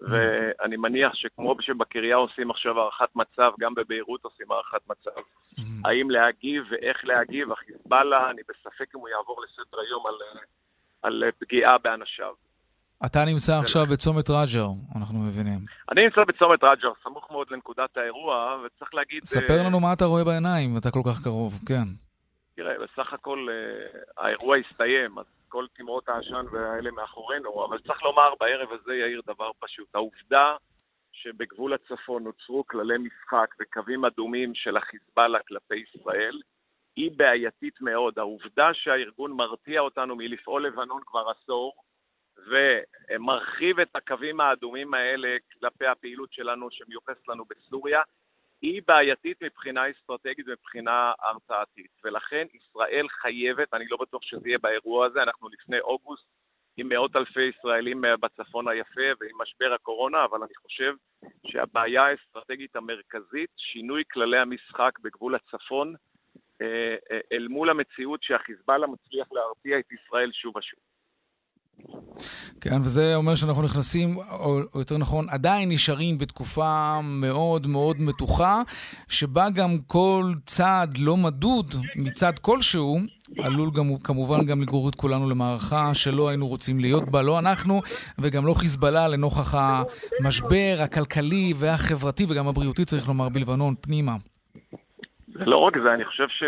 ואני 0.00 0.76
מניח 0.76 1.14
שכמו 1.14 1.56
שבקריה 1.60 2.16
עושים 2.16 2.50
עכשיו 2.50 2.80
הערכת 2.80 3.16
מצב, 3.16 3.50
גם 3.60 3.74
בביירות 3.74 4.24
עושים 4.24 4.46
הערכת 4.52 4.80
מצב. 4.90 5.20
האם 5.84 6.10
להגיב 6.10 6.64
ואיך 6.70 7.04
להגיב, 7.04 7.52
החיזבאללה, 7.52 8.30
אני 8.30 8.42
בספק 8.48 8.94
אם 8.94 9.00
הוא 9.00 9.08
יעבור 9.08 9.42
לסדר 9.44 9.80
היום 9.80 10.06
על, 10.06 10.14
על 11.02 11.30
פגיעה 11.38 11.78
באנשיו. 11.78 12.34
אתה 13.06 13.24
נמצא 13.24 13.52
עכשיו 13.58 13.86
בצומת 13.86 14.30
רג'ר, 14.30 14.68
אנחנו 14.96 15.18
מבינים. 15.18 15.58
אני 15.92 16.04
נמצא 16.04 16.20
בצומת 16.24 16.64
רג'ר, 16.64 16.92
סמוך 17.02 17.30
מאוד 17.30 17.46
לנקודת 17.50 17.96
האירוע, 17.96 18.56
וצריך 18.64 18.94
להגיד... 18.94 19.24
ספר 19.24 19.62
לנו 19.66 19.80
מה 19.80 19.92
אתה 19.92 20.04
רואה 20.04 20.24
בעיניים, 20.24 20.76
אתה 20.76 20.90
כל 20.90 21.02
כך 21.06 21.24
קרוב, 21.24 21.52
כן. 21.68 22.09
תראה, 22.54 22.74
בסך 22.78 23.12
הכל 23.12 23.46
אה, 23.50 24.00
האירוע 24.16 24.56
הסתיים, 24.56 25.18
אז 25.18 25.26
כל 25.48 25.66
תמרות 25.72 26.08
העשן 26.08 26.46
והאלה 26.52 26.90
מאחורינו, 26.90 27.64
אבל 27.64 27.78
צריך 27.78 28.02
לומר 28.02 28.34
בערב 28.40 28.72
הזה, 28.72 28.94
יאיר, 28.94 29.20
דבר 29.26 29.50
פשוט. 29.58 29.94
העובדה 29.94 30.56
שבגבול 31.12 31.72
הצפון 31.72 32.24
נוצרו 32.24 32.66
כללי 32.66 32.98
משחק 32.98 33.54
וקווים 33.60 34.04
אדומים 34.04 34.54
של 34.54 34.76
החיזבאללה 34.76 35.38
כלפי 35.48 35.76
ישראל, 35.76 36.40
היא 36.96 37.10
בעייתית 37.16 37.80
מאוד. 37.80 38.18
העובדה 38.18 38.74
שהארגון 38.74 39.32
מרתיע 39.32 39.80
אותנו 39.80 40.16
מלפעול 40.16 40.66
לבנון 40.66 41.02
כבר 41.06 41.24
עשור, 41.30 41.72
ומרחיב 42.46 43.80
את 43.80 43.96
הקווים 43.96 44.40
האדומים 44.40 44.94
האלה 44.94 45.36
כלפי 45.52 45.86
הפעילות 45.86 46.32
שלנו 46.32 46.68
שמיוחסת 46.70 47.28
לנו 47.28 47.44
בסוריה, 47.44 48.00
היא 48.62 48.82
בעייתית 48.88 49.42
מבחינה 49.42 49.90
אסטרטגית 49.90 50.48
ומבחינה 50.48 51.12
הרתעתית. 51.18 51.90
ולכן 52.04 52.46
ישראל 52.54 53.06
חייבת, 53.08 53.74
אני 53.74 53.84
לא 53.90 53.96
בטוח 53.96 54.22
שזה 54.22 54.48
יהיה 54.48 54.58
באירוע 54.58 55.06
הזה, 55.06 55.22
אנחנו 55.22 55.48
לפני 55.48 55.80
אוגוסט 55.80 56.26
עם 56.76 56.88
מאות 56.88 57.16
אלפי 57.16 57.42
ישראלים 57.42 58.04
בצפון 58.20 58.68
היפה 58.68 59.10
ועם 59.20 59.42
משבר 59.42 59.72
הקורונה, 59.74 60.24
אבל 60.24 60.42
אני 60.42 60.54
חושב 60.54 60.94
שהבעיה 61.46 62.06
האסטרטגית 62.06 62.76
המרכזית, 62.76 63.50
שינוי 63.56 64.02
כללי 64.12 64.38
המשחק 64.38 64.98
בגבול 65.02 65.34
הצפון, 65.34 65.94
אה, 66.62 66.96
אה, 67.10 67.20
אל 67.32 67.48
מול 67.48 67.70
המציאות 67.70 68.22
שהחיזבאללה 68.22 68.86
מצליח 68.86 69.32
להרתיע 69.32 69.78
את 69.78 69.92
ישראל 69.92 70.32
שוב 70.32 70.56
ושוב. 70.56 70.80
כן, 72.60 72.80
וזה 72.84 73.14
אומר 73.16 73.34
שאנחנו 73.34 73.62
נכנסים, 73.62 74.16
או, 74.16 74.60
או 74.74 74.78
יותר 74.78 74.98
נכון, 74.98 75.26
עדיין 75.30 75.68
נשארים 75.68 76.18
בתקופה 76.18 77.00
מאוד 77.02 77.66
מאוד 77.66 77.96
מתוחה, 78.00 78.62
שבה 79.08 79.50
גם 79.50 79.78
כל 79.86 80.24
צעד 80.44 80.98
לא 80.98 81.16
מדוד 81.16 81.74
מצד 81.96 82.38
כלשהו, 82.38 82.98
עלול 83.38 83.70
גם, 83.70 83.96
כמובן 84.04 84.46
גם 84.46 84.62
לגרור 84.62 84.88
את 84.88 84.94
כולנו 84.94 85.30
למערכה 85.30 85.94
שלא 85.94 86.28
היינו 86.28 86.48
רוצים 86.48 86.80
להיות 86.80 87.10
בה, 87.10 87.22
לא 87.22 87.38
אנחנו 87.38 87.80
וגם 88.18 88.46
לא 88.46 88.54
חיזבאללה, 88.54 89.08
לנוכח 89.08 89.54
המשבר 89.54 90.74
הכלכלי 90.84 91.52
והחברתי 91.56 92.26
וגם 92.28 92.48
הבריאותי, 92.48 92.84
צריך 92.84 93.08
לומר, 93.08 93.28
בלבנון, 93.28 93.74
פנימה. 93.80 94.16
זה 95.26 95.44
לא 95.44 95.56
רק 95.56 95.74
זה, 95.82 95.94
אני 95.94 96.04
חושב 96.04 96.28
ש... 96.28 96.42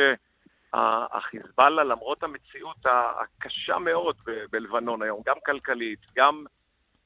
החיזבאללה, 0.74 1.84
למרות 1.84 2.22
המציאות 2.22 2.76
הקשה 2.84 3.78
מאוד 3.78 4.16
בלבנון 4.50 5.02
היום, 5.02 5.22
גם 5.26 5.36
כלכלית, 5.46 6.00
גם 6.16 6.44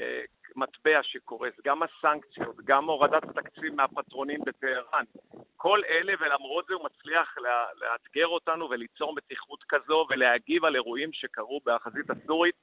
אה, 0.00 0.20
מטבע 0.56 1.00
שקורס, 1.02 1.52
גם 1.64 1.80
הסנקציות, 1.82 2.56
גם 2.64 2.84
הורדת 2.84 3.22
התקציב 3.24 3.74
מהפטרונים 3.74 4.40
בטהרן, 4.46 5.04
כל 5.56 5.80
אלה, 5.88 6.12
ולמרות 6.20 6.66
זה 6.68 6.74
הוא 6.74 6.84
מצליח 6.84 7.34
לאתגר 7.80 8.26
אותנו 8.26 8.70
וליצור 8.70 9.14
מתיחות 9.14 9.64
כזו 9.68 10.06
ולהגיב 10.10 10.64
על 10.64 10.74
אירועים 10.74 11.12
שקרו 11.12 11.60
בחזית 11.66 12.10
הסורית, 12.10 12.54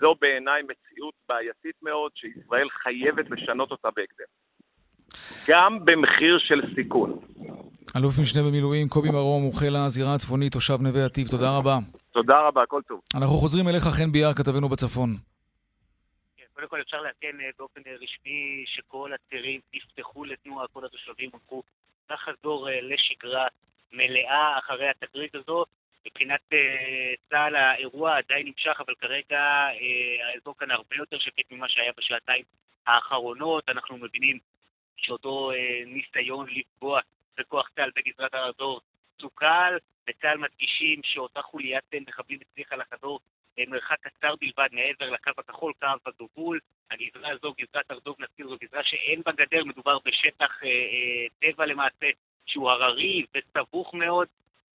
זו 0.00 0.14
בעיניי 0.20 0.62
מציאות 0.62 1.14
בעייתית 1.28 1.82
מאוד, 1.82 2.12
שישראל 2.14 2.68
חייבת 2.70 3.30
לשנות 3.30 3.70
אותה 3.70 3.88
בהקדם. 3.96 4.26
גם 5.48 5.84
במחיר 5.84 6.38
של 6.38 6.62
סיכון. 6.74 7.18
אלוף 7.96 8.18
משנה 8.20 8.42
במילואים 8.42 8.88
קובי 8.88 9.10
מרום, 9.10 9.42
מומחה 9.42 9.66
לזירה 9.70 10.14
הצפונית, 10.14 10.52
תושב 10.52 10.78
נווה 10.80 11.04
עתיב, 11.04 11.26
תודה 11.28 11.56
רבה. 11.58 11.76
תודה 12.10 12.40
רבה, 12.40 12.62
הכל 12.62 12.82
טוב. 12.88 13.00
אנחנו 13.14 13.34
חוזרים 13.36 13.68
אליך, 13.68 13.82
חן 13.82 14.12
ביאר, 14.12 14.34
כתבנו 14.34 14.68
בצפון. 14.68 15.10
כן, 16.36 16.44
קודם 16.54 16.68
כל 16.68 16.80
אפשר 16.80 17.00
לעדכן 17.00 17.40
אה, 17.40 17.50
באופן 17.58 17.80
אה, 17.86 17.92
רשמי 17.94 18.64
שכל 18.66 19.10
הצירים 19.12 19.60
נפתחו 19.74 20.24
לתנועה, 20.24 20.66
כל 20.72 20.84
התושבים 20.84 21.30
הונחו 21.32 21.62
לחזור 22.10 22.68
אה, 22.68 22.80
לשגרה 22.80 23.46
מלאה 23.92 24.58
אחרי 24.58 24.88
התקרית 24.88 25.34
הזאת. 25.34 25.68
מבחינת 26.06 26.40
צה"ל 27.30 27.56
האירוע 27.56 28.16
עדיין 28.16 28.46
נמשך, 28.46 28.80
אבל 28.86 28.94
כרגע 29.00 29.40
האזור 30.32 30.54
כאן 30.58 30.70
הרבה 30.70 30.96
יותר 30.96 31.18
שקט 31.18 31.50
ממה 31.50 31.68
שהיה 31.68 31.92
בשעתיים 31.96 32.44
האחרונות. 32.86 33.68
אנחנו 33.68 33.96
מבינים 33.96 34.38
שאותו 34.96 35.50
ניסיון 35.86 36.46
לפגוע 36.50 37.00
וכוח 37.38 37.68
צה"ל 37.76 37.90
בגזרת 37.96 38.34
הר 38.34 38.48
הדור 38.48 38.80
סוכל, 39.20 39.76
וצה"ל 40.08 40.38
מדגישים 40.38 41.00
שאותה 41.04 41.42
חוליית 41.42 41.84
מחבלים 42.08 42.38
הצליחה 42.42 42.76
לחזור 42.76 43.20
מרחק 43.66 43.96
קצר 44.00 44.34
בלבד 44.40 44.68
מעבר 44.72 45.10
לקו 45.10 45.30
הכחול, 45.38 45.72
קו 45.80 45.86
הגבול. 46.06 46.58
הגזרה 46.90 47.30
הזו, 47.30 47.54
גזרת 47.60 47.90
הר 47.90 47.98
דוב, 47.98 48.16
נזכיר, 48.18 48.48
זו 48.48 48.56
גזרה 48.62 48.82
שאין 48.84 49.22
בה 49.26 49.32
גדר, 49.32 49.64
מדובר 49.64 49.98
בשטח 50.04 50.64
אה, 50.64 50.68
אה, 50.68 51.26
טבע 51.40 51.66
למעשה, 51.66 52.06
שהוא 52.46 52.70
הררי 52.70 53.24
וסבוך 53.34 53.94
מאוד, 53.94 54.28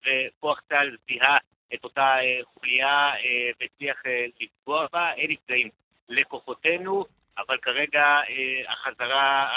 וכוח 0.05 0.61
צה"ל 0.69 0.97
זיהה 1.07 1.37
את 1.73 1.83
אותה 1.83 2.01
אה, 2.01 2.39
חוליה 2.43 3.15
אה, 3.15 3.51
והצליח 3.59 4.05
אה, 4.05 4.25
לפגוע 4.41 4.87
בה. 4.93 5.13
אין 5.13 5.31
נפגעים 5.31 5.69
לכוחותינו. 6.09 7.05
אבל 7.37 7.57
כרגע 7.61 8.01
אה, 8.01 8.73
החזרה, 8.73 9.47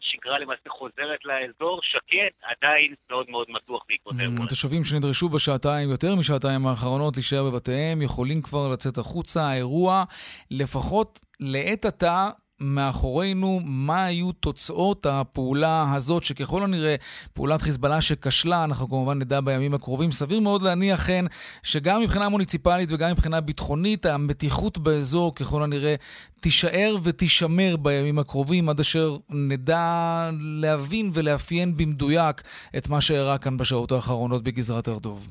השגרה 0.00 0.38
למעשה 0.38 0.68
חוזרת 0.68 1.20
לאזור, 1.24 1.80
שקט, 1.82 2.34
עדיין 2.42 2.94
מאוד 3.10 3.30
מאוד 3.30 3.46
מתוח 3.50 3.82
בעקבות 3.88 4.14
האירוע. 4.18 4.44
התושבים 4.44 4.84
שנדרשו 4.84 5.28
בשעתיים, 5.28 5.90
יותר 5.90 6.14
משעתיים 6.14 6.66
האחרונות, 6.66 7.16
להישאר 7.16 7.50
בבתיהם, 7.50 8.02
יכולים 8.02 8.42
כבר 8.42 8.68
לצאת 8.72 8.98
החוצה. 8.98 9.42
האירוע, 9.42 10.04
לפחות 10.50 11.20
לעת 11.40 11.84
עתה, 11.84 12.30
מאחורינו 12.60 13.60
מה 13.64 14.04
היו 14.04 14.32
תוצאות 14.32 15.06
הפעולה 15.06 15.92
הזאת, 15.94 16.22
שככל 16.22 16.64
הנראה 16.64 16.94
פעולת 17.32 17.62
חיזבאללה 17.62 18.00
שכשלה, 18.00 18.64
אנחנו 18.64 18.88
כמובן 18.88 19.18
נדע 19.18 19.40
בימים 19.40 19.74
הקרובים. 19.74 20.12
סביר 20.12 20.40
מאוד 20.40 20.62
להניח 20.62 21.06
כן 21.06 21.24
שגם 21.62 22.00
מבחינה 22.00 22.28
מוניציפלית 22.28 22.92
וגם 22.92 23.10
מבחינה 23.10 23.40
ביטחונית, 23.40 24.06
המתיחות 24.06 24.78
באזור 24.78 25.34
ככל 25.34 25.62
הנראה 25.62 25.94
תישאר 26.40 26.96
ותישמר 27.02 27.76
בימים 27.76 28.18
הקרובים, 28.18 28.68
עד 28.68 28.80
אשר 28.80 29.16
נדע 29.30 30.30
להבין 30.40 31.10
ולאפיין 31.14 31.76
במדויק 31.76 32.42
את 32.76 32.88
מה 32.88 33.00
שאירע 33.00 33.38
כאן 33.38 33.56
בשעות 33.56 33.92
האחרונות 33.92 34.42
בגזרת 34.42 34.88
ארדוב. 34.88 35.28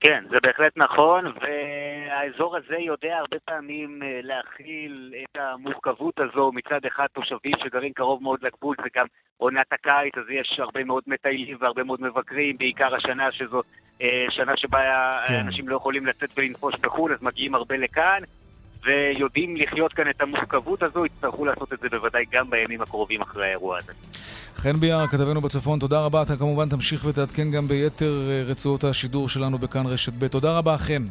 כן, 0.00 0.24
זה 0.30 0.36
בהחלט 0.42 0.72
נכון, 0.76 1.24
והאזור 1.40 2.56
הזה 2.56 2.76
יודע 2.78 3.16
הרבה 3.16 3.36
פעמים 3.44 4.02
אה, 4.02 4.20
להכיל 4.22 5.14
את 5.22 5.36
המורכבות 5.40 6.20
הזו 6.20 6.52
מצד 6.52 6.80
אחד 6.86 7.06
תושבים 7.12 7.52
שגרים 7.64 7.92
קרוב 7.92 8.22
מאוד 8.22 8.42
לגבול, 8.42 8.76
זה 8.82 8.88
גם 8.94 9.06
עונת 9.36 9.72
הקיץ, 9.72 10.12
אז 10.18 10.24
יש 10.30 10.60
הרבה 10.60 10.84
מאוד 10.84 11.02
מטיילים 11.06 11.56
והרבה 11.60 11.84
מאוד 11.84 12.00
מבקרים, 12.00 12.58
בעיקר 12.58 12.94
השנה 12.94 13.32
שזו 13.32 13.62
אה, 14.02 14.26
שנה 14.30 14.56
שבה 14.56 14.80
כן. 15.28 15.42
אנשים 15.46 15.68
לא 15.68 15.76
יכולים 15.76 16.06
לצאת 16.06 16.30
ולנפוש 16.36 16.74
בחו"ל, 16.80 17.12
אז 17.12 17.22
מגיעים 17.22 17.54
הרבה 17.54 17.76
לכאן. 17.76 18.22
ויודעים 18.86 19.56
לחיות 19.56 19.92
כאן 19.92 20.10
את 20.10 20.20
המורכבות 20.20 20.82
הזו, 20.82 21.06
יצטרכו 21.06 21.44
לעשות 21.44 21.72
את 21.72 21.78
זה 21.80 21.88
בוודאי 21.88 22.24
גם 22.32 22.50
בימים 22.50 22.82
הקרובים 22.82 23.22
אחרי 23.22 23.46
האירוע 23.46 23.78
הזה. 23.78 23.92
חן 24.54 24.80
ביאר, 24.80 25.06
כתבנו 25.06 25.40
בצפון, 25.40 25.78
תודה 25.78 26.00
רבה. 26.00 26.22
אתה 26.22 26.36
כמובן 26.36 26.68
תמשיך 26.68 27.04
ותעדכן 27.04 27.50
גם 27.50 27.68
ביתר 27.68 28.12
אה, 28.30 28.42
רצועות 28.46 28.84
השידור 28.84 29.28
שלנו 29.28 29.58
בכאן 29.58 29.86
רשת 29.86 30.12
ב'. 30.12 30.26
תודה 30.26 30.58
רבה, 30.58 30.78
חן. 30.78 31.02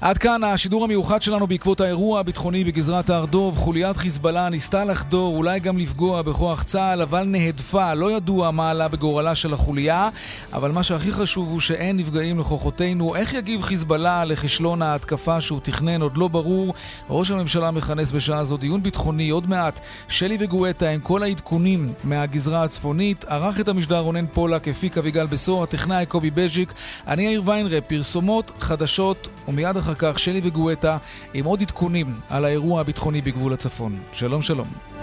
עד 0.00 0.18
כאן 0.18 0.44
השידור 0.44 0.84
המיוחד 0.84 1.22
שלנו 1.22 1.46
בעקבות 1.46 1.80
האירוע 1.80 2.20
הביטחוני 2.20 2.64
בגזרת 2.64 3.10
הר 3.10 3.24
דוב. 3.24 3.56
חוליית 3.56 3.96
חיזבאללה 3.96 4.48
ניסתה 4.48 4.84
לחדור, 4.84 5.36
אולי 5.36 5.60
גם 5.60 5.78
לפגוע 5.78 6.22
בכוח 6.22 6.62
צה"ל, 6.62 7.02
אבל 7.02 7.22
נהדפה. 7.24 7.94
לא 7.94 8.12
ידוע 8.12 8.50
מה 8.50 8.70
עלה 8.70 8.88
בגורלה 8.88 9.34
של 9.34 9.52
החוליה, 9.52 10.08
אבל 10.52 10.72
מה 10.72 10.82
שהכי 10.82 11.12
חשוב 11.12 11.48
הוא 11.48 11.60
שאין 11.60 11.96
נפגעים 11.96 12.38
לכוחותינו. 12.38 13.14
איך 13.14 13.34
יגיב 13.34 13.62
חיזבאללה 13.62 14.24
לכישלון 14.24 14.82
ההתקפה 14.82 15.40
שהוא 15.40 15.60
תכנן 15.62 16.02
עוד 16.02 16.16
לא 16.16 16.28
ברור. 16.28 16.74
ראש 17.10 17.30
הממשלה 17.30 17.70
מכנס 17.70 18.12
בשעה 18.12 18.44
זו 18.44 18.56
דיון 18.56 18.82
ביטחוני. 18.82 19.30
עוד 19.30 19.48
מעט 19.48 19.80
שלי 20.08 20.36
וגואטה 20.40 20.88
עם 20.88 21.00
כל 21.00 21.22
העדכונים 21.22 21.92
מהגזרה 22.04 22.64
הצפונית. 22.64 23.24
ערך 23.24 23.60
את 23.60 23.68
המשדר 23.68 23.98
רונן 23.98 24.26
פולק, 24.26 24.68
הפיק 24.68 24.98
אביגל 24.98 25.26
בשור, 25.26 25.62
הטכנאי 25.62 26.06
קובי 26.06 26.30
בז'יק. 26.30 26.72
אני 27.06 27.22
יאיר 27.22 27.42
ויינרב, 27.44 27.82
פרסומות, 27.86 28.52
חדשות, 28.60 29.28
ומיד 29.48 29.76
אחר 29.88 30.12
כך 30.12 30.18
שלי 30.18 30.40
וגואטה 30.44 30.96
עם 31.34 31.44
עוד 31.44 31.62
עדכונים 31.62 32.14
על 32.30 32.44
האירוע 32.44 32.80
הביטחוני 32.80 33.20
בגבול 33.20 33.52
הצפון. 33.52 33.92
שלום 34.12 34.42
שלום. 34.42 34.97